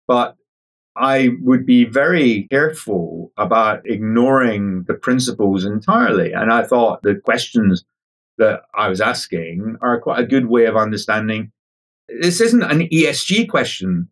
But 0.07 0.36
I 0.97 1.30
would 1.40 1.66
be 1.66 1.84
very 1.84 2.47
careful 2.51 3.32
about 3.36 3.86
ignoring 3.86 4.84
the 4.86 4.95
principles 4.95 5.64
entirely. 5.64 6.32
And 6.32 6.53
I 6.53 6.62
thought 6.62 7.03
the 7.03 7.16
questions 7.16 7.84
that 8.38 8.62
I 8.74 8.88
was 8.88 9.01
asking 9.01 9.76
are 9.80 10.01
quite 10.01 10.20
a 10.20 10.26
good 10.26 10.47
way 10.47 10.66
of 10.66 10.76
understanding 10.76 11.53
this 12.09 12.40
isn't 12.40 12.62
an 12.62 12.88
ESG 12.88 13.49
question. 13.49 14.09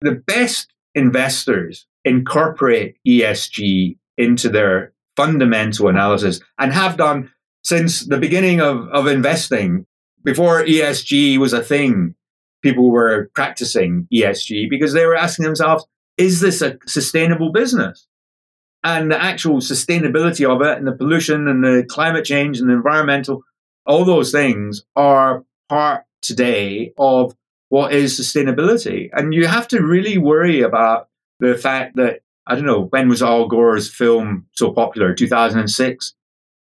The 0.00 0.12
best 0.14 0.72
investors 0.94 1.86
incorporate 2.04 2.96
ESG 3.06 3.98
into 4.16 4.48
their 4.48 4.92
fundamental 5.16 5.88
analysis 5.88 6.40
and 6.58 6.72
have 6.72 6.96
done 6.96 7.30
since 7.62 8.06
the 8.06 8.18
beginning 8.18 8.60
of, 8.60 8.88
of 8.88 9.06
investing. 9.06 9.84
Before 10.24 10.64
ESG 10.64 11.38
was 11.38 11.52
a 11.52 11.62
thing, 11.62 12.14
people 12.62 12.90
were 12.90 13.30
practicing 13.34 14.08
ESG 14.12 14.70
because 14.70 14.92
they 14.92 15.06
were 15.06 15.16
asking 15.16 15.44
themselves, 15.44 15.86
is 16.18 16.40
this 16.40 16.60
a 16.60 16.78
sustainable 16.86 17.52
business? 17.52 18.06
And 18.84 19.10
the 19.10 19.20
actual 19.20 19.56
sustainability 19.56 20.48
of 20.48 20.62
it 20.62 20.78
and 20.78 20.86
the 20.86 20.92
pollution 20.92 21.48
and 21.48 21.64
the 21.64 21.84
climate 21.88 22.24
change 22.24 22.58
and 22.58 22.68
the 22.68 22.74
environmental, 22.74 23.42
all 23.86 24.04
those 24.04 24.30
things 24.30 24.84
are 24.94 25.44
part 25.68 26.04
today 26.22 26.92
of 26.98 27.34
what 27.70 27.92
is 27.92 28.18
sustainability. 28.18 29.10
And 29.12 29.34
you 29.34 29.46
have 29.46 29.68
to 29.68 29.82
really 29.82 30.18
worry 30.18 30.60
about 30.60 31.08
the 31.40 31.56
fact 31.56 31.96
that, 31.96 32.20
I 32.46 32.54
don't 32.54 32.66
know, 32.66 32.84
when 32.84 33.08
was 33.08 33.22
Al 33.22 33.46
Gore's 33.46 33.92
film 33.92 34.46
so 34.52 34.72
popular? 34.72 35.14
2006? 35.14 36.14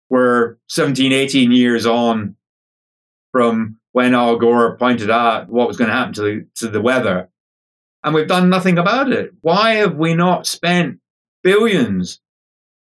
We're 0.09 0.57
17, 0.69 1.13
18 1.13 1.53
years 1.53 1.87
on 1.87 2.37
from 3.33 3.79
when 3.93 4.15
Al 4.15 4.37
Gore 4.37 4.77
pointed 4.77 5.11
out 5.11 5.49
what 5.49 5.69
was 5.69 5.77
going 5.77 5.89
to 5.89 5.97
happen 5.97 6.15
to 6.15 6.23
the, 6.23 6.47
to 6.57 6.69
the 6.69 6.81
weather 6.81 7.29
and 8.07 8.15
we've 8.15 8.29
done 8.29 8.49
nothing 8.49 8.79
about 8.79 9.13
it. 9.13 9.35
Why 9.43 9.75
have 9.75 9.97
we 9.97 10.15
not 10.15 10.47
spent 10.47 11.01
billions, 11.43 12.21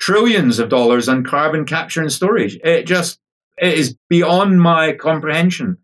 trillions 0.01 0.59
of 0.59 0.71
dollars 0.71 1.11
on 1.11 1.25
carbon 1.25 1.67
capture 1.67 2.01
and 2.01 2.11
storage? 2.11 2.59
It 2.65 2.87
just 2.87 3.21
it 3.59 3.75
is 3.75 3.97
beyond 4.09 4.63
my 4.63 4.95
comprehension. 4.95 5.77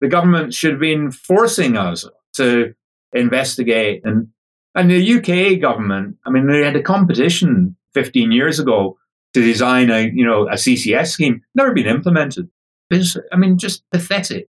The 0.00 0.06
government 0.06 0.54
should 0.54 0.70
have 0.70 0.80
been 0.80 1.10
forcing 1.10 1.76
us 1.76 2.08
to 2.34 2.74
investigate 3.12 4.02
and 4.04 4.28
and 4.76 4.90
the 4.90 5.18
UK 5.18 5.60
government, 5.60 6.16
I 6.24 6.30
mean, 6.30 6.48
they 6.48 6.64
had 6.64 6.74
a 6.76 6.82
competition 6.82 7.76
15 7.94 8.32
years 8.32 8.58
ago 8.58 8.98
to 9.32 9.40
design 9.40 9.90
a, 9.90 10.10
you 10.12 10.24
know, 10.24 10.48
a 10.48 10.54
CCS 10.54 11.08
scheme, 11.08 11.42
never 11.54 11.72
been 11.72 11.86
implemented. 11.86 12.48
It's, 12.90 13.16
I 13.32 13.36
mean, 13.36 13.56
just 13.56 13.88
pathetic. 13.90 14.48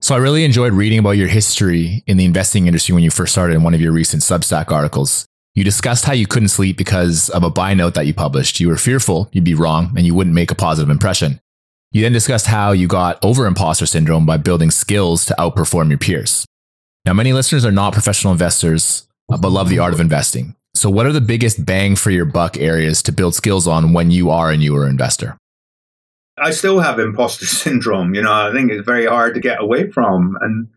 So 0.00 0.14
I 0.14 0.18
really 0.18 0.44
enjoyed 0.44 0.74
reading 0.74 1.00
about 1.00 1.16
your 1.16 1.26
history 1.26 2.04
in 2.06 2.18
the 2.18 2.24
investing 2.24 2.68
industry 2.68 2.94
when 2.94 3.02
you 3.02 3.10
first 3.10 3.32
started 3.32 3.54
in 3.54 3.64
one 3.64 3.74
of 3.74 3.80
your 3.80 3.90
recent 3.92 4.22
Substack 4.22 4.70
articles. 4.70 5.26
You 5.56 5.64
discussed 5.64 6.04
how 6.04 6.12
you 6.12 6.24
couldn't 6.24 6.50
sleep 6.50 6.76
because 6.76 7.30
of 7.30 7.42
a 7.42 7.50
buy 7.50 7.74
note 7.74 7.94
that 7.94 8.06
you 8.06 8.14
published. 8.14 8.60
You 8.60 8.68
were 8.68 8.76
fearful 8.76 9.28
you'd 9.32 9.42
be 9.42 9.54
wrong 9.54 9.92
and 9.96 10.06
you 10.06 10.14
wouldn't 10.14 10.36
make 10.36 10.52
a 10.52 10.54
positive 10.54 10.88
impression. 10.88 11.40
You 11.90 12.02
then 12.02 12.12
discussed 12.12 12.46
how 12.46 12.70
you 12.70 12.86
got 12.86 13.22
over 13.24 13.44
imposter 13.44 13.86
syndrome 13.86 14.24
by 14.24 14.36
building 14.36 14.70
skills 14.70 15.24
to 15.24 15.34
outperform 15.36 15.88
your 15.88 15.98
peers. 15.98 16.46
Now, 17.04 17.14
many 17.14 17.32
listeners 17.32 17.64
are 17.64 17.72
not 17.72 17.92
professional 17.92 18.32
investors, 18.32 19.08
uh, 19.32 19.38
but 19.38 19.50
love 19.50 19.68
the 19.68 19.80
art 19.80 19.94
of 19.94 20.00
investing. 20.00 20.54
So, 20.74 20.90
what 20.90 21.06
are 21.06 21.12
the 21.12 21.20
biggest 21.20 21.64
bang 21.64 21.96
for 21.96 22.10
your 22.12 22.26
buck 22.26 22.56
areas 22.56 23.02
to 23.02 23.12
build 23.12 23.34
skills 23.34 23.66
on 23.66 23.92
when 23.94 24.12
you 24.12 24.30
are 24.30 24.52
a 24.52 24.56
newer 24.56 24.86
investor? 24.86 25.38
I 26.40 26.50
still 26.50 26.80
have 26.80 26.98
imposter 26.98 27.46
syndrome. 27.46 28.14
You 28.14 28.22
know, 28.22 28.32
I 28.32 28.52
think 28.52 28.70
it's 28.70 28.84
very 28.84 29.06
hard 29.06 29.34
to 29.34 29.40
get 29.40 29.60
away 29.60 29.90
from. 29.90 30.36
And, 30.40 30.68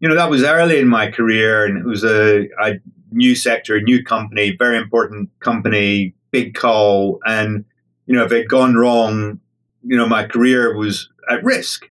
you 0.00 0.08
know, 0.08 0.14
that 0.14 0.30
was 0.30 0.42
early 0.42 0.78
in 0.78 0.88
my 0.88 1.10
career 1.10 1.64
and 1.64 1.78
it 1.78 1.84
was 1.84 2.04
a, 2.04 2.48
a 2.62 2.74
new 3.12 3.34
sector, 3.34 3.76
a 3.76 3.82
new 3.82 4.02
company, 4.02 4.56
very 4.56 4.76
important 4.76 5.28
company, 5.40 6.14
big 6.30 6.54
call. 6.54 7.20
And, 7.24 7.64
you 8.06 8.14
know, 8.14 8.24
if 8.24 8.32
it 8.32 8.38
had 8.38 8.48
gone 8.48 8.74
wrong, 8.74 9.40
you 9.82 9.96
know, 9.96 10.06
my 10.06 10.24
career 10.24 10.76
was 10.76 11.08
at 11.30 11.42
risk. 11.44 11.88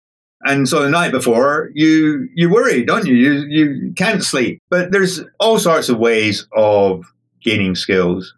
And 0.44 0.68
so 0.68 0.82
the 0.82 0.90
night 0.90 1.12
before, 1.12 1.70
you 1.72 2.28
you 2.34 2.50
worry, 2.50 2.84
don't 2.84 3.06
you? 3.06 3.14
You 3.14 3.32
you 3.48 3.92
can't 3.94 4.24
sleep. 4.24 4.60
But 4.70 4.90
there's 4.90 5.20
all 5.38 5.58
sorts 5.58 5.88
of 5.88 5.98
ways 5.98 6.48
of 6.52 7.04
gaining 7.44 7.76
skills. 7.76 8.34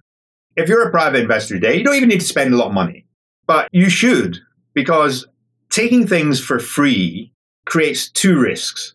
If 0.57 0.69
you're 0.69 0.87
a 0.87 0.91
private 0.91 1.23
investor 1.23 1.55
today, 1.55 1.79
you 1.79 1.85
don't 1.85 1.95
even 1.95 2.11
need 2.11 2.21
to 2.21 2.27
spend 2.27 2.53
a 2.53 2.57
lot 2.59 2.69
of 2.69 2.75
money, 2.75 3.07
but 3.47 3.69
you 3.73 3.89
should 3.89 4.39
because 4.75 5.27
taking 5.71 6.07
things 6.07 6.41
for 6.41 6.59
free 6.59 7.33
creates 7.65 8.09
two 8.11 8.39
risks. 8.39 8.95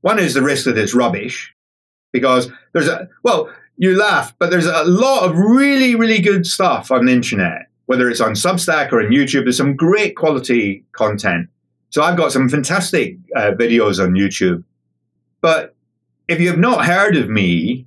One 0.00 0.18
is 0.18 0.34
the 0.34 0.42
risk 0.42 0.64
that 0.64 0.78
it's 0.78 0.94
rubbish 0.94 1.54
because 2.12 2.50
there's 2.72 2.88
a, 2.88 3.08
well, 3.22 3.50
you 3.76 3.96
laugh, 3.96 4.34
but 4.38 4.50
there's 4.50 4.66
a 4.66 4.84
lot 4.84 5.28
of 5.28 5.36
really, 5.36 5.94
really 5.94 6.20
good 6.20 6.46
stuff 6.46 6.90
on 6.90 7.06
the 7.06 7.12
internet, 7.12 7.66
whether 7.86 8.08
it's 8.08 8.20
on 8.20 8.32
Substack 8.32 8.92
or 8.92 9.02
on 9.02 9.10
YouTube. 9.10 9.44
There's 9.44 9.56
some 9.56 9.76
great 9.76 10.16
quality 10.16 10.84
content. 10.92 11.48
So 11.90 12.02
I've 12.02 12.16
got 12.16 12.32
some 12.32 12.48
fantastic 12.48 13.16
uh, 13.34 13.52
videos 13.52 14.02
on 14.02 14.12
YouTube. 14.12 14.64
But 15.40 15.74
if 16.28 16.40
you 16.40 16.48
have 16.48 16.58
not 16.58 16.84
heard 16.84 17.16
of 17.16 17.28
me 17.28 17.86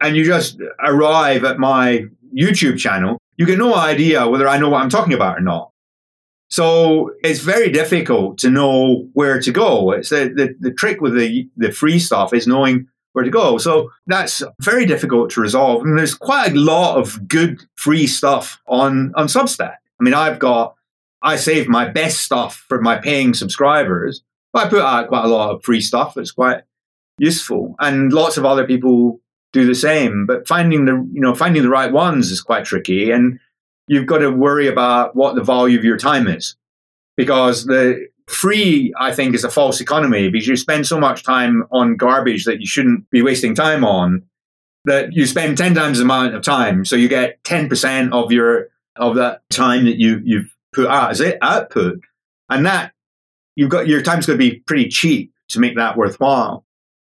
and 0.00 0.16
you 0.16 0.24
just 0.24 0.60
arrive 0.80 1.44
at 1.44 1.58
my 1.58 2.06
YouTube 2.34 2.78
channel, 2.78 3.18
you 3.36 3.46
get 3.46 3.58
no 3.58 3.74
idea 3.74 4.26
whether 4.28 4.48
I 4.48 4.58
know 4.58 4.68
what 4.68 4.82
I'm 4.82 4.90
talking 4.90 5.12
about 5.12 5.38
or 5.38 5.40
not. 5.40 5.67
So 6.48 7.12
it's 7.22 7.40
very 7.40 7.70
difficult 7.70 8.38
to 8.38 8.50
know 8.50 9.08
where 9.12 9.40
to 9.40 9.52
go. 9.52 9.92
It's 9.92 10.08
the, 10.08 10.54
the, 10.58 10.72
trick 10.72 11.00
with 11.00 11.14
the, 11.14 11.48
the 11.56 11.72
free 11.72 11.98
stuff 11.98 12.32
is 12.32 12.46
knowing 12.46 12.88
where 13.12 13.24
to 13.24 13.30
go. 13.30 13.58
So 13.58 13.90
that's 14.06 14.42
very 14.60 14.86
difficult 14.86 15.30
to 15.30 15.40
resolve. 15.40 15.84
And 15.84 15.98
there's 15.98 16.14
quite 16.14 16.52
a 16.52 16.58
lot 16.58 16.96
of 16.96 17.28
good 17.28 17.60
free 17.76 18.06
stuff 18.06 18.60
on, 18.66 19.12
on 19.14 19.26
Substack. 19.26 19.76
I 20.00 20.04
mean, 20.04 20.14
I've 20.14 20.38
got, 20.38 20.74
I 21.22 21.36
save 21.36 21.68
my 21.68 21.86
best 21.86 22.20
stuff 22.20 22.64
for 22.68 22.80
my 22.80 22.96
paying 22.96 23.34
subscribers, 23.34 24.22
but 24.52 24.66
I 24.66 24.70
put 24.70 24.82
out 24.82 25.08
quite 25.08 25.24
a 25.24 25.28
lot 25.28 25.50
of 25.50 25.64
free 25.64 25.80
stuff 25.80 26.14
that's 26.14 26.30
quite 26.30 26.62
useful. 27.18 27.74
And 27.78 28.12
lots 28.12 28.38
of 28.38 28.46
other 28.46 28.66
people 28.66 29.20
do 29.52 29.66
the 29.66 29.74
same. 29.74 30.24
But 30.26 30.46
finding 30.48 30.86
the, 30.86 30.92
you 31.12 31.20
know, 31.20 31.34
finding 31.34 31.62
the 31.62 31.68
right 31.68 31.92
ones 31.92 32.30
is 32.30 32.40
quite 32.40 32.64
tricky. 32.64 33.10
And 33.10 33.38
you've 33.88 34.06
got 34.06 34.18
to 34.18 34.30
worry 34.30 34.68
about 34.68 35.16
what 35.16 35.34
the 35.34 35.42
value 35.42 35.78
of 35.78 35.84
your 35.84 35.96
time 35.96 36.28
is. 36.28 36.56
Because 37.16 37.66
the 37.66 38.08
free, 38.28 38.94
I 38.98 39.12
think, 39.12 39.34
is 39.34 39.44
a 39.44 39.50
false 39.50 39.80
economy 39.80 40.28
because 40.28 40.46
you 40.46 40.56
spend 40.56 40.86
so 40.86 41.00
much 41.00 41.24
time 41.24 41.64
on 41.72 41.96
garbage 41.96 42.44
that 42.44 42.60
you 42.60 42.66
shouldn't 42.66 43.10
be 43.10 43.22
wasting 43.22 43.54
time 43.54 43.84
on 43.84 44.22
that 44.84 45.12
you 45.12 45.26
spend 45.26 45.58
10 45.58 45.74
times 45.74 45.98
the 45.98 46.04
amount 46.04 46.34
of 46.34 46.42
time. 46.42 46.84
So 46.84 46.96
you 46.96 47.08
get 47.08 47.42
10% 47.44 48.12
of 48.12 48.30
your, 48.30 48.68
of 48.96 49.16
that 49.16 49.42
time 49.50 49.84
that 49.86 49.98
you, 49.98 50.20
you've 50.24 50.54
put 50.72 50.86
out 50.86 51.10
as 51.10 51.20
it 51.20 51.38
output. 51.42 52.00
And 52.48 52.64
that 52.66 52.92
you've 53.56 53.70
got, 53.70 53.88
your 53.88 54.02
time's 54.02 54.26
going 54.26 54.38
to 54.38 54.50
be 54.50 54.60
pretty 54.60 54.88
cheap 54.88 55.32
to 55.48 55.60
make 55.60 55.76
that 55.76 55.96
worthwhile. 55.96 56.64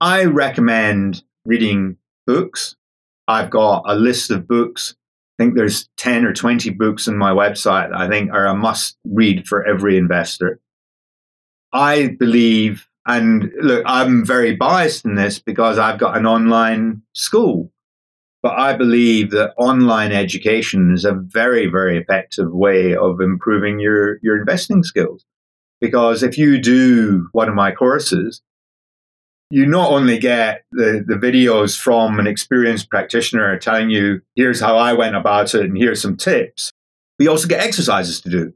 I 0.01 0.25
recommend 0.25 1.23
reading 1.45 1.97
books. 2.27 2.75
I've 3.27 3.49
got 3.49 3.83
a 3.85 3.95
list 3.95 4.29
of 4.31 4.47
books 4.47 4.95
think 5.43 5.55
there's 5.55 5.89
10 5.97 6.25
or 6.25 6.33
20 6.33 6.69
books 6.71 7.07
on 7.07 7.17
my 7.17 7.31
website 7.31 7.89
that 7.89 7.99
I 7.99 8.07
think 8.07 8.31
are 8.31 8.47
a 8.47 8.55
must 8.55 8.97
read 9.03 9.45
for 9.47 9.65
every 9.65 9.97
investor. 9.97 10.59
I 11.73 12.15
believe, 12.19 12.87
and 13.05 13.51
look, 13.59 13.83
I'm 13.85 14.25
very 14.25 14.55
biased 14.55 15.05
in 15.05 15.15
this 15.15 15.39
because 15.39 15.77
I've 15.77 15.99
got 15.99 16.15
an 16.15 16.25
online 16.25 17.01
school, 17.13 17.71
but 18.41 18.53
I 18.57 18.75
believe 18.77 19.31
that 19.31 19.53
online 19.57 20.11
education 20.11 20.93
is 20.93 21.03
a 21.03 21.13
very, 21.13 21.67
very 21.67 21.97
effective 21.97 22.51
way 22.51 22.95
of 22.95 23.19
improving 23.19 23.79
your, 23.79 24.19
your 24.21 24.37
investing 24.37 24.83
skills. 24.83 25.25
Because 25.81 26.23
if 26.23 26.37
you 26.37 26.61
do 26.61 27.27
one 27.33 27.49
of 27.49 27.55
my 27.55 27.71
courses, 27.71 28.41
you 29.49 29.65
not 29.65 29.91
only 29.91 30.17
get 30.17 30.63
the, 30.71 31.03
the 31.05 31.15
videos 31.15 31.77
from 31.77 32.19
an 32.19 32.27
experienced 32.27 32.89
practitioner 32.89 33.57
telling 33.59 33.89
you, 33.89 34.21
here's 34.35 34.59
how 34.59 34.77
I 34.77 34.93
went 34.93 35.15
about 35.15 35.53
it 35.53 35.61
and 35.61 35.77
here's 35.77 36.01
some 36.01 36.17
tips, 36.17 36.71
but 37.17 37.25
you 37.25 37.29
also 37.29 37.47
get 37.47 37.63
exercises 37.63 38.19
to 38.21 38.29
do. 38.29 38.53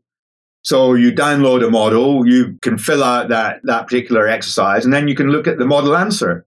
So 0.64 0.96
you 0.96 1.12
download 1.12 1.66
a 1.66 1.70
model, 1.70 2.28
you 2.28 2.58
can 2.62 2.78
fill 2.78 3.04
out 3.04 3.30
that, 3.30 3.62
that 3.64 3.84
particular 3.84 4.28
exercise, 4.28 4.84
and 4.84 4.94
then 4.94 5.08
you 5.08 5.16
can 5.16 5.30
look 5.30 5.48
at 5.48 5.60
the 5.60 5.66
model 5.66 5.96
answer. 5.96 6.46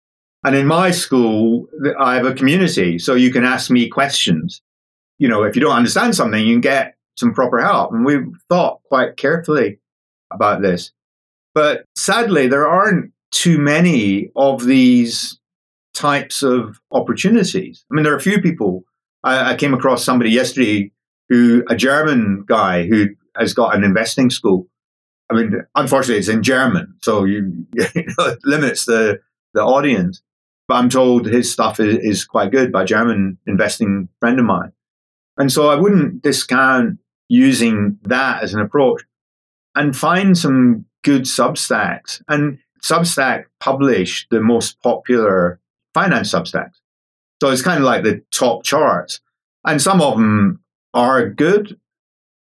And 0.44 0.54
in 0.54 0.66
my 0.66 0.90
school, 0.90 1.66
I 1.98 2.14
have 2.14 2.26
a 2.26 2.34
community, 2.34 2.98
so 2.98 3.14
you 3.14 3.32
can 3.32 3.44
ask 3.44 3.70
me 3.70 3.88
questions. 3.88 4.60
You 5.18 5.26
know, 5.26 5.42
if 5.42 5.56
you 5.56 5.62
don't 5.62 5.74
understand 5.74 6.14
something, 6.14 6.46
you 6.46 6.54
can 6.54 6.60
get 6.60 6.96
some 7.16 7.32
proper 7.32 7.62
help. 7.62 7.92
And 7.92 8.04
we've 8.04 8.26
thought 8.48 8.82
quite 8.84 9.16
carefully 9.16 9.78
about 10.30 10.60
this. 10.60 10.92
But 11.54 11.84
sadly, 11.96 12.46
there 12.46 12.68
aren't 12.68 13.13
too 13.34 13.58
many 13.58 14.30
of 14.36 14.64
these 14.64 15.38
types 15.92 16.42
of 16.42 16.80
opportunities. 16.92 17.84
I 17.90 17.94
mean, 17.94 18.04
there 18.04 18.14
are 18.14 18.16
a 18.18 18.22
few 18.22 18.40
people. 18.40 18.84
I, 19.24 19.52
I 19.52 19.56
came 19.56 19.74
across 19.74 20.04
somebody 20.04 20.30
yesterday 20.30 20.92
who, 21.28 21.64
a 21.68 21.74
German 21.74 22.44
guy 22.46 22.86
who 22.86 23.08
has 23.36 23.52
got 23.52 23.74
an 23.74 23.82
investing 23.82 24.30
school. 24.30 24.68
I 25.30 25.34
mean, 25.34 25.62
unfortunately, 25.74 26.18
it's 26.18 26.28
in 26.28 26.42
German, 26.42 26.94
so 27.02 27.24
you, 27.24 27.66
you 27.74 28.04
know, 28.18 28.26
it 28.26 28.38
limits 28.44 28.84
the, 28.84 29.20
the 29.52 29.62
audience. 29.62 30.22
But 30.68 30.76
I'm 30.76 30.88
told 30.88 31.26
his 31.26 31.52
stuff 31.52 31.80
is, 31.80 31.98
is 31.98 32.24
quite 32.24 32.52
good 32.52 32.70
by 32.70 32.84
a 32.84 32.86
German 32.86 33.36
investing 33.46 34.08
friend 34.20 34.38
of 34.38 34.44
mine. 34.44 34.72
And 35.36 35.52
so 35.52 35.68
I 35.68 35.74
wouldn't 35.74 36.22
discount 36.22 36.98
using 37.28 37.98
that 38.04 38.42
as 38.42 38.54
an 38.54 38.60
approach 38.60 39.02
and 39.74 39.96
find 39.96 40.38
some 40.38 40.84
good 41.02 41.22
Substacks. 41.22 42.22
And 42.28 42.58
Substack 42.84 43.44
publish 43.60 44.26
the 44.30 44.40
most 44.40 44.78
popular 44.82 45.58
finance 45.94 46.32
Substacks. 46.32 46.80
So 47.40 47.50
it's 47.50 47.62
kind 47.62 47.78
of 47.78 47.84
like 47.84 48.02
the 48.02 48.22
top 48.30 48.62
charts. 48.62 49.20
And 49.66 49.80
some 49.80 50.02
of 50.02 50.18
them 50.18 50.60
are 50.92 51.30
good, 51.30 51.78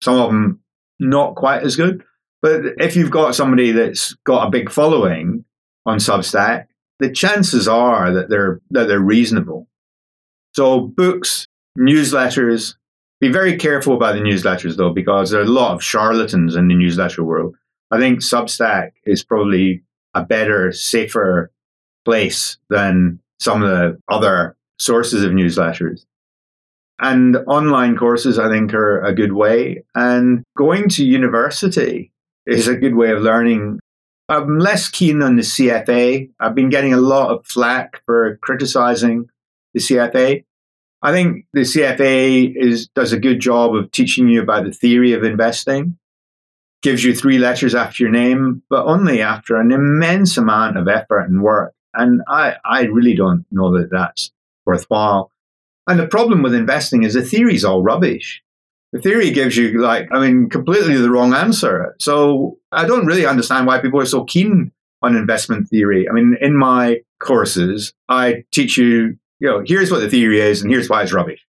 some 0.04 0.20
of 0.20 0.30
them 0.30 0.60
not 1.00 1.36
quite 1.36 1.64
as 1.64 1.76
good. 1.76 2.04
But 2.44 2.62
if 2.78 2.96
you've 2.96 3.12
got 3.12 3.34
somebody 3.34 3.72
that's 3.72 4.14
got 4.24 4.48
a 4.48 4.52
big 4.52 4.70
following 4.70 5.46
on 5.86 5.98
Substack, 5.98 6.68
the 7.00 7.12
chances 7.12 7.68
are 7.68 8.12
that 8.12 8.30
they're 8.30 8.62
that 8.70 8.88
they're 8.88 9.00
reasonable. 9.00 9.68
So 10.54 10.82
books, 10.82 11.48
newsletters, 11.78 12.76
be 13.20 13.30
very 13.30 13.58
careful 13.58 13.96
about 13.96 14.14
the 14.14 14.22
newsletters 14.22 14.78
though, 14.78 14.94
because 14.94 15.32
there 15.32 15.42
are 15.42 15.46
a 15.46 15.48
lot 15.48 15.74
of 15.74 15.84
charlatans 15.84 16.56
in 16.56 16.68
the 16.68 16.76
newsletter 16.76 17.24
world. 17.24 17.56
I 17.92 17.98
think 17.98 18.20
Substack 18.20 18.92
is 19.06 19.24
probably 19.24 19.84
a 20.14 20.24
better, 20.24 20.72
safer 20.72 21.52
place 22.06 22.58
than 22.70 23.20
some 23.40 23.64
of 23.64 23.70
the 23.70 24.02
other 24.10 24.56
sources 24.80 25.24
of 25.24 25.32
newsletters. 25.32 26.06
And 27.00 27.38
online 27.48 27.96
courses, 27.96 28.38
I 28.38 28.50
think, 28.50 28.74
are 28.74 29.02
a 29.02 29.14
good 29.14 29.34
way. 29.34 29.84
And 29.96 30.44
going 30.58 30.90
to 30.90 31.06
university 31.06 32.12
is 32.46 32.68
a 32.68 32.76
good 32.76 32.96
way 32.96 33.12
of 33.12 33.22
learning. 33.22 33.80
I'm 34.28 34.60
less 34.60 34.90
keen 34.90 35.22
on 35.22 35.38
the 35.38 35.44
CFA. 35.44 36.30
I've 36.40 36.56
been 36.56 36.70
getting 36.70 36.94
a 36.94 36.98
lot 36.98 37.32
of 37.32 37.46
flack 37.46 38.02
for 38.06 38.38
criticizing 38.38 39.30
the 39.74 39.80
CFA. 39.80 40.44
I 41.02 41.12
think 41.14 41.46
the 41.54 41.62
CFA 41.62 42.54
is, 42.54 42.90
does 42.90 43.14
a 43.14 43.20
good 43.20 43.40
job 43.40 43.76
of 43.76 43.92
teaching 43.92 44.28
you 44.28 44.42
about 44.42 44.66
the 44.66 44.74
theory 44.74 45.14
of 45.14 45.24
investing 45.24 45.98
gives 46.82 47.04
you 47.04 47.14
three 47.14 47.38
letters 47.38 47.76
after 47.76 48.04
your 48.04 48.12
name, 48.12 48.64
but 48.70 48.86
only 48.86 49.22
after 49.22 49.58
an 49.58 49.72
immense 49.72 50.38
amount 50.38 50.78
of 50.78 50.88
effort 50.88 51.22
and 51.22 51.44
work. 51.44 51.74
And 51.94 52.22
I, 52.28 52.56
I 52.64 52.84
really 52.84 53.16
don't 53.16 53.46
know 53.52 53.78
that 53.78 53.90
that's 53.92 54.32
worthwhile. 54.66 55.32
And 55.88 56.00
the 56.00 56.08
problem 56.08 56.44
with 56.44 56.54
investing 56.54 57.04
is 57.04 57.16
the 57.16 57.22
theory 57.22 57.56
is 57.56 57.66
all 57.66 57.82
rubbish. 57.84 58.42
The 58.94 59.02
theory 59.02 59.32
gives 59.32 59.58
you, 59.58 59.82
like, 59.82 60.08
I 60.12 60.20
mean, 60.20 60.50
completely 60.50 60.96
the 60.96 61.12
wrong 61.12 61.34
answer. 61.34 61.96
So 62.00 62.58
I 62.72 62.86
don't 62.86 63.06
really 63.06 63.26
understand 63.26 63.68
why 63.68 63.80
people 63.80 64.00
are 64.00 64.06
so 64.06 64.24
keen 64.24 64.72
on 65.02 65.16
investment 65.16 65.68
theory. 65.70 66.08
I 66.10 66.14
mean, 66.14 66.38
in 66.42 66.56
my 66.56 67.02
courses, 67.20 67.94
I 68.08 68.46
teach 68.52 68.78
you, 68.78 69.18
you 69.40 69.48
know, 69.48 69.64
here's 69.66 69.92
what 69.92 70.00
the 70.00 70.10
theory 70.10 70.42
is 70.42 70.62
and 70.62 70.72
here's 70.72 70.90
why 70.90 71.04
it's 71.04 71.14
rubbish. 71.14 71.46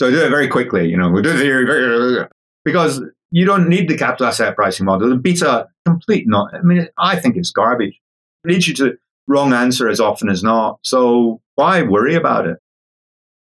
So 0.00 0.08
I 0.08 0.10
do 0.10 0.24
it 0.24 0.30
very 0.30 0.48
quickly, 0.48 0.88
you 0.88 0.96
know, 0.96 1.08
we 1.10 1.22
do 1.22 1.32
the 1.32 1.38
theory 1.38 1.64
very, 1.66 2.26
because 2.64 3.00
you 3.34 3.44
don't 3.44 3.68
need 3.68 3.88
the 3.88 3.98
capital 3.98 4.26
asset 4.26 4.54
pricing 4.54 4.86
model. 4.86 5.10
The 5.10 5.16
beta 5.16 5.66
complete 5.84 6.28
not. 6.28 6.54
I 6.54 6.62
mean, 6.62 6.88
I 6.98 7.16
think 7.16 7.36
it's 7.36 7.50
garbage. 7.50 8.00
It 8.44 8.52
leads 8.52 8.68
you 8.68 8.74
to 8.74 8.96
wrong 9.26 9.52
answer 9.52 9.88
as 9.88 9.98
often 9.98 10.28
as 10.28 10.44
not. 10.44 10.78
So 10.84 11.40
why 11.56 11.82
worry 11.82 12.14
about 12.14 12.46
it? 12.46 12.58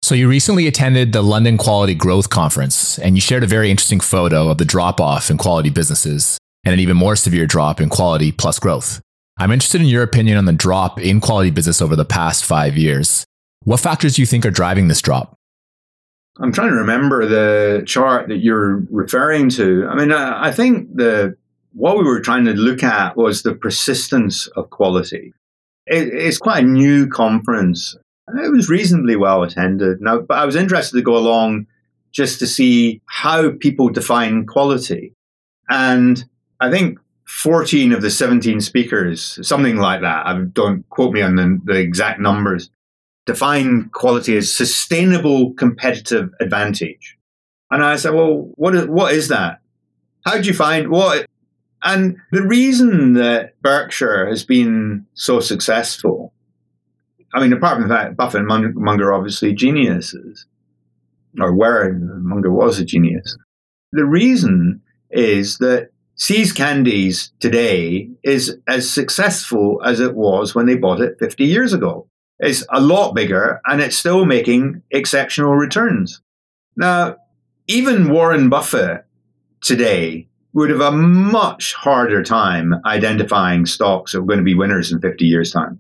So 0.03 0.17
you 0.17 0.29
recently 0.29 0.67
attended 0.67 1.13
the 1.13 1.23
London 1.23 1.57
Quality 1.57 1.95
Growth 1.95 2.29
Conference, 2.29 2.99
and 2.99 3.15
you 3.15 3.21
shared 3.21 3.45
a 3.45 3.47
very 3.47 3.71
interesting 3.71 4.01
photo 4.01 4.49
of 4.49 4.59
the 4.59 4.65
drop 4.65 5.01
off 5.01 5.31
in 5.31 5.39
quality 5.39 5.71
businesses 5.71 6.39
and 6.65 6.75
an 6.75 6.81
even 6.81 6.97
more 6.97 7.15
severe 7.15 7.47
drop 7.47 7.81
in 7.81 7.89
quality 7.89 8.33
plus 8.33 8.59
growth. 8.59 9.01
I'm 9.39 9.53
interested 9.53 9.81
in 9.81 9.87
your 9.87 10.03
opinion 10.03 10.39
on 10.39 10.47
the 10.47 10.53
drop 10.53 10.99
in 10.99 11.21
quality 11.21 11.51
business 11.51 11.81
over 11.81 11.95
the 11.95 12.05
past 12.05 12.45
five 12.45 12.77
years. 12.77 13.25
What 13.63 13.79
factors 13.79 14.17
do 14.17 14.23
you 14.23 14.27
think 14.27 14.45
are 14.45 14.51
driving 14.51 14.89
this 14.89 15.01
drop? 15.01 15.38
I'm 16.41 16.53
trying 16.53 16.71
to 16.71 16.77
remember 16.77 17.27
the 17.27 17.83
chart 17.85 18.29
that 18.29 18.39
you're 18.39 18.83
referring 18.91 19.49
to. 19.51 19.87
I 19.91 19.97
mean, 19.97 20.13
I, 20.13 20.49
I 20.49 20.53
think 20.53 20.95
the 20.95 21.37
what 21.73 21.99
we 21.99 22.05
were 22.05 22.21
trying 22.21 22.45
to 22.45 22.55
look 22.55 22.83
at 22.83 23.17
was 23.17 23.43
the 23.43 23.55
persistence 23.55 24.47
of 24.49 24.71
quality. 24.71 25.33
It, 25.87 26.09
it's 26.09 26.39
quite 26.39 26.65
a 26.65 26.67
new 26.67 27.09
conference. 27.09 27.97
It 28.29 28.53
was 28.53 28.69
reasonably 28.69 29.17
well 29.17 29.43
attended. 29.43 30.01
Now, 30.01 30.21
but 30.21 30.39
I 30.39 30.45
was 30.45 30.57
interested 30.57 30.97
to 30.97 31.03
go 31.03 31.17
along 31.17 31.67
just 32.13 32.39
to 32.41 32.47
see 32.47 33.01
how 33.07 33.51
people 33.51 33.89
define 33.89 34.47
quality. 34.47 35.15
And 35.69 36.25
I 36.61 36.71
think 36.71 36.99
14 37.27 37.93
of 37.93 38.03
the 38.03 38.11
17 38.11 38.61
speakers, 38.61 39.39
something 39.47 39.77
like 39.77 40.01
that, 40.01 40.27
I 40.27 40.39
don't 40.53 40.89
quote 40.89 41.13
me 41.13 41.23
on 41.23 41.37
the, 41.37 41.61
the 41.65 41.79
exact 41.79 42.21
numbers, 42.21 42.71
define 43.29 43.91
quality 43.91 44.39
as 44.39 44.51
sustainable 44.51 45.53
competitive 45.53 46.31
advantage. 46.41 47.19
And 47.71 47.85
I 47.85 47.97
said, 47.97 48.15
well, 48.15 48.51
what 48.55 48.75
is, 48.75 48.87
what 48.87 49.13
is 49.13 49.29
that? 49.29 49.61
How 50.25 50.41
do 50.41 50.49
you 50.49 50.55
find 50.55 50.89
what? 50.89 51.27
And 51.83 52.17
the 52.33 52.43
reason 52.43 53.13
that 53.13 53.61
Berkshire 53.61 54.27
has 54.27 54.45
been 54.45 55.05
so 55.13 55.41
successful, 55.41 56.33
I 57.35 57.41
mean, 57.43 57.53
apart 57.53 57.81
from 57.81 57.91
that, 57.91 58.17
Buffett 58.17 58.47
and 58.47 58.75
Munger 58.75 59.13
obviously 59.13 59.53
geniuses, 59.53 60.47
or 61.39 61.55
were, 61.55 61.93
Munger 61.93 62.51
was 62.51 62.79
a 62.79 62.85
genius. 62.87 63.37
The 63.93 64.07
reason 64.07 64.81
is 65.11 65.59
that 65.59 65.91
See's 66.15 66.51
Candies 66.51 67.31
today 67.41 68.09
is 68.25 68.57
as 68.67 68.91
successful 68.91 69.83
as 69.85 70.01
it 70.01 70.15
was 70.15 70.55
when 70.55 70.65
they 70.65 70.77
bought 70.77 71.03
it 71.03 71.19
50 71.19 71.45
years 71.45 71.75
ago. 71.75 72.09
It's 72.41 72.65
a 72.71 72.81
lot 72.81 73.15
bigger 73.15 73.61
and 73.67 73.81
it's 73.81 73.97
still 73.97 74.25
making 74.25 74.83
exceptional 74.91 75.55
returns. 75.55 76.23
Now, 76.77 77.17
even 77.67 78.11
Warren 78.11 78.49
Buffett 78.49 79.05
today 79.61 80.29
would 80.53 80.71
have 80.71 80.81
a 80.81 80.93
much 80.93 81.75
harder 81.75 82.23
time 82.23 82.75
identifying 82.87 83.67
stocks 83.67 84.13
that 84.13 84.19
are 84.19 84.23
going 84.23 84.39
to 84.39 84.45
be 84.45 84.55
winners 84.55 84.93
in 84.93 85.01
50 85.01 85.25
years' 85.25 85.53
time. 85.53 85.79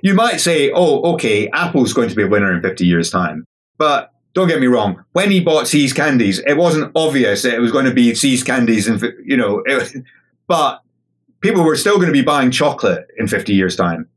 You 0.00 0.14
might 0.14 0.40
say, 0.40 0.70
oh, 0.72 1.14
okay, 1.14 1.48
Apple's 1.50 1.92
going 1.92 2.08
to 2.08 2.14
be 2.14 2.24
a 2.24 2.28
winner 2.28 2.52
in 2.52 2.60
50 2.60 2.84
years' 2.84 3.10
time. 3.10 3.44
But 3.78 4.12
don't 4.34 4.48
get 4.48 4.60
me 4.60 4.66
wrong, 4.66 5.04
when 5.12 5.30
he 5.30 5.40
bought 5.40 5.68
See's 5.68 5.92
Candies, 5.92 6.40
it 6.40 6.56
wasn't 6.56 6.92
obvious 6.94 7.42
that 7.42 7.54
it 7.54 7.60
was 7.60 7.72
going 7.72 7.84
to 7.84 7.94
be 7.94 8.14
See's 8.14 8.42
Candies 8.42 8.88
and, 8.88 9.00
you 9.24 9.36
know, 9.36 9.62
it, 9.64 10.04
but 10.48 10.82
people 11.40 11.64
were 11.64 11.76
still 11.76 11.96
going 11.96 12.08
to 12.08 12.12
be 12.12 12.22
buying 12.22 12.50
chocolate 12.50 13.06
in 13.18 13.28
50 13.28 13.54
years' 13.54 13.76
time. 13.76 14.08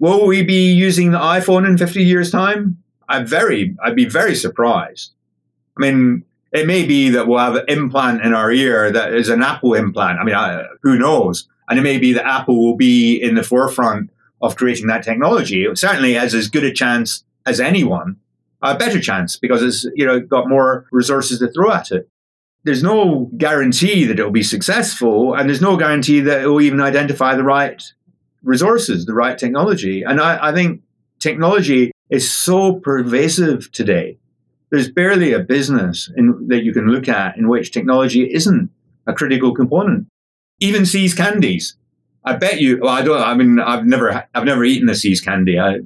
Will 0.00 0.26
we 0.26 0.42
be 0.42 0.72
using 0.72 1.12
the 1.12 1.18
iPhone 1.18 1.68
in 1.68 1.76
50 1.76 2.02
years' 2.02 2.30
time? 2.30 2.78
I'm 3.08 3.26
very, 3.26 3.76
I'd 3.84 3.94
be 3.94 4.06
very 4.06 4.34
surprised. 4.34 5.12
I 5.76 5.80
mean, 5.80 6.24
it 6.52 6.66
may 6.66 6.86
be 6.86 7.10
that 7.10 7.28
we'll 7.28 7.38
have 7.38 7.54
an 7.54 7.66
implant 7.68 8.22
in 8.24 8.32
our 8.34 8.50
ear 8.50 8.90
that 8.90 9.12
is 9.12 9.28
an 9.28 9.42
Apple 9.42 9.74
implant. 9.74 10.18
I 10.18 10.24
mean, 10.24 10.34
I, 10.34 10.64
who 10.82 10.98
knows? 10.98 11.46
And 11.68 11.78
it 11.78 11.82
may 11.82 11.98
be 11.98 12.14
that 12.14 12.26
Apple 12.26 12.58
will 12.58 12.76
be 12.76 13.16
in 13.16 13.34
the 13.34 13.42
forefront 13.42 14.10
of 14.40 14.56
creating 14.56 14.86
that 14.86 15.04
technology. 15.04 15.64
It 15.64 15.78
certainly 15.78 16.14
has 16.14 16.34
as 16.34 16.48
good 16.48 16.64
a 16.64 16.72
chance 16.72 17.22
as 17.46 17.60
anyone. 17.60 18.16
a 18.62 18.76
better 18.76 19.00
chance 19.00 19.36
because 19.36 19.62
it's 19.62 19.84
you 19.94 20.06
know 20.06 20.18
got 20.20 20.48
more 20.48 20.86
resources 20.92 21.38
to 21.40 21.48
throw 21.52 21.72
at 21.72 21.90
it. 21.90 22.08
There's 22.64 22.82
no 22.82 23.30
guarantee 23.36 24.04
that 24.04 24.18
it'll 24.18 24.30
be 24.30 24.42
successful, 24.42 25.34
and 25.34 25.48
there's 25.48 25.62
no 25.62 25.76
guarantee 25.76 26.20
that 26.20 26.42
it 26.42 26.46
will 26.46 26.60
even 26.60 26.80
identify 26.80 27.34
the 27.34 27.44
right 27.44 27.82
resources, 28.42 29.06
the 29.06 29.14
right 29.14 29.38
technology. 29.38 30.02
And 30.02 30.20
I, 30.20 30.48
I 30.48 30.52
think 30.52 30.82
technology 31.18 31.92
is 32.08 32.30
so 32.30 32.74
pervasive 32.74 33.70
today. 33.72 34.18
There's 34.70 34.90
barely 34.90 35.32
a 35.32 35.40
business 35.40 36.10
in, 36.16 36.48
that 36.48 36.62
you 36.62 36.72
can 36.72 36.88
look 36.88 37.08
at 37.08 37.36
in 37.36 37.48
which 37.48 37.72
technology 37.72 38.32
isn't 38.32 38.70
a 39.06 39.12
critical 39.12 39.54
component. 39.54 40.06
Even 40.60 40.86
See's 40.86 41.14
candies. 41.14 41.76
I 42.24 42.36
bet 42.36 42.60
you. 42.60 42.80
Well, 42.80 42.90
I 42.90 43.02
don't. 43.02 43.20
I 43.20 43.34
mean, 43.34 43.58
I've 43.58 43.86
never, 43.86 44.26
I've 44.34 44.44
never 44.44 44.62
eaten 44.64 44.88
a 44.88 44.94
See's 44.94 45.20
candy. 45.20 45.58
I, 45.58 45.80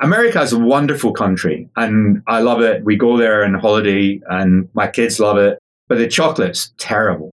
America 0.00 0.40
is 0.40 0.52
a 0.52 0.58
wonderful 0.58 1.12
country, 1.12 1.68
and 1.76 2.22
I 2.26 2.40
love 2.40 2.60
it. 2.60 2.84
We 2.84 2.96
go 2.96 3.16
there 3.16 3.44
on 3.44 3.54
holiday, 3.54 4.20
and 4.28 4.68
my 4.74 4.86
kids 4.86 5.18
love 5.18 5.36
it. 5.36 5.58
But 5.88 5.98
the 5.98 6.08
chocolate's 6.08 6.72
terrible. 6.78 7.30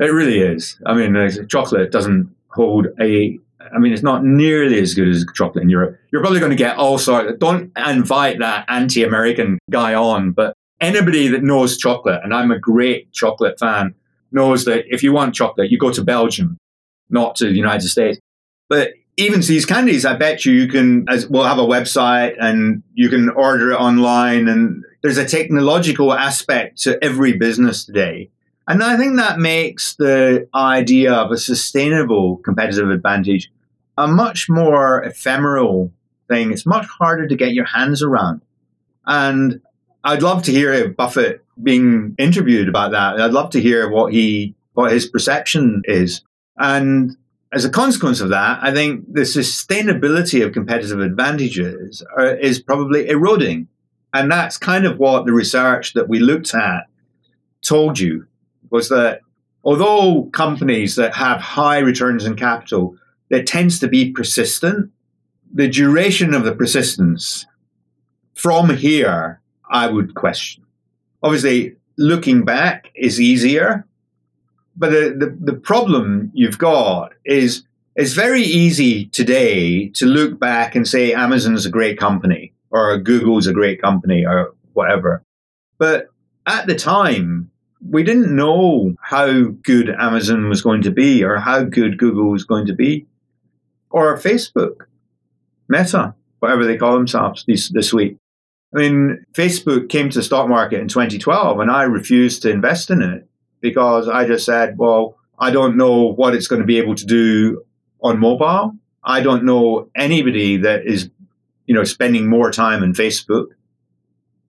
It 0.00 0.06
really 0.06 0.38
is. 0.38 0.78
I 0.86 0.94
mean, 0.94 1.46
chocolate 1.48 1.92
doesn't 1.92 2.34
hold 2.48 2.88
a 3.00 3.38
I 3.74 3.78
mean, 3.78 3.92
it's 3.92 4.02
not 4.02 4.24
nearly 4.24 4.80
as 4.80 4.94
good 4.94 5.08
as 5.08 5.24
chocolate 5.34 5.62
in 5.62 5.70
Europe. 5.70 5.98
You're 6.12 6.20
probably 6.20 6.40
going 6.40 6.50
to 6.50 6.56
get 6.56 6.76
oh, 6.78 6.82
all 6.82 6.98
sorts. 6.98 7.38
Don't 7.38 7.72
invite 7.76 8.38
that 8.40 8.64
anti-American 8.68 9.58
guy 9.70 9.94
on, 9.94 10.32
but 10.32 10.54
anybody 10.80 11.28
that 11.28 11.42
knows 11.42 11.76
chocolate, 11.76 12.20
and 12.22 12.34
I'm 12.34 12.50
a 12.50 12.58
great 12.58 13.12
chocolate 13.12 13.58
fan, 13.58 13.94
knows 14.30 14.64
that 14.64 14.84
if 14.92 15.02
you 15.02 15.12
want 15.12 15.34
chocolate, 15.34 15.70
you 15.70 15.78
go 15.78 15.92
to 15.92 16.02
Belgium, 16.02 16.58
not 17.10 17.36
to 17.36 17.46
the 17.46 17.54
United 17.54 17.88
States. 17.88 18.18
But 18.68 18.92
even 19.16 19.40
these 19.42 19.66
candies, 19.66 20.06
I 20.06 20.16
bet 20.16 20.44
you 20.44 20.52
you 20.52 20.68
can. 20.68 21.06
As, 21.08 21.28
we'll 21.28 21.44
have 21.44 21.58
a 21.58 21.62
website, 21.62 22.34
and 22.40 22.82
you 22.94 23.08
can 23.08 23.28
order 23.30 23.72
it 23.72 23.76
online. 23.76 24.48
And 24.48 24.82
there's 25.02 25.18
a 25.18 25.26
technological 25.26 26.12
aspect 26.12 26.82
to 26.82 27.02
every 27.04 27.34
business 27.36 27.84
today. 27.84 28.30
And 28.68 28.82
I 28.82 28.96
think 28.96 29.16
that 29.16 29.38
makes 29.38 29.96
the 29.96 30.48
idea 30.54 31.12
of 31.12 31.30
a 31.30 31.36
sustainable 31.36 32.36
competitive 32.38 32.90
advantage 32.90 33.50
a 33.96 34.06
much 34.06 34.48
more 34.48 35.02
ephemeral 35.02 35.92
thing. 36.28 36.52
It's 36.52 36.66
much 36.66 36.86
harder 36.86 37.26
to 37.26 37.36
get 37.36 37.52
your 37.52 37.66
hands 37.66 38.02
around. 38.02 38.42
And 39.06 39.60
I'd 40.04 40.22
love 40.22 40.42
to 40.44 40.52
hear 40.52 40.88
Buffett 40.88 41.44
being 41.62 42.14
interviewed 42.18 42.68
about 42.68 42.92
that. 42.92 43.20
I'd 43.20 43.32
love 43.32 43.50
to 43.50 43.60
hear 43.60 43.90
what 43.90 44.12
he 44.12 44.54
what 44.74 44.92
his 44.92 45.06
perception 45.06 45.82
is. 45.84 46.22
And 46.56 47.16
as 47.52 47.64
a 47.64 47.70
consequence 47.70 48.20
of 48.20 48.30
that, 48.30 48.60
I 48.62 48.72
think 48.72 49.12
the 49.12 49.22
sustainability 49.22 50.44
of 50.44 50.54
competitive 50.54 51.00
advantages 51.00 52.02
are, 52.16 52.34
is 52.34 52.62
probably 52.62 53.08
eroding. 53.08 53.68
And 54.14 54.30
that's 54.30 54.56
kind 54.56 54.86
of 54.86 54.98
what 54.98 55.26
the 55.26 55.32
research 55.32 55.92
that 55.92 56.08
we 56.08 56.20
looked 56.20 56.54
at 56.54 56.84
told 57.60 57.98
you 57.98 58.26
was 58.70 58.88
that 58.88 59.20
although 59.64 60.30
companies 60.32 60.96
that 60.96 61.14
have 61.14 61.40
high 61.40 61.78
returns 61.78 62.26
on 62.26 62.36
capital 62.36 62.96
that 63.32 63.46
tends 63.46 63.78
to 63.80 63.88
be 63.88 64.12
persistent. 64.12 64.90
The 65.54 65.66
duration 65.66 66.34
of 66.34 66.44
the 66.44 66.54
persistence 66.54 67.46
from 68.34 68.68
here, 68.76 69.40
I 69.70 69.86
would 69.88 70.14
question. 70.14 70.64
Obviously, 71.22 71.76
looking 71.96 72.44
back 72.44 72.92
is 72.94 73.18
easier, 73.18 73.86
but 74.76 74.90
the, 74.90 75.16
the, 75.18 75.52
the 75.52 75.58
problem 75.58 76.30
you've 76.34 76.58
got 76.58 77.14
is 77.24 77.64
it's 77.96 78.12
very 78.12 78.42
easy 78.42 79.06
today 79.06 79.88
to 79.88 80.04
look 80.04 80.38
back 80.38 80.74
and 80.74 80.86
say 80.86 81.14
Amazon's 81.14 81.64
a 81.64 81.70
great 81.70 81.98
company 81.98 82.52
or 82.70 82.98
Google's 82.98 83.46
a 83.46 83.54
great 83.54 83.80
company 83.80 84.26
or 84.26 84.54
whatever. 84.74 85.22
But 85.78 86.08
at 86.46 86.66
the 86.66 86.74
time, 86.74 87.50
we 87.88 88.02
didn't 88.02 88.36
know 88.36 88.94
how 89.00 89.44
good 89.62 89.88
Amazon 89.88 90.50
was 90.50 90.60
going 90.60 90.82
to 90.82 90.90
be 90.90 91.24
or 91.24 91.38
how 91.38 91.64
good 91.64 91.96
Google 91.96 92.30
was 92.30 92.44
going 92.44 92.66
to 92.66 92.74
be 92.74 93.06
or 93.92 94.18
Facebook, 94.18 94.86
Meta, 95.68 96.14
whatever 96.40 96.64
they 96.64 96.76
call 96.76 96.94
themselves 96.94 97.44
this, 97.46 97.68
this 97.68 97.92
week. 97.92 98.16
I 98.74 98.78
mean, 98.78 99.24
Facebook 99.32 99.88
came 99.88 100.08
to 100.10 100.18
the 100.18 100.24
stock 100.24 100.48
market 100.48 100.80
in 100.80 100.88
2012 100.88 101.60
and 101.60 101.70
I 101.70 101.82
refused 101.82 102.42
to 102.42 102.50
invest 102.50 102.90
in 102.90 103.02
it 103.02 103.28
because 103.60 104.08
I 104.08 104.26
just 104.26 104.46
said, 104.46 104.78
well, 104.78 105.16
I 105.38 105.50
don't 105.50 105.76
know 105.76 106.12
what 106.12 106.34
it's 106.34 106.48
going 106.48 106.62
to 106.62 106.66
be 106.66 106.78
able 106.78 106.94
to 106.94 107.04
do 107.04 107.62
on 108.02 108.18
mobile. 108.18 108.74
I 109.04 109.20
don't 109.20 109.44
know 109.44 109.90
anybody 109.94 110.56
that 110.58 110.86
is, 110.86 111.10
you 111.66 111.74
know, 111.74 111.84
spending 111.84 112.28
more 112.28 112.50
time 112.50 112.82
on 112.82 112.94
Facebook. 112.94 113.46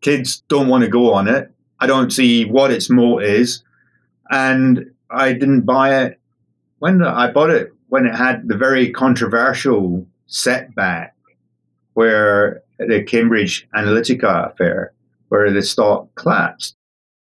Kids 0.01 0.43
don't 0.47 0.67
want 0.67 0.83
to 0.83 0.89
go 0.89 1.13
on 1.13 1.27
it. 1.27 1.51
I 1.79 1.87
don't 1.87 2.11
see 2.11 2.45
what 2.45 2.71
its 2.71 2.89
moat 2.89 3.23
is. 3.23 3.63
And 4.29 4.91
I 5.09 5.33
didn't 5.33 5.61
buy 5.61 6.03
it 6.03 6.19
when 6.79 7.03
I 7.03 7.31
bought 7.31 7.49
it 7.49 7.73
when 7.93 8.07
it 8.07 8.15
had 8.15 8.47
the 8.47 8.57
very 8.57 8.91
controversial 8.91 10.03
setback 10.25 11.15
where 11.93 12.63
the 12.79 13.03
Cambridge 13.03 13.67
Analytica 13.75 14.51
affair, 14.51 14.93
where 15.27 15.51
the 15.51 15.61
stock 15.61 16.07
collapsed. 16.15 16.75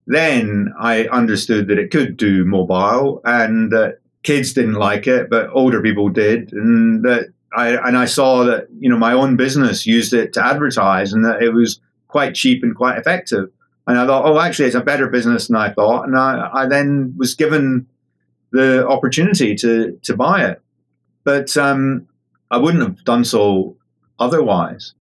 Then 0.07 0.73
I 0.79 1.09
understood 1.09 1.67
that 1.67 1.81
it 1.81 1.91
could 1.91 2.17
do 2.17 2.45
mobile 2.45 3.21
and 3.25 3.73
that 3.73 3.99
kids 4.23 4.53
didn't 4.53 4.75
like 4.75 5.09
it, 5.09 5.29
but 5.29 5.51
older 5.53 5.83
people 5.83 6.09
did. 6.09 6.53
And 6.53 7.05
that 7.05 7.33
I, 7.53 7.71
and 7.89 7.99
I 7.99 8.05
saw 8.05 8.45
that, 8.45 8.69
you 8.79 8.89
know, 8.89 8.97
my 8.97 9.13
own 9.13 9.35
business 9.35 9.87
used 9.87 10.13
it 10.13 10.33
to 10.35 10.47
advertise 10.47 11.13
and 11.13 11.25
that 11.25 11.43
it 11.43 11.51
was 11.51 11.81
quite 12.07 12.37
cheap 12.37 12.63
and 12.63 12.77
quite 12.77 12.97
effective. 12.97 13.51
And 13.89 13.99
I 13.99 14.07
thought, 14.07 14.25
oh, 14.25 14.39
actually, 14.39 14.67
it's 14.67 14.77
a 14.77 14.81
better 14.83 15.09
business 15.09 15.49
than 15.49 15.57
I 15.57 15.73
thought. 15.73 16.07
And 16.07 16.17
I, 16.17 16.49
I 16.53 16.67
then 16.67 17.13
was 17.17 17.35
given 17.35 17.89
the 18.53 18.87
opportunity 18.87 19.55
to 19.57 19.99
to 20.03 20.17
buy 20.17 20.45
it. 20.47 20.63
But 21.25 21.57
um, 21.57 22.09
I 22.51 22.59
wouldn't 22.59 22.83
have 22.83 23.05
done 23.05 23.25
so 23.25 23.77
otherwise. 24.19 24.95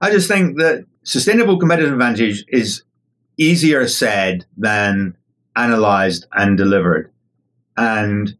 I 0.00 0.10
just 0.10 0.28
think 0.28 0.58
that 0.58 0.84
sustainable 1.04 1.58
competitive 1.58 1.92
advantage 1.92 2.44
is 2.48 2.82
easier 3.38 3.86
said 3.88 4.44
than 4.56 5.16
analyzed 5.56 6.26
and 6.32 6.56
delivered. 6.56 7.10
And 7.76 8.36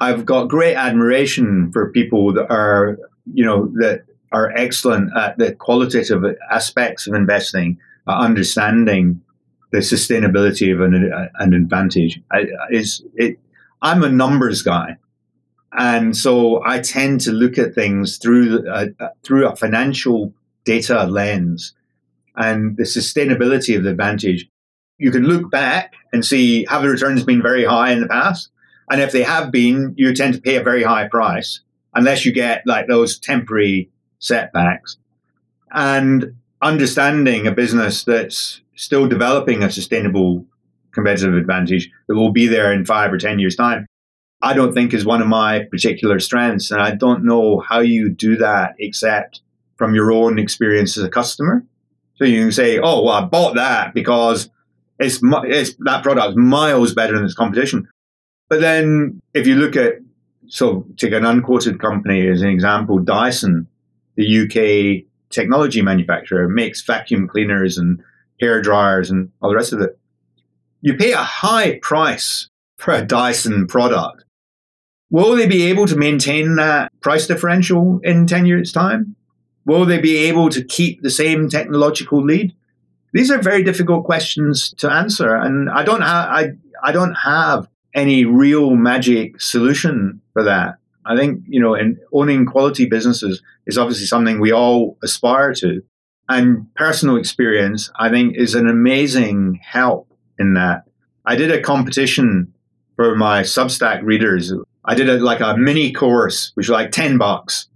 I've 0.00 0.26
got 0.26 0.48
great 0.48 0.76
admiration 0.76 1.70
for 1.72 1.90
people 1.90 2.32
that 2.34 2.50
are, 2.50 2.98
you 3.32 3.44
know, 3.44 3.72
that 3.76 4.04
are 4.32 4.52
excellent 4.56 5.16
at 5.16 5.38
the 5.38 5.54
qualitative 5.54 6.24
aspects 6.50 7.06
of 7.06 7.14
investing, 7.14 7.78
uh, 8.06 8.18
understanding 8.18 9.20
the 9.70 9.78
sustainability 9.78 10.72
of 10.72 10.80
an, 10.80 11.12
an 11.38 11.54
advantage. 11.54 12.20
I, 12.32 12.46
it 12.70 13.38
I'm 13.84 14.02
a 14.02 14.08
numbers 14.08 14.62
guy. 14.62 14.96
And 15.72 16.16
so 16.16 16.64
I 16.64 16.80
tend 16.80 17.20
to 17.22 17.32
look 17.32 17.58
at 17.58 17.74
things 17.74 18.16
through 18.16 18.66
uh, 18.68 18.86
uh, 18.98 19.08
through 19.22 19.46
a 19.46 19.54
financial 19.54 20.32
data 20.64 21.04
lens 21.04 21.74
and 22.36 22.76
the 22.76 22.84
sustainability 22.84 23.76
of 23.76 23.84
the 23.84 23.90
advantage. 23.90 24.48
You 24.98 25.10
can 25.10 25.24
look 25.24 25.50
back 25.50 25.92
and 26.12 26.24
see 26.24 26.64
have 26.70 26.82
the 26.82 26.88
returns 26.88 27.24
been 27.24 27.42
very 27.42 27.64
high 27.64 27.92
in 27.92 28.00
the 28.00 28.08
past, 28.08 28.48
and 28.90 29.00
if 29.00 29.12
they 29.12 29.22
have 29.22 29.50
been, 29.50 29.94
you 29.96 30.14
tend 30.14 30.34
to 30.34 30.40
pay 30.40 30.56
a 30.56 30.62
very 30.62 30.84
high 30.84 31.08
price 31.08 31.60
unless 31.94 32.24
you 32.24 32.32
get 32.32 32.62
like 32.66 32.86
those 32.86 33.18
temporary 33.18 33.90
setbacks. 34.18 34.96
And 35.72 36.36
understanding 36.62 37.46
a 37.46 37.52
business 37.52 38.04
that's 38.04 38.62
still 38.76 39.08
developing 39.08 39.62
a 39.62 39.70
sustainable 39.70 40.46
competitive 40.94 41.34
advantage 41.34 41.90
that 42.06 42.14
will 42.14 42.32
be 42.32 42.46
there 42.46 42.72
in 42.72 42.86
five 42.86 43.12
or 43.12 43.18
10 43.18 43.38
years' 43.38 43.56
time, 43.56 43.86
I 44.42 44.54
don't 44.54 44.72
think 44.72 44.92
is 44.92 45.04
one 45.04 45.22
of 45.22 45.28
my 45.28 45.64
particular 45.70 46.20
strengths. 46.20 46.70
And 46.70 46.80
I 46.80 46.94
don't 46.94 47.24
know 47.24 47.60
how 47.60 47.80
you 47.80 48.10
do 48.10 48.36
that 48.36 48.74
except 48.78 49.40
from 49.76 49.94
your 49.94 50.12
own 50.12 50.38
experience 50.38 50.96
as 50.96 51.04
a 51.04 51.08
customer. 51.08 51.64
So 52.16 52.24
you 52.24 52.42
can 52.42 52.52
say, 52.52 52.78
oh, 52.78 53.02
well, 53.02 53.14
I 53.14 53.24
bought 53.24 53.56
that 53.56 53.94
because 53.94 54.50
it's, 54.98 55.18
it's 55.22 55.74
that 55.80 56.02
product 56.02 56.36
miles 56.36 56.94
better 56.94 57.14
than 57.14 57.24
its 57.24 57.34
competition. 57.34 57.88
But 58.48 58.60
then 58.60 59.20
if 59.32 59.46
you 59.46 59.56
look 59.56 59.76
at, 59.76 59.94
so 60.46 60.86
take 60.96 61.12
an 61.12 61.24
unquoted 61.24 61.80
company 61.80 62.28
as 62.28 62.42
an 62.42 62.48
example, 62.48 62.98
Dyson, 62.98 63.66
the 64.16 64.42
UK 64.42 65.06
technology 65.30 65.82
manufacturer, 65.82 66.48
makes 66.48 66.82
vacuum 66.82 67.26
cleaners 67.26 67.78
and 67.78 68.00
hair 68.40 68.60
dryers 68.60 69.10
and 69.10 69.30
all 69.40 69.48
the 69.48 69.56
rest 69.56 69.72
of 69.72 69.80
it 69.80 69.98
you 70.84 70.94
pay 70.94 71.12
a 71.12 71.16
high 71.16 71.78
price 71.80 72.50
for 72.76 72.92
a 72.92 73.02
Dyson 73.02 73.66
product. 73.66 74.22
Will 75.10 75.34
they 75.34 75.46
be 75.46 75.62
able 75.64 75.86
to 75.86 75.96
maintain 75.96 76.56
that 76.56 76.92
price 77.00 77.26
differential 77.26 78.00
in 78.02 78.26
10 78.26 78.44
years' 78.44 78.70
time? 78.70 79.16
Will 79.64 79.86
they 79.86 79.98
be 79.98 80.18
able 80.18 80.50
to 80.50 80.62
keep 80.62 81.00
the 81.00 81.10
same 81.10 81.48
technological 81.48 82.22
lead? 82.22 82.52
These 83.14 83.30
are 83.30 83.40
very 83.40 83.62
difficult 83.62 84.04
questions 84.04 84.74
to 84.76 84.92
answer, 84.92 85.34
and 85.34 85.70
I 85.70 85.84
don't, 85.84 86.02
ha- 86.02 86.28
I, 86.30 86.52
I 86.82 86.92
don't 86.92 87.14
have 87.14 87.66
any 87.94 88.26
real 88.26 88.76
magic 88.76 89.40
solution 89.40 90.20
for 90.34 90.42
that. 90.42 90.76
I 91.06 91.16
think, 91.16 91.44
you 91.46 91.60
know, 91.60 91.74
and 91.74 91.96
owning 92.12 92.44
quality 92.44 92.84
businesses 92.84 93.40
is 93.66 93.78
obviously 93.78 94.04
something 94.04 94.38
we 94.38 94.52
all 94.52 94.98
aspire 95.02 95.54
to. 95.54 95.82
And 96.28 96.66
personal 96.74 97.16
experience, 97.16 97.90
I 97.98 98.10
think, 98.10 98.36
is 98.36 98.54
an 98.54 98.68
amazing 98.68 99.60
help 99.62 100.08
in 100.38 100.54
that. 100.54 100.84
I 101.24 101.36
did 101.36 101.50
a 101.50 101.60
competition 101.60 102.52
for 102.96 103.16
my 103.16 103.42
Substack 103.42 104.02
readers. 104.02 104.52
I 104.84 104.94
did 104.94 105.08
a, 105.08 105.18
like 105.18 105.40
a 105.40 105.56
mini 105.56 105.92
course, 105.92 106.52
which 106.54 106.68
was 106.68 106.74
like 106.74 106.92
10 106.92 107.18
bucks. 107.18 107.68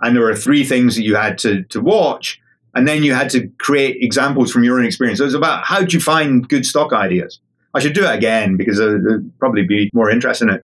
And 0.00 0.16
there 0.16 0.22
were 0.22 0.36
three 0.36 0.64
things 0.64 0.96
that 0.96 1.02
you 1.02 1.16
had 1.16 1.38
to, 1.38 1.62
to 1.64 1.80
watch. 1.80 2.40
And 2.74 2.86
then 2.86 3.02
you 3.02 3.14
had 3.14 3.30
to 3.30 3.48
create 3.58 4.02
examples 4.02 4.52
from 4.52 4.64
your 4.64 4.78
own 4.78 4.86
experience. 4.86 5.18
So 5.18 5.24
it 5.24 5.28
was 5.28 5.34
about 5.34 5.64
how 5.64 5.82
do 5.82 5.96
you 5.96 6.00
find 6.00 6.48
good 6.48 6.64
stock 6.64 6.92
ideas? 6.92 7.40
I 7.74 7.80
should 7.80 7.94
do 7.94 8.04
it 8.04 8.14
again 8.14 8.56
because 8.56 8.78
there'd 8.78 9.30
probably 9.38 9.64
be 9.64 9.90
more 9.92 10.10
interest 10.10 10.42
in 10.42 10.50
it. 10.50 10.62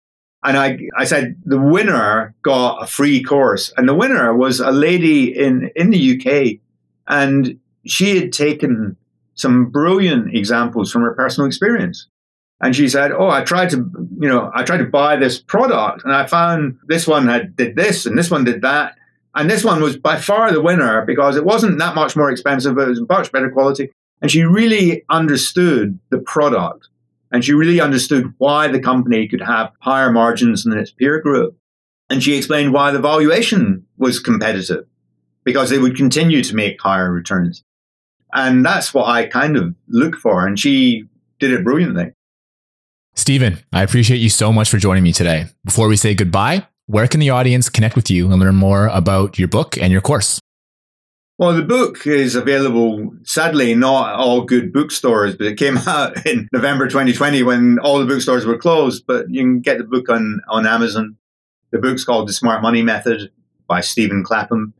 And 0.44 0.56
I, 0.56 0.78
I 0.96 1.04
said 1.04 1.36
the 1.44 1.60
winner 1.60 2.34
got 2.42 2.82
a 2.82 2.86
free 2.86 3.22
course. 3.22 3.72
And 3.76 3.88
the 3.88 3.94
winner 3.94 4.34
was 4.34 4.60
a 4.60 4.70
lady 4.70 5.36
in, 5.36 5.70
in 5.74 5.90
the 5.90 6.20
UK. 6.20 6.60
And 7.08 7.58
she 7.86 8.16
had 8.16 8.32
taken 8.32 8.96
some 9.38 9.70
brilliant 9.70 10.34
examples 10.34 10.92
from 10.92 11.02
her 11.02 11.14
personal 11.14 11.46
experience. 11.46 12.08
And 12.60 12.74
she 12.74 12.88
said, 12.88 13.12
"Oh, 13.12 13.28
I 13.28 13.42
tried 13.42 13.70
to, 13.70 13.76
you 14.20 14.28
know, 14.28 14.50
I 14.54 14.64
tried 14.64 14.78
to 14.78 14.84
buy 14.84 15.16
this 15.16 15.38
product, 15.40 16.04
and 16.04 16.12
I 16.12 16.26
found 16.26 16.76
this 16.88 17.06
one 17.06 17.28
had 17.28 17.56
did 17.56 17.76
this, 17.76 18.04
and 18.04 18.18
this 18.18 18.30
one 18.30 18.44
did 18.44 18.62
that, 18.62 18.96
and 19.34 19.48
this 19.48 19.64
one 19.64 19.80
was 19.80 19.96
by 19.96 20.16
far 20.16 20.52
the 20.52 20.60
winner 20.60 21.04
because 21.06 21.36
it 21.36 21.44
wasn't 21.44 21.78
that 21.78 21.94
much 21.94 22.16
more 22.16 22.30
expensive, 22.30 22.74
but 22.74 22.88
it 22.88 22.90
was 22.90 23.08
much 23.08 23.30
better 23.30 23.50
quality. 23.50 23.90
And 24.20 24.30
she 24.30 24.42
really 24.42 25.04
understood 25.08 26.00
the 26.10 26.18
product, 26.18 26.88
and 27.30 27.44
she 27.44 27.52
really 27.52 27.80
understood 27.80 28.34
why 28.38 28.66
the 28.66 28.80
company 28.80 29.28
could 29.28 29.42
have 29.42 29.70
higher 29.80 30.10
margins 30.10 30.64
than 30.64 30.76
its 30.76 30.90
peer 30.90 31.20
group. 31.20 31.56
And 32.10 32.22
she 32.22 32.36
explained 32.36 32.72
why 32.72 32.90
the 32.90 32.98
valuation 32.98 33.86
was 33.98 34.18
competitive 34.18 34.86
because 35.44 35.70
they 35.70 35.78
would 35.78 35.96
continue 35.96 36.42
to 36.42 36.56
make 36.56 36.80
higher 36.80 37.12
returns. 37.12 37.62
And 38.38 38.64
that's 38.64 38.94
what 38.94 39.08
I 39.08 39.26
kind 39.26 39.56
of 39.56 39.74
look 39.88 40.14
for. 40.16 40.46
And 40.46 40.58
she 40.58 41.04
did 41.40 41.52
it 41.52 41.64
brilliantly. 41.64 42.12
Stephen, 43.14 43.58
I 43.72 43.82
appreciate 43.82 44.18
you 44.18 44.30
so 44.30 44.52
much 44.52 44.70
for 44.70 44.78
joining 44.78 45.02
me 45.02 45.12
today. 45.12 45.46
Before 45.64 45.88
we 45.88 45.96
say 45.96 46.14
goodbye, 46.14 46.66
where 46.86 47.08
can 47.08 47.18
the 47.18 47.30
audience 47.30 47.68
connect 47.68 47.96
with 47.96 48.10
you 48.10 48.30
and 48.30 48.40
learn 48.40 48.54
more 48.54 48.86
about 48.86 49.40
your 49.40 49.48
book 49.48 49.76
and 49.76 49.90
your 49.90 50.00
course? 50.00 50.40
Well, 51.36 51.52
the 51.52 51.62
book 51.62 52.06
is 52.06 52.36
available, 52.36 53.12
sadly, 53.24 53.74
not 53.74 54.14
all 54.14 54.42
good 54.42 54.72
bookstores, 54.72 55.34
but 55.36 55.48
it 55.48 55.58
came 55.58 55.78
out 55.86 56.24
in 56.24 56.48
November 56.52 56.86
2020 56.86 57.42
when 57.42 57.78
all 57.80 57.98
the 57.98 58.06
bookstores 58.06 58.46
were 58.46 58.56
closed. 58.56 59.04
But 59.04 59.26
you 59.30 59.42
can 59.42 59.60
get 59.60 59.78
the 59.78 59.84
book 59.84 60.08
on, 60.08 60.40
on 60.48 60.64
Amazon. 60.64 61.16
The 61.72 61.78
book's 61.78 62.04
called 62.04 62.28
The 62.28 62.32
Smart 62.32 62.62
Money 62.62 62.82
Method 62.82 63.32
by 63.66 63.80
Stephen 63.80 64.22
Clapham. 64.22 64.74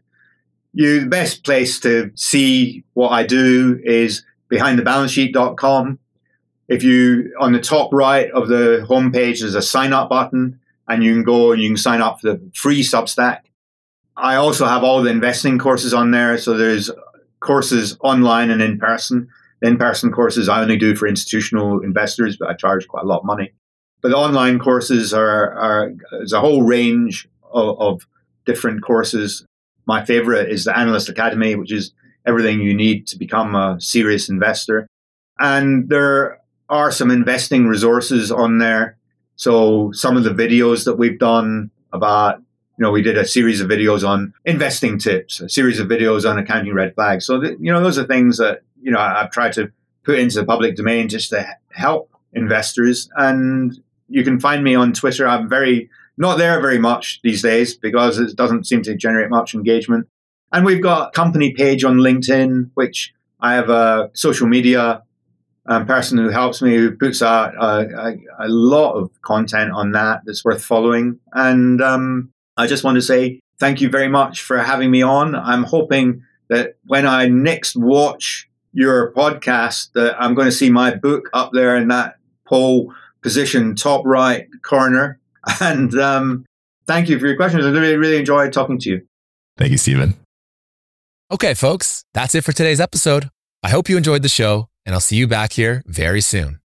You, 0.78 1.00
the 1.00 1.06
best 1.06 1.42
place 1.42 1.80
to 1.80 2.12
see 2.14 2.84
what 2.94 3.08
I 3.08 3.26
do 3.26 3.80
is 3.82 4.24
behindthebalancesheet.com. 4.48 5.98
If 6.68 6.84
you, 6.84 7.34
on 7.40 7.52
the 7.52 7.58
top 7.58 7.92
right 7.92 8.30
of 8.30 8.46
the 8.46 8.86
homepage, 8.88 9.40
there's 9.40 9.56
a 9.56 9.60
sign 9.60 9.92
up 9.92 10.08
button 10.08 10.60
and 10.86 11.02
you 11.02 11.14
can 11.14 11.24
go 11.24 11.50
and 11.50 11.60
you 11.60 11.70
can 11.70 11.76
sign 11.76 12.00
up 12.00 12.20
for 12.20 12.28
the 12.28 12.50
free 12.54 12.84
Substack. 12.84 13.40
I 14.16 14.36
also 14.36 14.66
have 14.66 14.84
all 14.84 15.02
the 15.02 15.10
investing 15.10 15.58
courses 15.58 15.92
on 15.92 16.12
there. 16.12 16.38
So 16.38 16.56
there's 16.56 16.92
courses 17.40 17.96
online 18.02 18.52
and 18.52 18.62
in 18.62 18.78
person. 18.78 19.28
The 19.60 19.66
in-person 19.66 20.12
courses 20.12 20.48
I 20.48 20.62
only 20.62 20.76
do 20.76 20.94
for 20.94 21.08
institutional 21.08 21.80
investors, 21.80 22.36
but 22.36 22.50
I 22.50 22.54
charge 22.54 22.86
quite 22.86 23.02
a 23.02 23.08
lot 23.08 23.18
of 23.18 23.24
money. 23.24 23.50
But 24.00 24.10
the 24.10 24.16
online 24.16 24.60
courses 24.60 25.12
are, 25.12 25.54
are 25.54 25.92
there's 26.12 26.32
a 26.32 26.40
whole 26.40 26.62
range 26.62 27.28
of, 27.50 27.80
of 27.80 28.06
different 28.46 28.84
courses. 28.84 29.44
My 29.88 30.04
favorite 30.04 30.52
is 30.52 30.64
the 30.64 30.78
Analyst 30.78 31.08
Academy, 31.08 31.56
which 31.56 31.72
is 31.72 31.92
everything 32.26 32.60
you 32.60 32.74
need 32.74 33.06
to 33.06 33.18
become 33.18 33.54
a 33.54 33.80
serious 33.80 34.28
investor. 34.28 34.86
And 35.38 35.88
there 35.88 36.40
are 36.68 36.92
some 36.92 37.10
investing 37.10 37.66
resources 37.66 38.30
on 38.30 38.58
there. 38.58 38.98
So 39.36 39.90
some 39.92 40.18
of 40.18 40.24
the 40.24 40.30
videos 40.30 40.84
that 40.84 40.96
we've 40.96 41.18
done 41.18 41.70
about, 41.90 42.38
you 42.76 42.82
know, 42.82 42.90
we 42.90 43.00
did 43.00 43.16
a 43.16 43.24
series 43.24 43.62
of 43.62 43.70
videos 43.70 44.06
on 44.06 44.34
investing 44.44 44.98
tips, 44.98 45.40
a 45.40 45.48
series 45.48 45.80
of 45.80 45.88
videos 45.88 46.28
on 46.28 46.38
accounting 46.38 46.74
red 46.74 46.94
flags. 46.94 47.24
So, 47.24 47.42
you 47.42 47.72
know, 47.72 47.82
those 47.82 47.98
are 47.98 48.04
things 48.04 48.36
that, 48.36 48.60
you 48.82 48.90
know, 48.90 49.00
I've 49.00 49.30
tried 49.30 49.54
to 49.54 49.72
put 50.04 50.18
into 50.18 50.38
the 50.38 50.44
public 50.44 50.76
domain 50.76 51.08
just 51.08 51.30
to 51.30 51.46
help 51.72 52.10
investors. 52.34 53.08
And 53.16 53.72
you 54.10 54.22
can 54.22 54.38
find 54.38 54.62
me 54.62 54.74
on 54.74 54.92
Twitter. 54.92 55.26
I'm 55.26 55.48
very, 55.48 55.88
not 56.18 56.38
there 56.38 56.60
very 56.60 56.78
much 56.78 57.20
these 57.22 57.42
days 57.42 57.76
because 57.76 58.18
it 58.18 58.36
doesn't 58.36 58.66
seem 58.66 58.82
to 58.82 58.96
generate 58.96 59.30
much 59.30 59.54
engagement. 59.54 60.06
And 60.52 60.64
we've 60.64 60.82
got 60.82 61.08
a 61.08 61.10
company 61.12 61.52
page 61.52 61.84
on 61.84 61.98
LinkedIn, 61.98 62.70
which 62.74 63.12
I 63.40 63.54
have 63.54 63.70
a 63.70 64.10
social 64.14 64.46
media 64.46 65.02
um, 65.66 65.86
person 65.86 66.18
who 66.18 66.30
helps 66.30 66.62
me, 66.62 66.74
who 66.74 66.96
puts 66.96 67.20
out 67.22 67.54
a, 67.54 68.16
a, 68.40 68.48
lot 68.48 68.94
of 68.94 69.10
content 69.20 69.70
on 69.70 69.92
that 69.92 70.22
that's 70.24 70.44
worth 70.44 70.64
following. 70.64 71.20
And 71.34 71.82
um, 71.82 72.32
I 72.56 72.66
just 72.66 72.84
want 72.84 72.96
to 72.96 73.02
say 73.02 73.40
thank 73.60 73.80
you 73.80 73.90
very 73.90 74.08
much 74.08 74.40
for 74.42 74.58
having 74.58 74.90
me 74.90 75.02
on. 75.02 75.34
I'm 75.34 75.64
hoping 75.64 76.22
that 76.48 76.76
when 76.86 77.06
I 77.06 77.28
next 77.28 77.76
watch 77.76 78.48
your 78.72 79.12
podcast, 79.12 79.92
that 79.92 80.20
I'm 80.20 80.34
going 80.34 80.46
to 80.46 80.52
see 80.52 80.70
my 80.70 80.94
book 80.94 81.28
up 81.34 81.50
there 81.52 81.76
in 81.76 81.88
that 81.88 82.16
pole 82.46 82.94
position, 83.22 83.74
top 83.74 84.06
right 84.06 84.48
corner. 84.62 85.20
And 85.60 85.94
um, 85.98 86.44
thank 86.86 87.08
you 87.08 87.18
for 87.18 87.26
your 87.26 87.36
questions. 87.36 87.64
I 87.64 87.70
really, 87.70 87.96
really 87.96 88.18
enjoyed 88.18 88.52
talking 88.52 88.78
to 88.80 88.90
you. 88.90 89.06
Thank 89.56 89.72
you, 89.72 89.78
Stephen. 89.78 90.14
Okay, 91.30 91.54
folks, 91.54 92.04
that's 92.14 92.34
it 92.34 92.44
for 92.44 92.52
today's 92.52 92.80
episode. 92.80 93.28
I 93.62 93.70
hope 93.70 93.88
you 93.88 93.96
enjoyed 93.96 94.22
the 94.22 94.28
show 94.28 94.68
and 94.86 94.94
I'll 94.94 95.00
see 95.00 95.16
you 95.16 95.26
back 95.26 95.52
here 95.52 95.82
very 95.86 96.20
soon. 96.20 96.60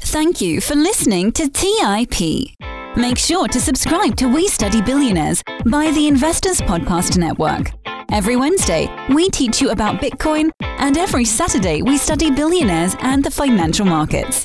Thank 0.00 0.40
you 0.40 0.60
for 0.60 0.74
listening 0.74 1.32
to 1.32 1.48
TIP. 1.48 2.50
Make 2.96 3.16
sure 3.16 3.48
to 3.48 3.60
subscribe 3.60 4.16
to 4.16 4.26
We 4.26 4.48
Study 4.48 4.82
Billionaires 4.82 5.42
by 5.64 5.90
the 5.92 6.08
Investors 6.08 6.60
Podcast 6.60 7.16
Network. 7.16 7.72
Every 8.10 8.36
Wednesday, 8.36 8.94
we 9.08 9.30
teach 9.30 9.62
you 9.62 9.70
about 9.70 10.02
Bitcoin, 10.02 10.50
and 10.60 10.98
every 10.98 11.24
Saturday, 11.24 11.80
we 11.80 11.96
study 11.96 12.30
billionaires 12.30 12.94
and 13.00 13.24
the 13.24 13.30
financial 13.30 13.86
markets. 13.86 14.44